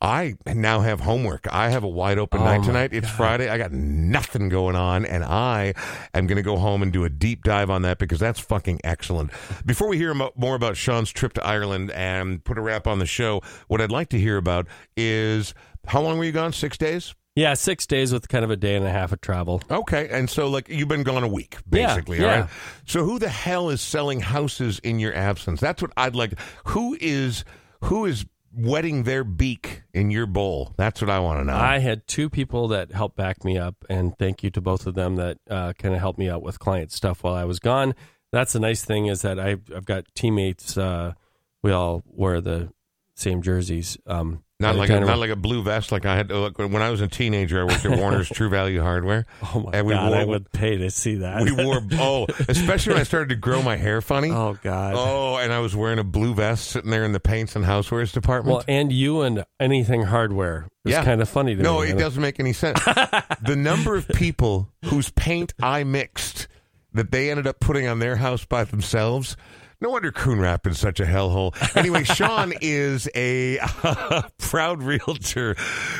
I 0.00 0.36
now 0.46 0.80
have 0.80 1.00
homework. 1.00 1.46
I 1.52 1.70
have 1.70 1.82
a 1.82 1.88
wide 1.88 2.18
open 2.18 2.40
Oh, 2.40 2.44
night 2.44 2.62
tonight. 2.62 2.92
It's 2.92 3.10
Friday. 3.10 3.48
I 3.48 3.58
got 3.58 3.72
nothing 3.72 4.48
going 4.48 4.76
on, 4.76 5.04
and 5.04 5.24
I 5.24 5.74
am 6.14 6.28
going 6.28 6.36
to 6.36 6.42
go 6.42 6.56
home 6.56 6.82
and 6.82 6.92
do 6.92 7.04
a 7.04 7.08
deep 7.10 7.42
dive 7.42 7.68
on 7.68 7.82
that 7.82 7.98
because 7.98 8.20
that's 8.20 8.38
fucking 8.38 8.80
excellent. 8.84 9.30
Before 9.66 9.88
we 9.88 9.96
hear 9.96 10.14
mo- 10.14 10.30
more 10.36 10.54
about 10.54 10.76
Sean's 10.76 11.10
trip 11.10 11.32
to 11.32 11.44
Ireland 11.44 11.90
and 11.90 12.44
put 12.44 12.58
a 12.58 12.60
wrap 12.60 12.86
on 12.86 13.00
the 13.00 13.06
show, 13.06 13.42
what 13.66 13.80
I'd 13.80 13.90
like 13.90 14.08
to 14.10 14.18
hear 14.20 14.36
about 14.36 14.68
is 14.96 15.52
how 15.88 16.00
long 16.00 16.16
were 16.18 16.24
you 16.24 16.32
gone? 16.32 16.52
Six 16.52 16.78
days? 16.78 17.14
Yeah, 17.34 17.54
six 17.54 17.86
days 17.86 18.12
with 18.12 18.28
kind 18.28 18.44
of 18.44 18.50
a 18.50 18.56
day 18.56 18.74
and 18.76 18.84
a 18.84 18.90
half 18.90 19.12
of 19.12 19.20
travel. 19.20 19.62
Okay, 19.70 20.08
and 20.10 20.28
so 20.30 20.48
like 20.48 20.68
you've 20.68 20.88
been 20.88 21.04
gone 21.04 21.22
a 21.24 21.28
week, 21.28 21.56
Yeah, 21.72 21.86
basically. 21.88 22.18
yeah. 22.20 22.24
All 22.34 22.40
right. 22.42 22.50
So 22.84 23.04
who 23.04 23.18
the 23.18 23.28
hell 23.28 23.70
is 23.70 23.80
selling 23.80 24.20
houses 24.20 24.78
in 24.80 24.98
your 25.00 25.14
absence? 25.14 25.60
That's 25.60 25.80
what 25.82 25.92
I'd 25.96 26.14
like. 26.16 26.34
Who 26.66 26.96
is 27.00 27.44
who 27.84 28.06
is 28.06 28.26
wetting 28.58 29.04
their 29.04 29.24
beak 29.24 29.82
in 29.94 30.10
your 30.10 30.26
bowl? 30.26 30.74
That's 30.76 31.00
what 31.00 31.10
I 31.10 31.20
want 31.20 31.40
to 31.40 31.44
know. 31.44 31.56
I 31.56 31.78
had 31.78 32.06
two 32.06 32.28
people 32.28 32.68
that 32.68 32.92
helped 32.92 33.16
back 33.16 33.44
me 33.44 33.56
up, 33.56 33.76
and 33.88 34.16
thank 34.18 34.42
you 34.42 34.50
to 34.50 34.60
both 34.60 34.86
of 34.86 34.94
them 34.94 35.16
that 35.16 35.38
uh, 35.48 35.72
kind 35.74 35.94
of 35.94 36.00
helped 36.00 36.18
me 36.18 36.28
out 36.28 36.42
with 36.42 36.58
client 36.58 36.92
stuff 36.92 37.22
while 37.22 37.34
I 37.34 37.44
was 37.44 37.60
gone. 37.60 37.94
That's 38.32 38.52
the 38.52 38.60
nice 38.60 38.84
thing 38.84 39.06
is 39.06 39.22
that 39.22 39.38
I've, 39.38 39.62
I've 39.74 39.86
got 39.86 40.04
teammates. 40.14 40.76
Uh, 40.76 41.14
we 41.62 41.72
all 41.72 42.02
wear 42.06 42.40
the 42.40 42.72
same 43.14 43.42
jerseys. 43.42 43.96
Um, 44.06 44.44
Not 44.60 44.74
like 44.74 44.90
a, 44.90 44.98
not 44.98 45.18
like 45.18 45.30
a 45.30 45.36
blue 45.36 45.62
vest 45.62 45.92
like 45.92 46.04
I 46.04 46.16
had. 46.16 46.30
to 46.30 46.38
Look, 46.38 46.58
when 46.58 46.82
I 46.82 46.90
was 46.90 47.00
a 47.00 47.06
teenager, 47.06 47.60
I 47.60 47.64
worked 47.64 47.84
at 47.84 47.96
Warner's 48.00 48.28
True 48.28 48.48
Value 48.48 48.80
Hardware. 48.80 49.24
Oh 49.54 49.60
my 49.60 49.70
and 49.72 49.86
we 49.86 49.92
god! 49.94 50.10
wore- 50.10 50.18
I 50.20 50.24
would 50.24 50.50
pay 50.50 50.76
to 50.78 50.90
see 50.90 51.14
that. 51.16 51.42
We 51.44 51.52
wore 51.52 51.80
oh, 51.92 52.26
especially 52.48 52.94
when 52.94 53.00
I 53.00 53.04
started 53.04 53.28
to 53.28 53.36
grow 53.36 53.62
my 53.62 53.76
hair 53.76 54.00
funny. 54.00 54.30
oh 54.32 54.58
god. 54.62 54.94
Oh, 54.96 55.36
and 55.36 55.52
I 55.52 55.60
was 55.60 55.76
wearing 55.76 56.00
a 56.00 56.04
blue 56.04 56.34
vest 56.34 56.70
sitting 56.72 56.90
there 56.90 57.04
in 57.04 57.12
the 57.12 57.20
paints 57.20 57.54
and 57.54 57.64
housewares 57.64 58.12
department. 58.12 58.56
Well, 58.56 58.64
and 58.66 58.92
you 58.92 59.22
and 59.22 59.44
anything 59.60 60.02
hardware 60.02 60.66
is 60.84 60.90
Yeah. 60.92 61.04
kind 61.04 61.22
of 61.22 61.28
funny 61.28 61.54
to 61.54 61.62
no, 61.62 61.80
me. 61.80 61.90
No, 61.90 61.96
it 61.96 61.98
doesn't 62.00 62.20
make 62.20 62.40
any 62.40 62.52
sense. 62.52 62.82
the 62.84 63.54
number 63.56 63.94
of 63.96 64.08
people 64.08 64.68
whose 64.86 65.10
paint 65.10 65.54
I 65.62 65.84
mixed 65.84 66.48
that 66.94 67.12
they 67.12 67.30
ended 67.30 67.46
up 67.46 67.60
putting 67.60 67.86
on 67.86 68.00
their 68.00 68.16
house 68.16 68.44
by 68.44 68.64
themselves. 68.64 69.36
No 69.80 69.90
wonder 69.90 70.10
Coon 70.10 70.40
Rapids 70.40 70.78
such 70.80 70.98
a 70.98 71.04
hellhole. 71.04 71.54
Anyway, 71.76 72.02
Sean 72.04 72.52
is 72.60 73.08
a 73.14 73.58
proud 74.38 74.82
realtor 74.82 75.54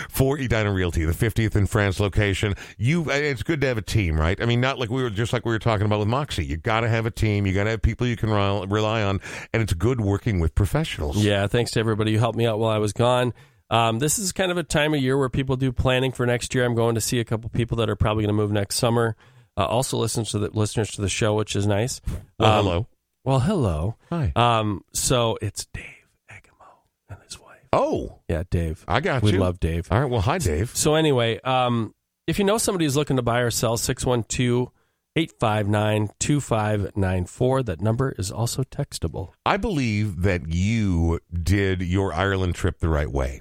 for 0.09 0.37
Edina 0.37 0.72
Realty, 0.72 1.05
the 1.05 1.12
50th 1.12 1.55
and 1.55 1.70
France 1.70 2.01
location. 2.01 2.55
You, 2.76 3.09
it's 3.09 3.45
good 3.45 3.61
to 3.61 3.68
have 3.68 3.79
a 3.79 3.83
team, 3.83 4.18
right? 4.18 4.41
I 4.43 4.47
mean, 4.47 4.61
not 4.61 4.81
like 4.81 4.91
we 4.91 5.01
were 5.03 5.11
just 5.11 5.33
like 5.33 5.45
we 5.45 5.53
were 5.53 5.61
talking 5.61 5.87
about 5.87 6.01
with 6.01 6.09
Moxie. 6.09 6.45
You 6.45 6.57
got 6.57 6.81
to 6.81 6.89
have 6.89 7.07
a 7.07 7.11
team. 7.12 7.47
You 7.47 7.53
got 7.55 7.64
to 7.64 7.70
have 7.70 7.81
people 7.81 8.05
you 8.07 8.16
can 8.16 8.31
rely, 8.31 8.64
rely 8.64 9.03
on, 9.05 9.20
and 9.53 9.62
it's 9.62 9.74
good 9.74 10.01
working 10.01 10.41
with 10.41 10.57
professionals. 10.57 11.16
Yeah, 11.16 11.47
thanks 11.47 11.70
to 11.72 11.81
everybody 11.81 12.12
who 12.14 12.18
helped 12.18 12.37
me 12.37 12.47
out 12.47 12.59
while 12.59 12.70
I 12.70 12.79
was 12.79 12.93
gone. 12.93 13.33
Um, 13.70 14.01
this 14.01 14.18
is 14.18 14.33
kind 14.33 14.51
of 14.51 14.57
a 14.57 14.64
time 14.64 14.93
of 14.95 15.01
year 15.01 15.16
where 15.16 15.29
people 15.29 15.55
do 15.55 15.70
planning 15.70 16.11
for 16.11 16.26
next 16.26 16.53
year. 16.55 16.64
I'm 16.64 16.74
going 16.74 16.97
to 16.97 17.01
see 17.01 17.20
a 17.20 17.24
couple 17.24 17.49
people 17.51 17.76
that 17.76 17.89
are 17.89 17.97
probably 17.97 18.24
going 18.24 18.35
to 18.35 18.43
move 18.43 18.51
next 18.51 18.76
summer. 18.76 19.14
Uh, 19.57 19.66
also, 19.66 19.99
listens 19.99 20.31
to 20.33 20.39
the 20.41 20.51
listeners 20.53 20.91
to 20.93 21.01
the 21.01 21.09
show, 21.09 21.35
which 21.35 21.55
is 21.55 21.66
nice. 21.66 22.01
Well, 22.39 22.59
Um, 22.59 22.64
hello. 22.64 22.87
Well, 23.25 23.41
hello. 23.41 23.97
Hi. 24.11 24.33
Um, 24.37 24.85
so 24.93 25.39
it's 25.43 25.66
Dave 25.66 25.85
Agamo 26.31 26.66
and 27.11 27.19
his 27.25 27.39
wife. 27.39 27.59
Oh, 27.73 28.21
Yeah, 28.29 28.45
Dave. 28.51 28.85
I 28.89 29.01
got 29.01 29.23
you. 29.23 29.27
we 29.27 29.33
you. 29.33 29.39
love 29.39 29.61
Dave. 29.61 29.89
All 29.91 30.01
right. 30.01 30.11
Well, 30.11 30.21
hi, 30.23 30.39
Dave. 30.39 30.71
So 30.75 30.95
anyway, 30.95 31.41
um, 31.41 31.95
if 32.27 32.39
you 32.39 32.45
know 32.45 32.59
somebody 32.59 32.85
who's 32.87 32.97
looking 32.97 33.16
to 33.16 33.23
buy 33.23 33.41
or 33.41 33.51
sell, 33.51 33.77
612 33.77 34.71
859 35.16 36.11
2594. 36.21 37.62
That 37.64 37.81
number 37.81 38.14
is 38.19 38.31
also 38.31 38.62
textable. 38.62 39.31
I 39.45 39.57
believe 39.57 40.23
that 40.23 40.47
you 40.53 41.19
did 41.43 41.83
your 41.83 42.12
Ireland 42.14 42.55
trip 42.55 42.79
the 42.79 42.89
right 42.89 43.11
way. 43.11 43.41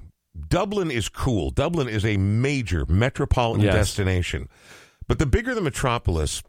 Dublin 0.49 0.89
is 0.91 1.07
cool. 1.09 1.51
Dublin 1.51 1.87
is 1.87 2.03
a 2.05 2.17
major 2.17 2.85
metropolitan 2.87 3.65
Yes. 3.65 3.75
destination. 3.75 4.49
But 5.07 5.19
the 5.19 5.25
bigger 5.25 5.53
the 5.55 5.61
metropolis, 5.61 6.41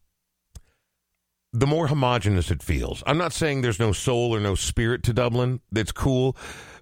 the 1.53 1.67
more 1.67 1.87
homogenous 1.87 2.51
it 2.51 2.63
feels. 2.63 3.03
I'm 3.07 3.19
not 3.19 3.33
saying 3.33 3.63
there's 3.63 3.79
no 3.81 3.93
soul 3.93 4.35
or 4.35 4.41
no 4.41 4.55
spirit 4.55 5.03
to 5.05 5.13
Dublin. 5.13 5.61
That's 5.73 5.93
cool. 5.93 6.37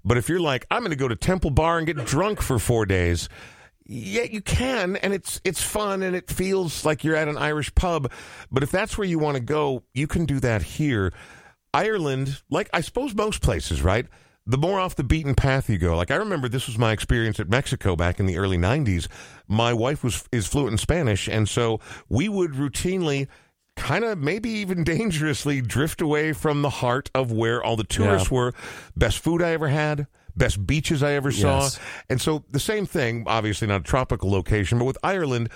But 0.05 0.19
if 0.19 0.29
you're 0.29 0.41
like, 0.41 0.67
I'm 0.71 0.81
going 0.81 0.91
to 0.91 0.97
go 0.97 1.09
to 1.09 1.17
Temple 1.17 1.51
Bar 1.51 1.79
and 1.79 1.87
get 1.87 2.05
drunk 2.05 2.41
for 2.41 2.59
four 2.59 2.87
days, 2.87 3.29
yeah, 3.89 4.25
you 4.25 4.41
can, 4.41 4.97
and 4.97 5.15
it's 5.15 5.41
it's 5.45 5.63
fun, 5.63 6.03
and 6.03 6.17
it 6.17 6.29
feels 6.29 6.85
like 6.85 7.05
you're 7.05 7.15
at 7.15 7.29
an 7.29 7.39
Irish 7.39 7.73
pub. 7.77 8.11
But 8.51 8.65
if 8.65 8.73
that's 8.73 8.99
where 8.99 9.07
you 9.07 9.21
want 9.21 9.37
to 9.37 9.43
go, 9.43 9.85
you 9.95 10.09
can 10.09 10.27
do 10.27 10.41
that 10.41 10.63
here. 10.63 11.13
Ireland, 11.73 12.43
like 12.51 12.69
I 12.73 12.81
suppose 12.81 13.15
most 13.15 13.43
places, 13.43 13.83
right? 13.83 14.07
The 14.49 14.59
more 14.59 14.81
off 14.81 14.97
the 14.97 15.05
beaten 15.05 15.35
path 15.35 15.69
you 15.69 15.79
go. 15.79 15.97
Like 15.97 16.11
I 16.11 16.17
remember 16.17 16.49
this 16.49 16.67
was 16.67 16.79
my 16.79 16.93
experience 16.93 17.39
at 17.39 17.49
Mexico 17.49 17.95
back 17.97 18.19
in 18.19 18.27
the 18.27 18.39
early 18.39 18.59
90s. 18.59 19.09
My 19.47 19.73
wife 19.73 20.03
was 20.03 20.25
is 20.33 20.47
fluent 20.47 20.73
in 20.73 20.79
Spanish 20.79 21.29
and 21.29 21.49
so 21.49 21.81
we 22.09 22.29
would 22.29 22.53
routinely 22.53 23.27
kind 23.77 24.05
of 24.05 24.19
maybe 24.19 24.49
even 24.51 24.85
dangerously 24.85 25.61
drift 25.61 26.01
away 26.01 26.33
from 26.33 26.63
the 26.63 26.71
heart 26.71 27.11
of 27.15 27.31
where 27.31 27.63
all 27.63 27.77
the 27.77 27.85
tourists 27.85 28.31
were. 28.31 28.53
Best 28.97 29.19
food 29.19 29.43
I 29.43 29.51
ever 29.51 29.69
had, 29.69 30.07
best 30.37 30.67
beaches 30.67 31.03
I 31.03 31.13
ever 31.13 31.31
saw. 31.31 31.61
Yes. 31.61 31.79
And 32.09 32.21
so 32.21 32.45
the 32.51 32.61
same 32.61 32.87
thing, 32.87 33.25
obviously 33.27 33.69
not 33.69 33.83
a 33.83 33.85
tropical 33.85 34.31
location, 34.31 34.79
but 34.79 34.85
with 34.85 34.99
Ireland, 35.03 35.51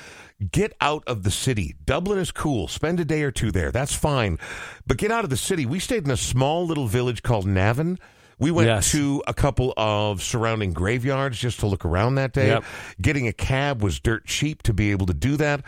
get 0.53 0.75
out 0.81 1.03
of 1.07 1.23
the 1.23 1.31
city. 1.31 1.75
Dublin 1.85 2.19
is 2.19 2.31
cool. 2.31 2.69
Spend 2.69 3.01
a 3.01 3.05
day 3.05 3.23
or 3.23 3.31
two 3.31 3.51
there. 3.51 3.71
That's 3.71 3.95
fine. 3.95 4.39
But 4.87 4.97
get 4.99 5.11
out 5.11 5.25
of 5.25 5.31
the 5.31 5.37
city. 5.37 5.67
We 5.67 5.79
stayed 5.81 6.05
in 6.05 6.11
a 6.11 6.17
small 6.17 6.67
little 6.67 6.87
village 6.87 7.23
called 7.23 7.47
Navan. 7.47 7.99
We 8.41 8.51
went 8.51 8.67
Yes. 8.69 8.91
to 8.93 9.23
a 9.29 9.35
couple 9.35 9.73
of 9.77 10.23
surrounding 10.23 10.73
graveyards 10.73 11.39
just 11.39 11.61
to 11.61 11.67
look 11.67 11.85
around 11.85 12.17
that 12.17 12.33
day. 12.33 12.49
Yep. 12.49 12.65
Getting 13.01 13.29
a 13.29 13.33
cab 13.33 13.83
was 13.83 14.01
dirt 14.01 14.25
cheap 14.27 14.63
to 14.65 14.73
be 14.73 14.91
able 14.91 15.07
to 15.07 15.15
do 15.15 15.37
that. 15.37 15.61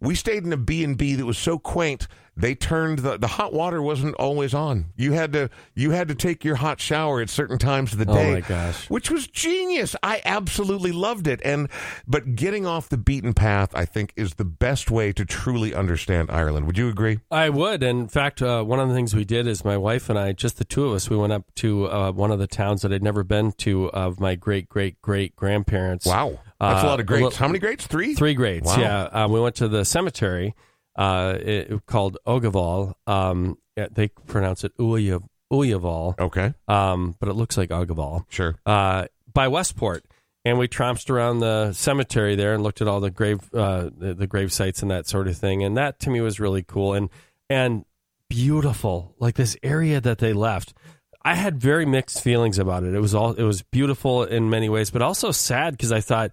We 0.00 0.14
stayed 0.14 0.44
in 0.44 0.52
a 0.52 0.56
B&B 0.58 1.14
that 1.16 1.24
was 1.26 1.38
so 1.38 1.58
quaint. 1.58 2.06
They 2.40 2.54
turned 2.54 3.00
the, 3.00 3.18
the 3.18 3.26
hot 3.26 3.52
water 3.52 3.82
wasn't 3.82 4.14
always 4.14 4.54
on. 4.54 4.86
You 4.96 5.12
had 5.12 5.32
to 5.32 5.50
you 5.74 5.90
had 5.90 6.06
to 6.08 6.14
take 6.14 6.44
your 6.44 6.54
hot 6.54 6.80
shower 6.80 7.20
at 7.20 7.28
certain 7.30 7.58
times 7.58 7.92
of 7.92 7.98
the 7.98 8.04
day. 8.04 8.30
Oh, 8.30 8.32
my 8.34 8.40
gosh. 8.40 8.88
which 8.88 9.10
was 9.10 9.26
genius. 9.26 9.96
I 10.04 10.22
absolutely 10.24 10.92
loved 10.92 11.26
it. 11.26 11.40
And 11.44 11.68
but 12.06 12.36
getting 12.36 12.64
off 12.64 12.88
the 12.88 12.96
beaten 12.96 13.34
path, 13.34 13.70
I 13.74 13.84
think, 13.84 14.12
is 14.16 14.34
the 14.34 14.44
best 14.44 14.88
way 14.90 15.12
to 15.14 15.24
truly 15.24 15.74
understand 15.74 16.30
Ireland. 16.30 16.66
Would 16.66 16.78
you 16.78 16.88
agree? 16.88 17.18
I 17.30 17.50
would. 17.50 17.82
In 17.82 18.06
fact, 18.06 18.40
uh, 18.40 18.62
one 18.62 18.78
of 18.78 18.88
the 18.88 18.94
things 18.94 19.16
we 19.16 19.24
did 19.24 19.46
is 19.48 19.64
my 19.64 19.76
wife 19.76 20.08
and 20.08 20.16
I, 20.18 20.32
just 20.32 20.58
the 20.58 20.64
two 20.64 20.86
of 20.86 20.92
us, 20.94 21.10
we 21.10 21.16
went 21.16 21.32
up 21.32 21.42
to 21.56 21.90
uh, 21.90 22.12
one 22.12 22.30
of 22.30 22.38
the 22.38 22.46
towns 22.46 22.82
that 22.82 22.92
I'd 22.92 23.02
never 23.02 23.24
been 23.24 23.50
to 23.58 23.90
of 23.90 24.20
my 24.20 24.36
great 24.36 24.68
great 24.68 25.02
great 25.02 25.34
grandparents. 25.34 26.06
Wow, 26.06 26.38
that's 26.60 26.82
a 26.82 26.86
Uh, 26.86 26.90
lot 26.90 27.00
of 27.00 27.06
greats. 27.06 27.22
look- 27.24 27.34
How 27.34 27.48
many 27.48 27.58
greats? 27.58 27.86
Three. 27.86 28.14
Three 28.14 28.34
grades, 28.34 28.66
Wow. 28.68 28.78
yeah. 28.78 29.02
Um, 29.24 29.32
we 29.32 29.40
went 29.40 29.56
to 29.56 29.66
the 29.66 29.84
cemetery 29.84 30.54
uh, 30.98 31.38
it, 31.40 31.86
called 31.86 32.18
Ogaval. 32.26 32.92
Um, 33.06 33.56
they 33.92 34.08
pronounce 34.08 34.64
it 34.64 34.76
Uyav- 34.76 35.28
Uyaval, 35.50 36.18
Okay, 36.18 36.52
um, 36.66 37.14
but 37.20 37.30
it 37.30 37.34
looks 37.34 37.56
like 37.56 37.70
Ogaval. 37.70 38.26
sure. 38.28 38.56
Uh, 38.66 39.06
by 39.32 39.48
Westport. 39.48 40.04
And 40.44 40.58
we 40.58 40.66
trounced 40.68 41.10
around 41.10 41.40
the 41.40 41.72
cemetery 41.74 42.34
there 42.34 42.54
and 42.54 42.62
looked 42.62 42.80
at 42.80 42.88
all 42.88 43.00
the 43.00 43.10
grave 43.10 43.40
uh, 43.52 43.90
the, 43.94 44.14
the 44.14 44.26
grave 44.26 44.50
sites 44.52 44.80
and 44.82 44.90
that 44.90 45.06
sort 45.06 45.28
of 45.28 45.36
thing. 45.36 45.62
And 45.62 45.76
that 45.76 45.98
to 46.00 46.10
me 46.10 46.20
was 46.22 46.40
really 46.40 46.62
cool 46.62 46.94
and 46.94 47.10
and 47.50 47.84
beautiful. 48.30 49.14
Like 49.18 49.34
this 49.34 49.56
area 49.62 50.00
that 50.00 50.18
they 50.18 50.32
left. 50.32 50.74
I 51.22 51.34
had 51.34 51.60
very 51.60 51.84
mixed 51.84 52.22
feelings 52.22 52.58
about 52.58 52.84
it. 52.84 52.94
It 52.94 53.00
was 53.00 53.14
all 53.14 53.32
it 53.32 53.42
was 53.42 53.62
beautiful 53.62 54.24
in 54.24 54.48
many 54.48 54.68
ways, 54.68 54.90
but 54.90 55.02
also 55.02 55.32
sad 55.32 55.74
because 55.74 55.92
I 55.92 56.00
thought 56.00 56.30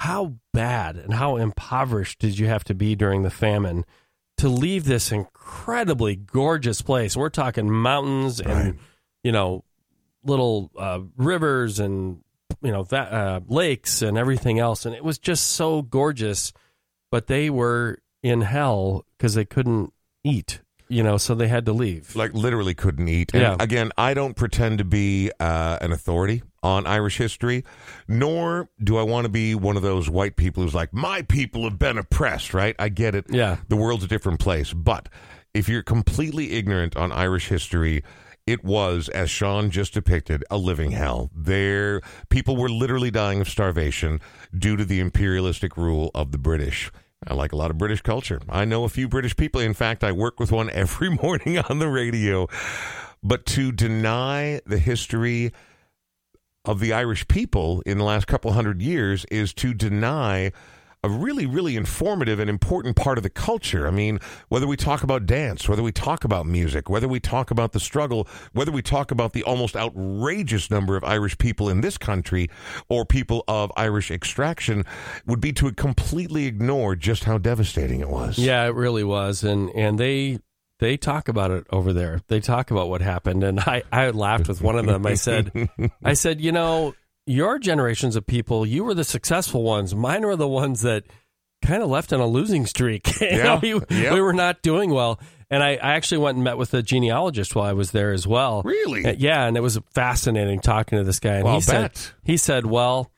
how 0.00 0.34
bad 0.54 0.96
and 0.96 1.12
how 1.12 1.36
impoverished 1.36 2.18
did 2.20 2.38
you 2.38 2.46
have 2.46 2.64
to 2.64 2.74
be 2.74 2.94
during 2.94 3.22
the 3.22 3.28
famine 3.30 3.84
to 4.38 4.48
leave 4.48 4.84
this 4.86 5.12
incredibly 5.12 6.16
gorgeous 6.16 6.80
place? 6.80 7.14
We're 7.18 7.28
talking 7.28 7.70
mountains 7.70 8.40
and 8.40 8.78
you 9.22 9.30
know 9.30 9.62
little 10.24 10.70
uh, 10.78 11.00
rivers 11.18 11.78
and 11.78 12.22
you 12.62 12.70
know 12.72 12.82
va- 12.82 13.12
uh, 13.12 13.40
lakes 13.46 14.00
and 14.00 14.16
everything 14.16 14.58
else, 14.58 14.86
and 14.86 14.94
it 14.94 15.04
was 15.04 15.18
just 15.18 15.50
so 15.50 15.82
gorgeous. 15.82 16.54
But 17.10 17.26
they 17.26 17.50
were 17.50 17.98
in 18.22 18.40
hell 18.40 19.04
because 19.18 19.34
they 19.34 19.44
couldn't 19.44 19.92
eat, 20.24 20.60
you 20.88 21.02
know, 21.02 21.18
so 21.18 21.34
they 21.34 21.48
had 21.48 21.66
to 21.66 21.72
leave. 21.74 22.16
Like 22.16 22.32
literally 22.32 22.72
couldn't 22.74 23.08
eat. 23.08 23.32
And 23.34 23.42
Yeah. 23.42 23.56
again, 23.60 23.90
I 23.98 24.14
don't 24.14 24.34
pretend 24.34 24.78
to 24.78 24.84
be 24.84 25.30
uh, 25.38 25.76
an 25.82 25.92
authority 25.92 26.42
on 26.62 26.86
Irish 26.86 27.16
history, 27.18 27.64
nor 28.08 28.68
do 28.82 28.98
I 28.98 29.02
want 29.02 29.24
to 29.24 29.30
be 29.30 29.54
one 29.54 29.76
of 29.76 29.82
those 29.82 30.10
white 30.10 30.36
people 30.36 30.62
who's 30.62 30.74
like, 30.74 30.92
my 30.92 31.22
people 31.22 31.64
have 31.64 31.78
been 31.78 31.98
oppressed. 31.98 32.54
Right? 32.54 32.74
I 32.78 32.88
get 32.88 33.14
it. 33.14 33.26
Yeah. 33.28 33.58
the 33.68 33.76
world's 33.76 34.04
a 34.04 34.08
different 34.08 34.40
place. 34.40 34.72
But 34.72 35.08
if 35.54 35.68
you're 35.68 35.82
completely 35.82 36.52
ignorant 36.52 36.96
on 36.96 37.12
Irish 37.12 37.48
history, 37.48 38.02
it 38.46 38.64
was, 38.64 39.08
as 39.10 39.30
Sean 39.30 39.70
just 39.70 39.94
depicted, 39.94 40.44
a 40.50 40.56
living 40.56 40.90
hell. 40.92 41.30
There, 41.34 42.00
people 42.30 42.56
were 42.56 42.68
literally 42.68 43.10
dying 43.10 43.40
of 43.40 43.48
starvation 43.48 44.20
due 44.56 44.76
to 44.76 44.84
the 44.84 45.00
imperialistic 45.00 45.76
rule 45.76 46.10
of 46.14 46.32
the 46.32 46.38
British. 46.38 46.90
I 47.26 47.34
like 47.34 47.52
a 47.52 47.56
lot 47.56 47.70
of 47.70 47.78
British 47.78 48.00
culture. 48.00 48.40
I 48.48 48.64
know 48.64 48.84
a 48.84 48.88
few 48.88 49.06
British 49.06 49.36
people. 49.36 49.60
In 49.60 49.74
fact, 49.74 50.02
I 50.02 50.12
work 50.12 50.40
with 50.40 50.50
one 50.50 50.70
every 50.72 51.10
morning 51.10 51.58
on 51.58 51.78
the 51.78 51.88
radio. 51.88 52.48
But 53.22 53.44
to 53.46 53.72
deny 53.72 54.60
the 54.64 54.78
history 54.78 55.52
of 56.64 56.80
the 56.80 56.92
Irish 56.92 57.26
people 57.28 57.82
in 57.86 57.98
the 57.98 58.04
last 58.04 58.26
couple 58.26 58.52
hundred 58.52 58.82
years 58.82 59.24
is 59.26 59.54
to 59.54 59.72
deny 59.72 60.52
a 61.02 61.08
really, 61.08 61.46
really 61.46 61.76
informative 61.76 62.38
and 62.38 62.50
important 62.50 62.94
part 62.94 63.16
of 63.16 63.22
the 63.22 63.30
culture. 63.30 63.86
I 63.86 63.90
mean, 63.90 64.18
whether 64.48 64.66
we 64.66 64.76
talk 64.76 65.02
about 65.02 65.24
dance, 65.24 65.66
whether 65.66 65.82
we 65.82 65.92
talk 65.92 66.24
about 66.24 66.44
music, 66.44 66.90
whether 66.90 67.08
we 67.08 67.20
talk 67.20 67.50
about 67.50 67.72
the 67.72 67.80
struggle, 67.80 68.28
whether 68.52 68.70
we 68.70 68.82
talk 68.82 69.10
about 69.10 69.32
the 69.32 69.42
almost 69.44 69.76
outrageous 69.76 70.70
number 70.70 70.96
of 70.96 71.04
Irish 71.04 71.38
people 71.38 71.70
in 71.70 71.80
this 71.80 71.96
country 71.96 72.50
or 72.90 73.06
people 73.06 73.44
of 73.48 73.72
Irish 73.76 74.10
extraction, 74.10 74.84
would 75.24 75.40
be 75.40 75.52
to 75.54 75.72
completely 75.72 76.44
ignore 76.44 76.94
just 76.96 77.24
how 77.24 77.38
devastating 77.38 78.00
it 78.00 78.10
was. 78.10 78.38
Yeah, 78.38 78.66
it 78.66 78.74
really 78.74 79.04
was, 79.04 79.42
and 79.42 79.70
and 79.70 79.98
they 79.98 80.40
they 80.80 80.96
talk 80.96 81.28
about 81.28 81.50
it 81.52 81.66
over 81.70 81.92
there. 81.92 82.20
They 82.28 82.40
talk 82.40 82.70
about 82.70 82.88
what 82.88 83.00
happened, 83.02 83.44
and 83.44 83.60
I 83.60 83.82
I 83.92 84.10
laughed 84.10 84.48
with 84.48 84.60
one 84.62 84.76
of 84.76 84.86
them. 84.86 85.06
I 85.06 85.14
said, 85.14 85.52
I 86.04 86.14
said, 86.14 86.40
you 86.40 86.50
know, 86.52 86.94
your 87.26 87.58
generations 87.58 88.16
of 88.16 88.26
people, 88.26 88.66
you 88.66 88.82
were 88.84 88.94
the 88.94 89.04
successful 89.04 89.62
ones. 89.62 89.94
Mine 89.94 90.26
were 90.26 90.36
the 90.36 90.48
ones 90.48 90.82
that 90.82 91.04
kind 91.62 91.82
of 91.82 91.90
left 91.90 92.12
on 92.12 92.20
a 92.20 92.26
losing 92.26 92.66
streak. 92.66 93.06
You 93.20 93.26
Yeah, 93.28 93.42
know, 93.44 93.58
we, 93.62 93.68
yep. 93.96 94.14
we 94.14 94.20
were 94.20 94.32
not 94.32 94.62
doing 94.62 94.90
well. 94.90 95.20
And 95.52 95.62
I, 95.62 95.70
I 95.72 95.94
actually 95.94 96.18
went 96.18 96.36
and 96.36 96.44
met 96.44 96.56
with 96.58 96.72
a 96.74 96.82
genealogist 96.82 97.54
while 97.54 97.66
I 97.68 97.72
was 97.74 97.90
there 97.90 98.12
as 98.12 98.26
well. 98.26 98.62
Really? 98.62 99.04
Uh, 99.04 99.14
Yeah, 99.18 99.46
and 99.46 99.56
it 99.56 99.60
was 99.60 99.78
fascinating 99.92 100.60
talking 100.60 100.96
to 100.98 101.04
this 101.04 101.18
guy. 101.20 101.34
And 101.34 101.44
Well, 101.44 101.56
he 101.56 101.60
said, 101.60 101.82
bet. 101.92 102.14
he 102.24 102.36
said, 102.36 102.66
well, 102.66 103.10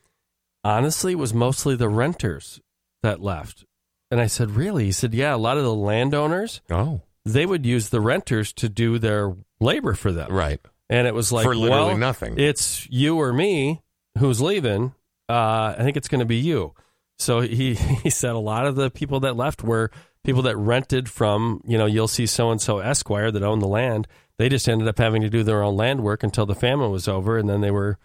honestly, 0.64 1.12
it 1.12 1.18
was 1.18 1.34
mostly 1.34 1.76
the 1.76 1.88
renters 1.88 2.60
that 3.02 3.20
left. 3.20 3.64
And 4.10 4.20
I 4.20 4.26
said, 4.26 4.50
really? 4.52 4.86
He 4.86 4.92
said, 4.92 5.14
yeah, 5.14 5.34
a 5.34 5.36
lot 5.36 5.56
of 5.58 5.62
the 5.64 5.74
landowners, 5.74 6.60
Oh, 6.70 7.02
they 7.24 7.46
would 7.46 7.64
use 7.64 7.88
the 7.88 8.00
renters 8.00 8.52
to 8.54 8.68
do 8.68 8.98
their 8.98 9.34
labor 9.60 9.94
for 9.94 10.12
them. 10.12 10.32
right. 10.32 10.60
And 10.90 11.06
it 11.06 11.14
was 11.14 11.32
like, 11.32 11.44
For 11.44 11.54
literally 11.54 11.88
well, 11.88 11.96
nothing. 11.96 12.38
It's 12.38 12.86
you 12.90 13.16
or 13.16 13.32
me 13.32 13.80
who's 14.18 14.42
leaving. 14.42 14.92
Uh, 15.26 15.74
I 15.78 15.82
think 15.82 15.96
it's 15.96 16.08
going 16.08 16.18
to 16.18 16.26
be 16.26 16.36
you. 16.36 16.74
So 17.18 17.40
he, 17.40 17.74
he 18.02 18.10
said 18.10 18.32
a 18.32 18.38
lot 18.38 18.66
of 18.66 18.76
the 18.76 18.90
people 18.90 19.20
that 19.20 19.34
left 19.34 19.62
were 19.62 19.90
people 20.24 20.42
that 20.42 20.56
rented 20.56 21.08
from, 21.08 21.62
you 21.66 21.78
know, 21.78 21.86
you'll 21.86 22.08
see 22.08 22.26
so 22.26 22.50
and 22.50 22.60
so 22.60 22.78
Esquire 22.78 23.30
that 23.30 23.42
owned 23.42 23.62
the 23.62 23.68
land. 23.68 24.06
They 24.38 24.48
just 24.48 24.68
ended 24.68 24.88
up 24.88 24.98
having 24.98 25.22
to 25.22 25.30
do 25.30 25.42
their 25.42 25.62
own 25.62 25.76
land 25.76 26.02
work 26.02 26.22
until 26.22 26.46
the 26.46 26.54
famine 26.54 26.90
was 26.90 27.08
over, 27.08 27.38
and 27.38 27.48
then 27.48 27.60
they 27.60 27.70
were, 27.70 27.98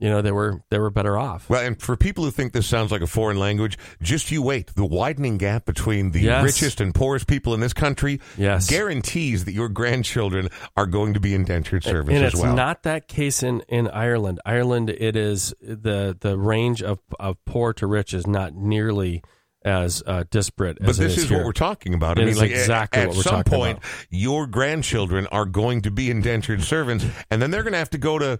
you 0.00 0.08
know, 0.08 0.22
they 0.22 0.30
were 0.32 0.62
they 0.70 0.78
were 0.78 0.90
better 0.90 1.18
off. 1.18 1.50
Well, 1.50 1.64
and 1.64 1.80
for 1.80 1.96
people 1.96 2.22
who 2.24 2.30
think 2.30 2.52
this 2.52 2.66
sounds 2.66 2.92
like 2.92 3.02
a 3.02 3.06
foreign 3.06 3.38
language, 3.38 3.76
just 4.00 4.30
you 4.30 4.42
wait. 4.42 4.74
The 4.74 4.84
widening 4.84 5.38
gap 5.38 5.64
between 5.66 6.12
the 6.12 6.20
Yes. 6.20 6.44
richest 6.44 6.80
and 6.80 6.94
poorest 6.94 7.26
people 7.26 7.52
in 7.54 7.60
this 7.60 7.72
country 7.72 8.20
Yes. 8.36 8.70
guarantees 8.70 9.44
that 9.44 9.52
your 9.52 9.68
grandchildren 9.68 10.48
are 10.76 10.86
going 10.86 11.14
to 11.14 11.20
be 11.20 11.34
indentured 11.34 11.82
servants 11.82 12.12
and 12.16 12.24
as 12.24 12.34
it's 12.34 12.42
well. 12.42 12.54
not 12.54 12.84
that 12.84 13.08
case 13.08 13.42
in, 13.42 13.60
in 13.68 13.88
Ireland. 13.88 14.40
Ireland, 14.46 14.88
it 14.90 15.16
is 15.16 15.52
the 15.60 16.16
the 16.20 16.38
range 16.38 16.82
of, 16.82 17.00
of 17.18 17.36
poor 17.44 17.72
to 17.74 17.86
rich 17.86 18.14
is 18.14 18.26
not 18.26 18.54
nearly 18.54 19.22
as 19.64 20.04
uh, 20.06 20.22
disparate 20.30 20.78
but 20.80 20.90
as 20.90 21.00
it 21.00 21.02
this 21.02 21.18
is, 21.18 21.30
what 21.32 21.44
we're 21.44 21.50
talking 21.52 21.92
about. 21.92 22.16
It 22.18 22.22
I 22.22 22.24
mean, 22.26 22.32
is 22.34 22.38
like, 22.40 22.52
exactly 22.52 23.02
at, 23.02 23.08
what 23.08 23.16
we're 23.16 23.20
at 23.22 23.24
some 23.26 23.44
point, 23.44 23.78
about. 23.78 23.90
your 24.10 24.46
grandchildren 24.46 25.26
are 25.32 25.44
going 25.44 25.82
to 25.82 25.90
be 25.90 26.08
indentured 26.10 26.62
servants, 26.62 27.04
and 27.30 27.42
then 27.42 27.50
they're 27.50 27.64
going 27.64 27.72
to 27.72 27.78
have 27.78 27.90
to 27.90 27.98
go 27.98 28.18
to. 28.20 28.38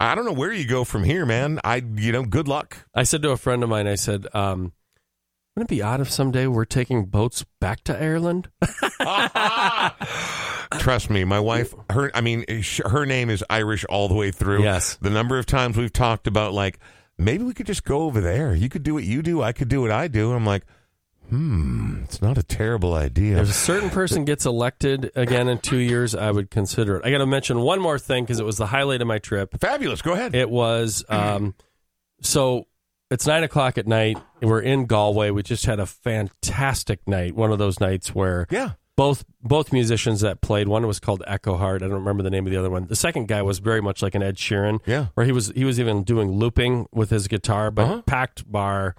I 0.00 0.14
don't 0.14 0.24
know 0.24 0.32
where 0.32 0.52
you 0.52 0.66
go 0.66 0.84
from 0.84 1.04
here, 1.04 1.26
man. 1.26 1.60
I, 1.64 1.82
you 1.94 2.12
know, 2.12 2.24
good 2.24 2.46
luck. 2.46 2.86
I 2.94 3.02
said 3.02 3.22
to 3.22 3.30
a 3.30 3.36
friend 3.36 3.64
of 3.64 3.68
mine, 3.68 3.88
I 3.88 3.96
said, 3.96 4.28
um, 4.32 4.72
wouldn't 5.56 5.72
it 5.72 5.74
be 5.74 5.82
odd 5.82 6.00
if 6.00 6.08
someday 6.08 6.46
we're 6.46 6.64
taking 6.64 7.06
boats 7.06 7.44
back 7.60 7.82
to 7.84 8.00
Ireland? 8.00 8.48
Trust 10.78 11.10
me, 11.10 11.24
my 11.24 11.40
wife. 11.40 11.74
Her, 11.90 12.12
I 12.14 12.20
mean, 12.20 12.44
her 12.86 13.06
name 13.06 13.28
is 13.28 13.44
Irish 13.50 13.84
all 13.86 14.06
the 14.06 14.14
way 14.14 14.30
through. 14.30 14.62
Yes. 14.62 14.96
The 15.00 15.10
number 15.10 15.36
of 15.36 15.46
times 15.46 15.76
we've 15.76 15.92
talked 15.92 16.28
about 16.28 16.52
like 16.52 16.78
maybe 17.18 17.42
we 17.42 17.54
could 17.54 17.66
just 17.66 17.82
go 17.82 18.02
over 18.02 18.20
there. 18.20 18.54
You 18.54 18.68
could 18.68 18.84
do 18.84 18.94
what 18.94 19.02
you 19.02 19.20
do. 19.20 19.42
I 19.42 19.52
could 19.52 19.68
do 19.68 19.80
what 19.80 19.90
I 19.90 20.06
do. 20.06 20.32
I'm 20.32 20.46
like, 20.46 20.62
hmm, 21.28 22.00
it's 22.04 22.20
not 22.22 22.38
a 22.38 22.42
terrible 22.42 22.94
idea. 22.94 23.38
If 23.40 23.50
a 23.50 23.52
certain 23.52 23.90
person 23.90 24.24
gets 24.24 24.46
elected 24.46 25.10
again 25.14 25.48
in 25.48 25.58
two 25.58 25.76
years, 25.78 26.14
I 26.14 26.30
would 26.30 26.50
consider 26.50 26.96
it. 26.96 27.04
I 27.04 27.10
got 27.10 27.18
to 27.18 27.26
mention 27.26 27.60
one 27.60 27.80
more 27.80 27.98
thing 27.98 28.24
because 28.24 28.40
it 28.40 28.46
was 28.46 28.56
the 28.56 28.66
highlight 28.66 29.00
of 29.00 29.06
my 29.06 29.18
trip. 29.18 29.58
Fabulous. 29.60 30.02
Go 30.02 30.12
ahead. 30.12 30.34
It 30.34 30.50
was 30.50 31.04
um, 31.08 31.54
so 32.22 32.66
it's 33.10 33.26
nine 33.26 33.42
o'clock 33.44 33.78
at 33.78 33.86
night. 33.86 34.18
We're 34.42 34.60
in 34.60 34.86
Galway. 34.86 35.30
We 35.30 35.42
just 35.42 35.66
had 35.66 35.80
a 35.80 35.86
fantastic 35.86 37.06
night. 37.06 37.34
One 37.34 37.52
of 37.52 37.58
those 37.58 37.80
nights 37.80 38.14
where 38.14 38.46
yeah. 38.50 38.72
both 38.96 39.24
both 39.42 39.72
musicians 39.72 40.20
that 40.20 40.40
played. 40.40 40.68
One 40.68 40.86
was 40.86 41.00
called 41.00 41.22
Echo 41.26 41.56
Heart. 41.56 41.82
I 41.82 41.86
don't 41.86 41.94
remember 41.96 42.22
the 42.22 42.30
name 42.30 42.46
of 42.46 42.52
the 42.52 42.58
other 42.58 42.70
one. 42.70 42.86
The 42.86 42.96
second 42.96 43.28
guy 43.28 43.42
was 43.42 43.58
very 43.58 43.80
much 43.80 44.02
like 44.02 44.14
an 44.14 44.22
Ed 44.22 44.36
Sheeran. 44.36 44.80
Yeah. 44.86 45.06
where 45.14 45.26
he 45.26 45.32
was 45.32 45.48
he 45.54 45.64
was 45.64 45.78
even 45.80 46.02
doing 46.04 46.30
looping 46.32 46.86
with 46.92 47.10
his 47.10 47.28
guitar, 47.28 47.70
but 47.70 47.84
Uh-huh. 47.84 48.02
packed 48.02 48.50
bar. 48.50 48.94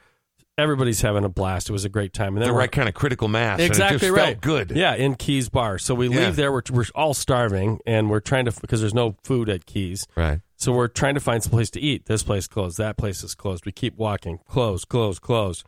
Everybody's 0.60 1.02
having 1.02 1.24
a 1.24 1.30
blast. 1.30 1.70
It 1.70 1.72
was 1.74 1.86
a 1.86 1.90
great 1.90 2.14
time. 2.14 2.30
And 2.30 2.38
The 2.38 2.46
then 2.46 2.54
we're- 2.54 2.64
right 2.64 2.72
kind 2.72 2.88
of 2.90 2.94
critical 2.96 3.28
mass. 3.28 3.60
Exactly 3.60 4.00
just 4.00 4.12
right. 4.12 4.26
Felt 4.34 4.42
good. 4.42 4.72
Yeah, 4.76 4.94
in 4.96 5.16
Quays 5.16 5.50
Bar. 5.50 5.78
So 5.80 5.96
we 5.96 6.10
Yeah. 6.10 6.26
leave 6.26 6.36
there. 6.36 6.52
We're, 6.52 6.62
we're 6.72 6.86
all 6.96 7.14
starving, 7.14 7.80
and 7.86 8.10
we're 8.10 8.20
trying 8.20 8.46
to 8.46 8.54
because 8.62 8.82
there's 8.82 8.94
no 8.94 9.16
food 9.24 9.50
at 9.50 9.66
Quays. 9.66 10.06
Right. 10.16 10.42
So 10.58 10.74
we're 10.74 10.88
trying 10.90 11.14
to 11.16 11.22
find 11.22 11.42
some 11.42 11.52
place 11.52 11.70
to 11.72 11.80
eat. 11.80 12.06
This 12.08 12.22
place 12.24 12.46
closed. 12.48 12.78
That 12.78 12.98
place 12.98 13.24
is 13.24 13.34
closed. 13.34 13.66
We 13.66 13.72
keep 13.72 13.96
walking. 13.98 14.40
Close, 14.50 14.84
close, 14.86 15.18
close. 15.18 15.64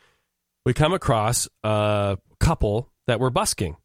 We 0.66 0.74
come 0.74 0.94
across 0.94 1.48
a 1.64 2.18
couple 2.40 2.90
that 3.08 3.20
were 3.20 3.30
busking. 3.30 3.78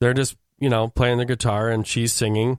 They're 0.00 0.14
just, 0.14 0.36
you 0.58 0.68
know, 0.70 0.88
playing 0.88 1.16
their 1.18 1.26
guitar 1.26 1.68
and 1.68 1.86
she's 1.86 2.12
singing 2.12 2.58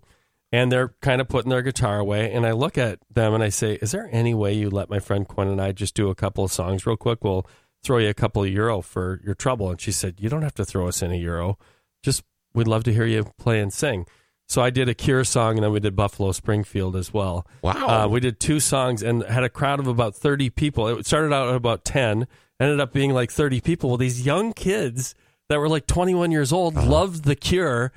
and 0.52 0.72
they're 0.72 0.94
kind 1.02 1.20
of 1.22 1.28
putting 1.28 1.50
their 1.50 1.62
guitar 1.64 1.98
away. 1.98 2.32
And 2.32 2.46
I 2.46 2.52
look 2.52 2.78
at 2.78 3.00
them 3.10 3.34
and 3.34 3.42
I 3.42 3.50
say, 3.50 3.74
Is 3.82 3.92
there 3.92 4.08
any 4.12 4.34
way 4.36 4.54
you 4.54 4.70
let 4.70 4.90
my 4.90 5.00
friend 5.00 5.28
Quinn 5.28 5.48
and 5.48 5.60
I 5.62 5.72
just 5.72 5.96
do 5.96 6.10
a 6.10 6.16
couple 6.16 6.44
of 6.44 6.52
songs 6.52 6.86
real 6.86 6.98
quick? 6.98 7.24
We'll 7.24 7.48
throw 7.84 7.98
you 7.98 8.10
a 8.10 8.14
couple 8.14 8.44
of 8.44 8.50
euro 8.50 8.82
for 8.82 9.20
your 9.24 9.36
trouble. 9.36 9.70
And 9.70 9.80
she 9.80 9.92
said, 9.92 10.16
You 10.20 10.30
don't 10.30 10.42
have 10.42 10.56
to 10.56 10.66
throw 10.66 10.88
us 10.88 11.04
any 11.04 11.20
euro. 11.20 11.58
Just, 12.02 12.24
we'd 12.54 12.68
love 12.68 12.84
to 12.86 12.94
hear 12.94 13.06
you 13.06 13.26
play 13.38 13.60
and 13.60 13.72
sing. 13.74 14.06
So 14.48 14.62
I 14.62 14.70
did 14.70 14.90
a 14.90 14.94
Cure 14.94 15.24
song 15.24 15.56
and 15.56 15.64
then 15.64 15.72
we 15.72 15.80
did 15.80 15.96
Buffalo 15.96 16.32
Springfield 16.34 16.96
as 16.96 17.14
well. 17.14 17.48
Wow. 17.62 17.88
Uh, 18.06 18.08
we 18.08 18.20
did 18.20 18.40
two 18.40 18.60
songs 18.60 19.02
and 19.02 19.24
had 19.24 19.44
a 19.44 19.50
crowd 19.50 19.80
of 19.80 19.88
about 19.88 20.16
30 20.16 20.50
people. 20.50 20.88
It 20.90 21.06
started 21.06 21.34
out 21.34 21.50
at 21.50 21.56
about 21.56 21.86
10, 21.86 22.28
ended 22.60 22.80
up 22.80 22.92
being 22.94 23.14
like 23.14 23.32
30 23.32 23.62
people. 23.62 23.90
Well, 23.90 23.98
these 23.98 24.26
young 24.26 24.52
kids 24.54 25.16
that 25.50 25.60
were 25.60 25.70
like 25.70 25.88
21 25.88 26.32
years 26.32 26.52
old 26.52 26.78
Uh-huh. 26.78 26.88
loved 26.90 27.24
The 27.24 27.36
Cure. 27.36 27.92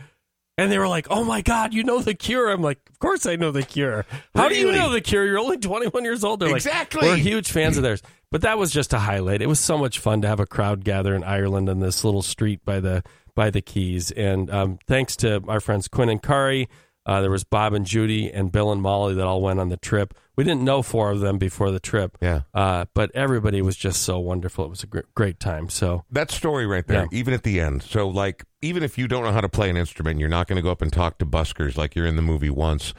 And 0.58 0.72
they 0.72 0.78
were 0.78 0.88
like, 0.88 1.06
oh 1.10 1.22
my 1.22 1.42
God, 1.42 1.74
you 1.74 1.84
know 1.84 2.00
The 2.00 2.14
Cure. 2.14 2.48
I'm 2.50 2.62
like, 2.62 2.78
of 2.90 2.98
course 2.98 3.26
I 3.26 3.36
know 3.36 3.50
The 3.50 3.62
Cure. 3.62 4.06
How 4.34 4.48
do 4.48 4.54
you 4.56 4.72
know 4.72 4.90
The 4.90 5.02
Cure? 5.02 5.26
You're 5.26 5.38
only 5.38 5.58
21 5.58 6.02
years 6.04 6.24
old. 6.24 6.40
They're 6.40 6.54
Exactly. 6.54 7.02
like, 7.02 7.10
we're 7.10 7.16
huge 7.16 7.50
fans 7.50 7.76
of 7.76 7.82
theirs. 7.82 8.02
But 8.32 8.40
that 8.42 8.56
was 8.58 8.70
just 8.70 8.92
a 8.94 8.98
highlight. 8.98 9.42
It 9.42 9.48
was 9.48 9.60
so 9.60 9.76
much 9.76 9.98
fun 9.98 10.22
to 10.22 10.28
have 10.28 10.40
a 10.40 10.46
crowd 10.46 10.82
gather 10.84 11.14
in 11.14 11.22
Ireland 11.24 11.68
in 11.68 11.80
this 11.80 12.04
little 12.04 12.22
street 12.22 12.64
by 12.64 12.80
the 12.80 13.02
by 13.34 13.50
the 13.50 13.60
Quays. 13.60 14.10
And 14.16 14.50
um, 14.50 14.78
thanks 14.86 15.14
to 15.16 15.42
our 15.46 15.60
friends 15.60 15.88
Quinn 15.88 16.08
and 16.08 16.22
Kari, 16.22 16.68
uh, 17.04 17.20
there 17.20 17.30
was 17.30 17.44
Bob 17.44 17.74
and 17.74 17.84
Judy 17.86 18.32
and 18.32 18.50
Bill 18.50 18.72
and 18.72 18.80
Molly 18.80 19.14
that 19.14 19.26
all 19.26 19.42
went 19.42 19.60
on 19.60 19.68
the 19.68 19.76
trip. 19.76 20.14
We 20.36 20.44
didn't 20.44 20.62
know 20.64 20.82
four 20.82 21.10
of 21.12 21.20
them 21.20 21.38
before 21.38 21.70
the 21.70 21.80
trip. 21.80 22.18
Yeah. 22.20 22.42
Uh, 22.52 22.84
but 22.92 23.10
everybody 23.14 23.62
was 23.62 23.74
just 23.74 24.02
so 24.02 24.18
wonderful. 24.18 24.66
It 24.66 24.68
was 24.68 24.82
a 24.82 24.86
gr- 24.86 25.00
great 25.14 25.40
time. 25.40 25.70
So 25.70 26.04
That 26.10 26.30
story 26.30 26.66
right 26.66 26.86
there, 26.86 27.02
Yeah. 27.10 27.18
even 27.18 27.32
at 27.32 27.42
the 27.42 27.58
end. 27.58 27.82
So, 27.82 28.06
like, 28.08 28.44
even 28.60 28.82
if 28.82 28.98
you 28.98 29.08
don't 29.08 29.24
know 29.24 29.32
how 29.32 29.40
to 29.40 29.48
play 29.48 29.70
an 29.70 29.78
instrument, 29.78 30.20
you're 30.20 30.28
not 30.28 30.46
going 30.46 30.56
to 30.56 30.62
go 30.62 30.70
up 30.70 30.82
and 30.82 30.92
talk 30.92 31.16
to 31.18 31.26
buskers 31.26 31.78
like 31.78 31.94
you're 31.96 32.06
in 32.06 32.16
the 32.16 32.22
movie 32.22 32.50
once. 32.50 32.92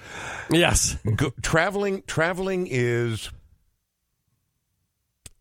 yes, 0.49 0.97
Go, 1.15 1.31
traveling, 1.43 2.01
traveling 2.07 2.67
is 2.69 3.29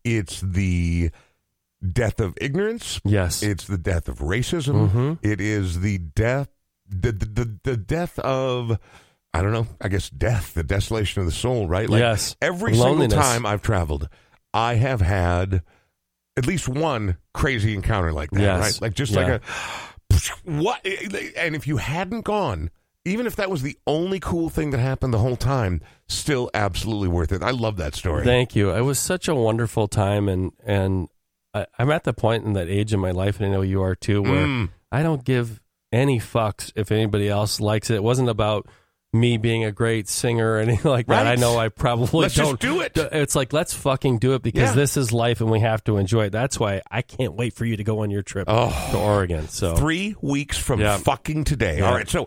it's 0.03 0.39
the 0.41 1.09
death 1.93 2.19
of 2.19 2.37
ignorance. 2.39 2.99
yes, 3.03 3.41
It's 3.43 3.65
the 3.65 3.77
death 3.77 4.07
of 4.07 4.19
racism. 4.19 4.89
Mhm. 4.91 5.19
It 5.21 5.41
is 5.41 5.81
the 5.81 5.97
death, 5.97 6.49
the, 6.87 7.11
the 7.11 7.25
the 7.25 7.59
the 7.63 7.77
death 7.77 8.19
of. 8.19 8.79
I 9.37 9.41
don't 9.41 9.53
know. 9.53 9.67
I 9.79 9.87
guess 9.87 10.09
death, 10.09 10.53
the 10.53 10.63
desolation 10.63 11.19
of 11.21 11.25
the 11.25 11.31
soul, 11.31 11.67
right? 11.67 11.89
Like 11.89 11.99
Yes. 11.99 12.35
every 12.41 12.73
single 12.75 13.07
time 13.07 13.45
I've 13.45 13.61
traveled, 13.61 14.09
I 14.53 14.75
have 14.75 15.01
had 15.01 15.61
at 16.37 16.45
least 16.47 16.67
one 16.67 17.17
crazy 17.33 17.73
encounter 17.73 18.11
like 18.13 18.31
that, 18.31 18.41
Yes. 18.41 18.61
right? 18.61 18.81
Like 18.81 18.93
just 18.93 19.13
Yeah. 19.13 19.19
like 19.23 19.41
a 19.41 19.41
what? 20.45 20.85
And 21.37 21.55
if 21.55 21.67
you 21.67 21.77
hadn't 21.77 22.21
gone, 22.21 22.69
even 23.05 23.25
if 23.25 23.35
that 23.37 23.49
was 23.49 23.61
the 23.61 23.77
only 23.87 24.19
cool 24.19 24.49
thing 24.49 24.71
that 24.71 24.79
happened 24.79 25.13
the 25.13 25.19
whole 25.19 25.35
time, 25.37 25.81
still 26.07 26.49
absolutely 26.53 27.07
worth 27.07 27.31
it. 27.31 27.41
I 27.43 27.51
love 27.51 27.77
that 27.77 27.95
story. 27.95 28.23
Thank 28.25 28.55
you. 28.55 28.71
It 28.71 28.81
was 28.81 28.99
such 28.99 29.27
a 29.27 29.35
wonderful 29.35 29.87
time, 29.87 30.27
and 30.27 30.51
and 30.65 31.07
I, 31.53 31.65
I'm 31.79 31.89
at 31.91 32.03
the 32.03 32.13
point 32.13 32.43
in 32.45 32.53
that 32.53 32.67
age 32.67 32.93
in 32.93 32.99
my 32.99 33.11
life, 33.11 33.37
and 33.39 33.45
I 33.47 33.49
know 33.49 33.61
you 33.61 33.81
are 33.81 33.95
too, 33.95 34.21
where 34.21 34.45
Mm. 34.45 34.69
I 34.91 35.03
don't 35.03 35.23
give 35.23 35.61
any 35.91 36.19
fucks 36.19 36.71
if 36.75 36.91
anybody 36.91 37.29
else 37.29 37.61
likes 37.61 37.89
it. 37.89 37.95
It 37.95 38.03
wasn't 38.03 38.27
about 38.29 38.67
me 39.19 39.37
being 39.37 39.63
a 39.65 39.71
great 39.71 40.07
singer 40.07 40.53
or 40.53 40.57
anything 40.59 40.89
like 40.91 41.07
that. 41.07 41.23
Right. 41.23 41.27
I 41.27 41.35
know 41.35 41.57
I 41.57 41.69
probably 41.69 42.21
Let's 42.21 42.35
just 42.35 42.47
don't 42.49 42.59
do 42.59 42.81
it. 42.81 42.91
It's 42.95 43.35
like 43.35 43.53
let's 43.53 43.73
fucking 43.73 44.19
do 44.19 44.33
it 44.33 44.41
because 44.41 44.69
Yeah. 44.69 44.75
this 44.75 44.97
is 44.97 45.11
life 45.13 45.41
and 45.41 45.49
we 45.49 45.59
have 45.61 45.83
to 45.85 45.97
enjoy 45.97 46.25
it. 46.25 46.29
That's 46.31 46.59
why 46.59 46.81
I 46.89 47.01
can't 47.01 47.33
wait 47.33 47.53
for 47.53 47.65
you 47.65 47.77
to 47.77 47.83
go 47.83 47.99
on 48.03 48.09
your 48.11 48.23
trip 48.23 48.45
Oh. 48.49 48.69
to 48.91 48.97
Oregon. 48.97 49.47
So 49.47 49.75
Three 49.75 50.15
weeks 50.21 50.57
from 50.57 50.79
Yeah. 50.79 50.97
fucking 50.97 51.43
today. 51.45 51.79
Yeah. 51.79 51.87
All 51.89 51.93
right, 51.95 52.09
so 52.09 52.25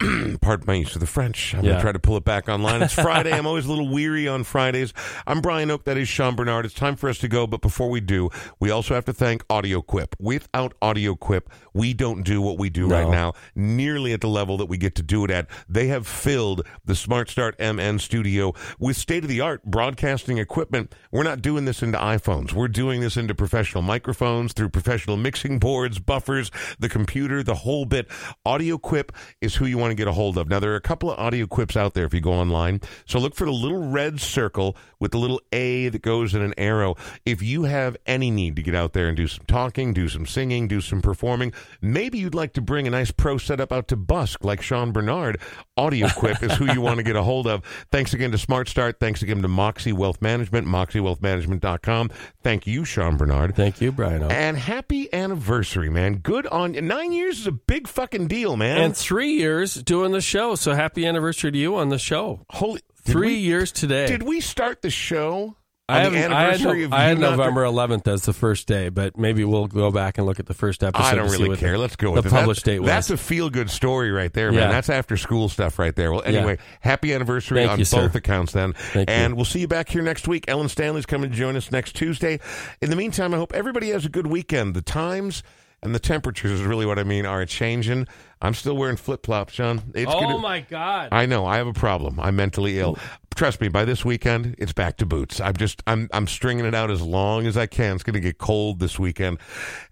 pardon 0.40 0.64
my 0.68 0.74
use 0.74 0.94
of 0.94 1.00
the 1.00 1.06
French. 1.08 1.54
I'm 1.54 1.64
Yeah. 1.64 1.70
gonna 1.72 1.82
try 1.82 1.92
to 1.92 1.98
pull 1.98 2.16
it 2.16 2.24
back 2.24 2.48
online. 2.48 2.82
It's 2.82 2.92
Friday. 2.94 3.32
I'm 3.32 3.46
always 3.48 3.66
a 3.66 3.68
little 3.68 3.88
weary 3.88 4.28
on 4.28 4.44
Fridays. 4.44 4.92
I'm 5.26 5.40
Brian 5.40 5.70
Oake. 5.70 5.82
That 5.84 5.96
is 5.96 6.08
Sean 6.08 6.36
Bernard. 6.36 6.64
It's 6.64 6.74
time 6.74 6.94
for 6.94 7.08
us 7.08 7.18
to 7.18 7.26
go. 7.28 7.48
But 7.48 7.62
before 7.62 7.90
we 7.90 8.00
do, 8.00 8.30
we 8.60 8.70
also 8.70 8.94
have 8.94 9.04
to 9.06 9.12
thank 9.12 9.44
AudioQuip. 9.48 10.14
Without 10.20 10.74
AudioQuip, 10.80 11.42
we 11.74 11.94
don't 11.94 12.22
do 12.22 12.40
what 12.40 12.58
we 12.58 12.70
do 12.70 12.86
No. 12.86 12.94
right 12.96 13.10
now 13.10 13.32
nearly 13.56 14.12
at 14.12 14.20
the 14.20 14.28
level 14.28 14.56
that 14.58 14.66
we 14.66 14.78
get 14.78 14.94
to 14.96 15.02
do 15.02 15.24
it 15.24 15.32
at. 15.32 15.48
They 15.68 15.88
have 15.88 16.06
filled 16.06 16.62
the 16.84 16.94
Smart 16.94 17.28
Start 17.28 17.58
MN 17.58 17.98
studio 17.98 18.54
with 18.78 18.96
state 18.96 19.24
of 19.24 19.28
the 19.28 19.40
art 19.40 19.64
broadcasting 19.64 20.38
equipment. 20.38 20.94
We're 21.10 21.24
not 21.24 21.42
doing 21.42 21.64
this 21.64 21.82
into 21.82 21.98
iPhones. 21.98 22.52
We're 22.52 22.68
doing 22.68 23.00
this 23.00 23.16
into 23.16 23.34
professional 23.34 23.82
microphones 23.82 24.52
through 24.52 24.68
professional 24.68 25.16
mixing 25.16 25.58
boards, 25.58 25.98
buffers, 25.98 26.52
the 26.78 26.88
computer, 26.88 27.42
the 27.42 27.56
whole 27.56 27.84
bit. 27.84 28.06
AudioQuip 28.46 29.10
is 29.40 29.56
who 29.56 29.66
you 29.66 29.76
want 29.76 29.87
to 29.90 30.00
get 30.00 30.08
a 30.08 30.12
hold 30.12 30.38
of. 30.38 30.48
Now 30.48 30.60
there 30.60 30.72
are 30.72 30.76
a 30.76 30.80
couple 30.80 31.10
of 31.10 31.18
audio 31.18 31.46
quips 31.46 31.76
out 31.76 31.94
there 31.94 32.04
if 32.04 32.14
you 32.14 32.20
go 32.20 32.32
online. 32.32 32.80
So 33.06 33.18
look 33.18 33.34
for 33.34 33.44
the 33.44 33.52
little 33.52 33.90
red 33.90 34.20
circle 34.20 34.76
with 35.00 35.12
the 35.12 35.18
little 35.18 35.40
A 35.52 35.88
that 35.88 36.02
goes 36.02 36.34
in 36.34 36.42
an 36.42 36.54
arrow. 36.58 36.96
If 37.24 37.42
you 37.42 37.64
have 37.64 37.96
any 38.06 38.30
need 38.30 38.56
to 38.56 38.62
get 38.62 38.74
out 38.74 38.92
there 38.92 39.08
and 39.08 39.16
do 39.16 39.26
some 39.28 39.44
talking, 39.46 39.92
do 39.92 40.08
some 40.08 40.26
singing, 40.26 40.68
do 40.68 40.80
some 40.80 41.00
performing, 41.00 41.52
maybe 41.80 42.18
you'd 42.18 42.34
like 42.34 42.52
to 42.54 42.60
bring 42.60 42.86
a 42.86 42.90
nice 42.90 43.10
pro 43.10 43.38
setup 43.38 43.72
out 43.72 43.88
to 43.88 43.96
Busk 43.96 44.44
like 44.44 44.62
Sean 44.62 44.92
Bernard. 44.92 45.40
AudioQuip 45.78 46.42
is 46.42 46.52
who 46.56 46.72
you 46.72 46.80
want 46.80 46.96
to 46.98 47.02
get 47.02 47.16
a 47.16 47.22
hold 47.22 47.46
of. 47.46 47.62
Thanks 47.92 48.12
again 48.14 48.30
to 48.32 48.38
Smart 48.38 48.68
Start. 48.68 48.98
Thanks 49.00 49.22
again 49.22 49.42
to 49.42 49.48
Moxie 49.48 49.92
Wealth 49.92 50.20
Management, 50.20 50.66
moxiewealthmanagement.com. 50.66 52.10
Thank 52.42 52.66
you, 52.66 52.84
Sean 52.84 53.16
Bernard. 53.16 53.54
thank 53.54 53.80
you, 53.80 53.92
Brian. 53.92 54.22
O. 54.22 54.28
And 54.28 54.56
happy 54.56 55.12
anniversary, 55.12 55.88
man. 55.88 56.16
Good 56.16 56.46
on 56.48 56.74
you. 56.74 56.82
nine 56.82 57.12
years 57.12 57.40
is 57.40 57.46
a 57.46 57.52
big 57.52 57.86
fucking 57.88 58.28
deal, 58.28 58.56
man. 58.56 58.78
And 58.78 58.96
three 58.96 59.32
years 59.34 59.77
doing 59.82 60.12
the 60.12 60.20
show. 60.20 60.54
So 60.54 60.74
happy 60.74 61.06
anniversary 61.06 61.52
to 61.52 61.58
you 61.58 61.76
on 61.76 61.88
the 61.88 61.98
show. 61.98 62.44
Holy 62.50 62.80
Three 63.04 63.28
we- 63.28 63.34
years 63.36 63.72
today. 63.72 64.06
Did 64.06 64.22
we 64.22 64.40
start 64.40 64.82
the 64.82 64.90
show 64.90 65.56
I, 65.90 66.04
on 66.04 66.12
the 66.12 66.18
haven't- 66.18 66.36
I 66.36 66.40
had, 66.42 66.54
anniversary 66.60 66.86
no- 66.88 66.96
I 66.96 67.02
had 67.04 67.16
you 67.16 67.22
November 67.24 67.62
11th 67.64 68.06
as 68.06 68.22
the 68.24 68.34
first 68.34 68.66
day, 68.68 68.90
but 68.90 69.16
maybe 69.16 69.42
we'll 69.44 69.66
go 69.68 69.90
back 69.90 70.18
and 70.18 70.26
look 70.26 70.38
at 70.38 70.44
the 70.44 70.52
first 70.52 70.84
episode. 70.84 71.02
I 71.02 71.14
don't 71.14 71.30
really 71.30 71.56
care. 71.56 71.72
The, 71.72 71.78
Let's 71.78 71.96
go 71.96 72.08
the 72.10 72.16
with 72.16 72.26
it. 72.26 72.30
published 72.30 72.66
That- 72.66 72.72
date 72.72 72.80
was. 72.80 72.88
That's 72.88 73.08
a 73.08 73.16
feel 73.16 73.48
good 73.48 73.70
story 73.70 74.10
right 74.10 74.30
there, 74.30 74.52
man. 74.52 74.60
Yeah. 74.60 74.68
That's 74.68 74.90
after 74.90 75.16
school 75.16 75.48
stuff 75.48 75.78
right 75.78 75.96
there. 75.96 76.12
Well, 76.12 76.20
Yeah. 76.26 76.40
anyway, 76.40 76.58
happy 76.82 77.14
anniversary 77.14 77.60
Thank 77.60 77.70
on 77.70 77.78
you, 77.78 77.86
sir. 77.86 78.02
both 78.02 78.14
accounts 78.16 78.52
then. 78.52 78.74
Thank 78.74 79.08
you. 79.08 79.14
and 79.16 79.34
we'll 79.36 79.46
see 79.46 79.60
you 79.60 79.68
back 79.68 79.88
here 79.88 80.02
next 80.02 80.28
week. 80.28 80.44
Ellen 80.48 80.68
Stanley's 80.68 81.06
coming 81.06 81.30
to 81.30 81.36
join 81.36 81.56
us 81.56 81.72
next 81.72 81.94
Tuesday. 81.96 82.38
In 82.82 82.90
the 82.90 82.96
meantime, 82.96 83.32
I 83.32 83.38
hope 83.38 83.54
everybody 83.54 83.88
has 83.88 84.04
a 84.04 84.10
good 84.10 84.26
weekend. 84.26 84.74
The 84.74 84.82
times 84.82 85.42
and 85.82 85.94
the 85.94 85.98
temperatures 85.98 86.50
is 86.52 86.62
really 86.62 86.86
what 86.86 86.98
I 86.98 87.04
mean 87.04 87.26
are 87.26 87.44
changing. 87.46 88.06
I'm 88.40 88.54
still 88.54 88.76
wearing 88.76 88.96
flip 88.96 89.26
flops, 89.26 89.54
John. 89.54 89.82
It's 89.94 90.10
oh 90.12 90.20
gonna, 90.20 90.38
my 90.38 90.60
God! 90.60 91.08
I 91.12 91.26
know 91.26 91.44
I 91.46 91.56
have 91.56 91.66
a 91.66 91.72
problem. 91.72 92.20
I'm 92.20 92.36
mentally 92.36 92.78
ill. 92.78 92.98
Trust 93.34 93.60
me. 93.60 93.68
By 93.68 93.84
this 93.84 94.04
weekend, 94.04 94.54
it's 94.58 94.72
back 94.72 94.96
to 94.98 95.06
boots. 95.06 95.40
I'm 95.40 95.56
just 95.56 95.82
I'm 95.86 96.08
I'm 96.12 96.26
stringing 96.26 96.64
it 96.64 96.74
out 96.74 96.90
as 96.90 97.02
long 97.02 97.46
as 97.46 97.56
I 97.56 97.66
can. 97.66 97.94
It's 97.96 98.04
going 98.04 98.14
to 98.14 98.20
get 98.20 98.38
cold 98.38 98.78
this 98.80 98.98
weekend, 98.98 99.38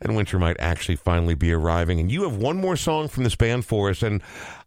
and 0.01 0.15
winter 0.17 0.39
might 0.39 0.57
actually 0.61 0.97
finally 0.97 1.35
be 1.35 1.53
arriving. 1.53 1.99
And 2.01 2.11
you 2.11 2.23
have 2.23 2.37
one 2.37 2.57
more 2.57 2.77
song 2.77 3.09
from 3.09 3.25
this 3.25 3.35
band 3.37 3.65
for 3.65 3.91
us, 3.91 4.03
and 4.03 4.23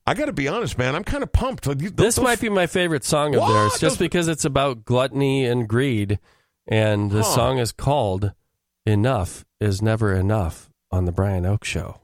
I 0.08 0.14
got 0.14 0.26
to 0.26 0.34
be 0.34 0.48
honest, 0.48 0.78
man. 0.78 0.96
I'm 0.96 1.04
kind 1.04 1.24
of 1.24 1.32
pumped. 1.32 1.68
Like, 1.68 1.82
you- 1.82 1.90
this 1.90 2.16
those- 2.16 2.24
might 2.24 2.40
be 2.42 2.50
my 2.50 2.68
favorite 2.68 3.04
song 3.04 3.36
of 3.36 3.42
What? 3.42 3.54
theirs, 3.54 3.72
just 3.72 3.82
Those- 3.82 3.98
because 3.98 4.28
it's 4.28 4.46
about 4.46 4.84
gluttony 4.86 5.46
and 5.46 5.68
greed, 5.68 6.20
and 6.68 7.12
the 7.12 7.24
Huh. 7.24 7.36
song 7.36 7.58
is 7.60 7.72
called 7.72 8.32
"Enough 8.86 9.46
Is 9.62 9.82
Never 9.82 10.14
Enough" 10.14 10.69
on 10.92 11.06
the 11.06 11.12
Brian 11.12 11.44
Oake 11.44 11.64
Show. 11.64 12.00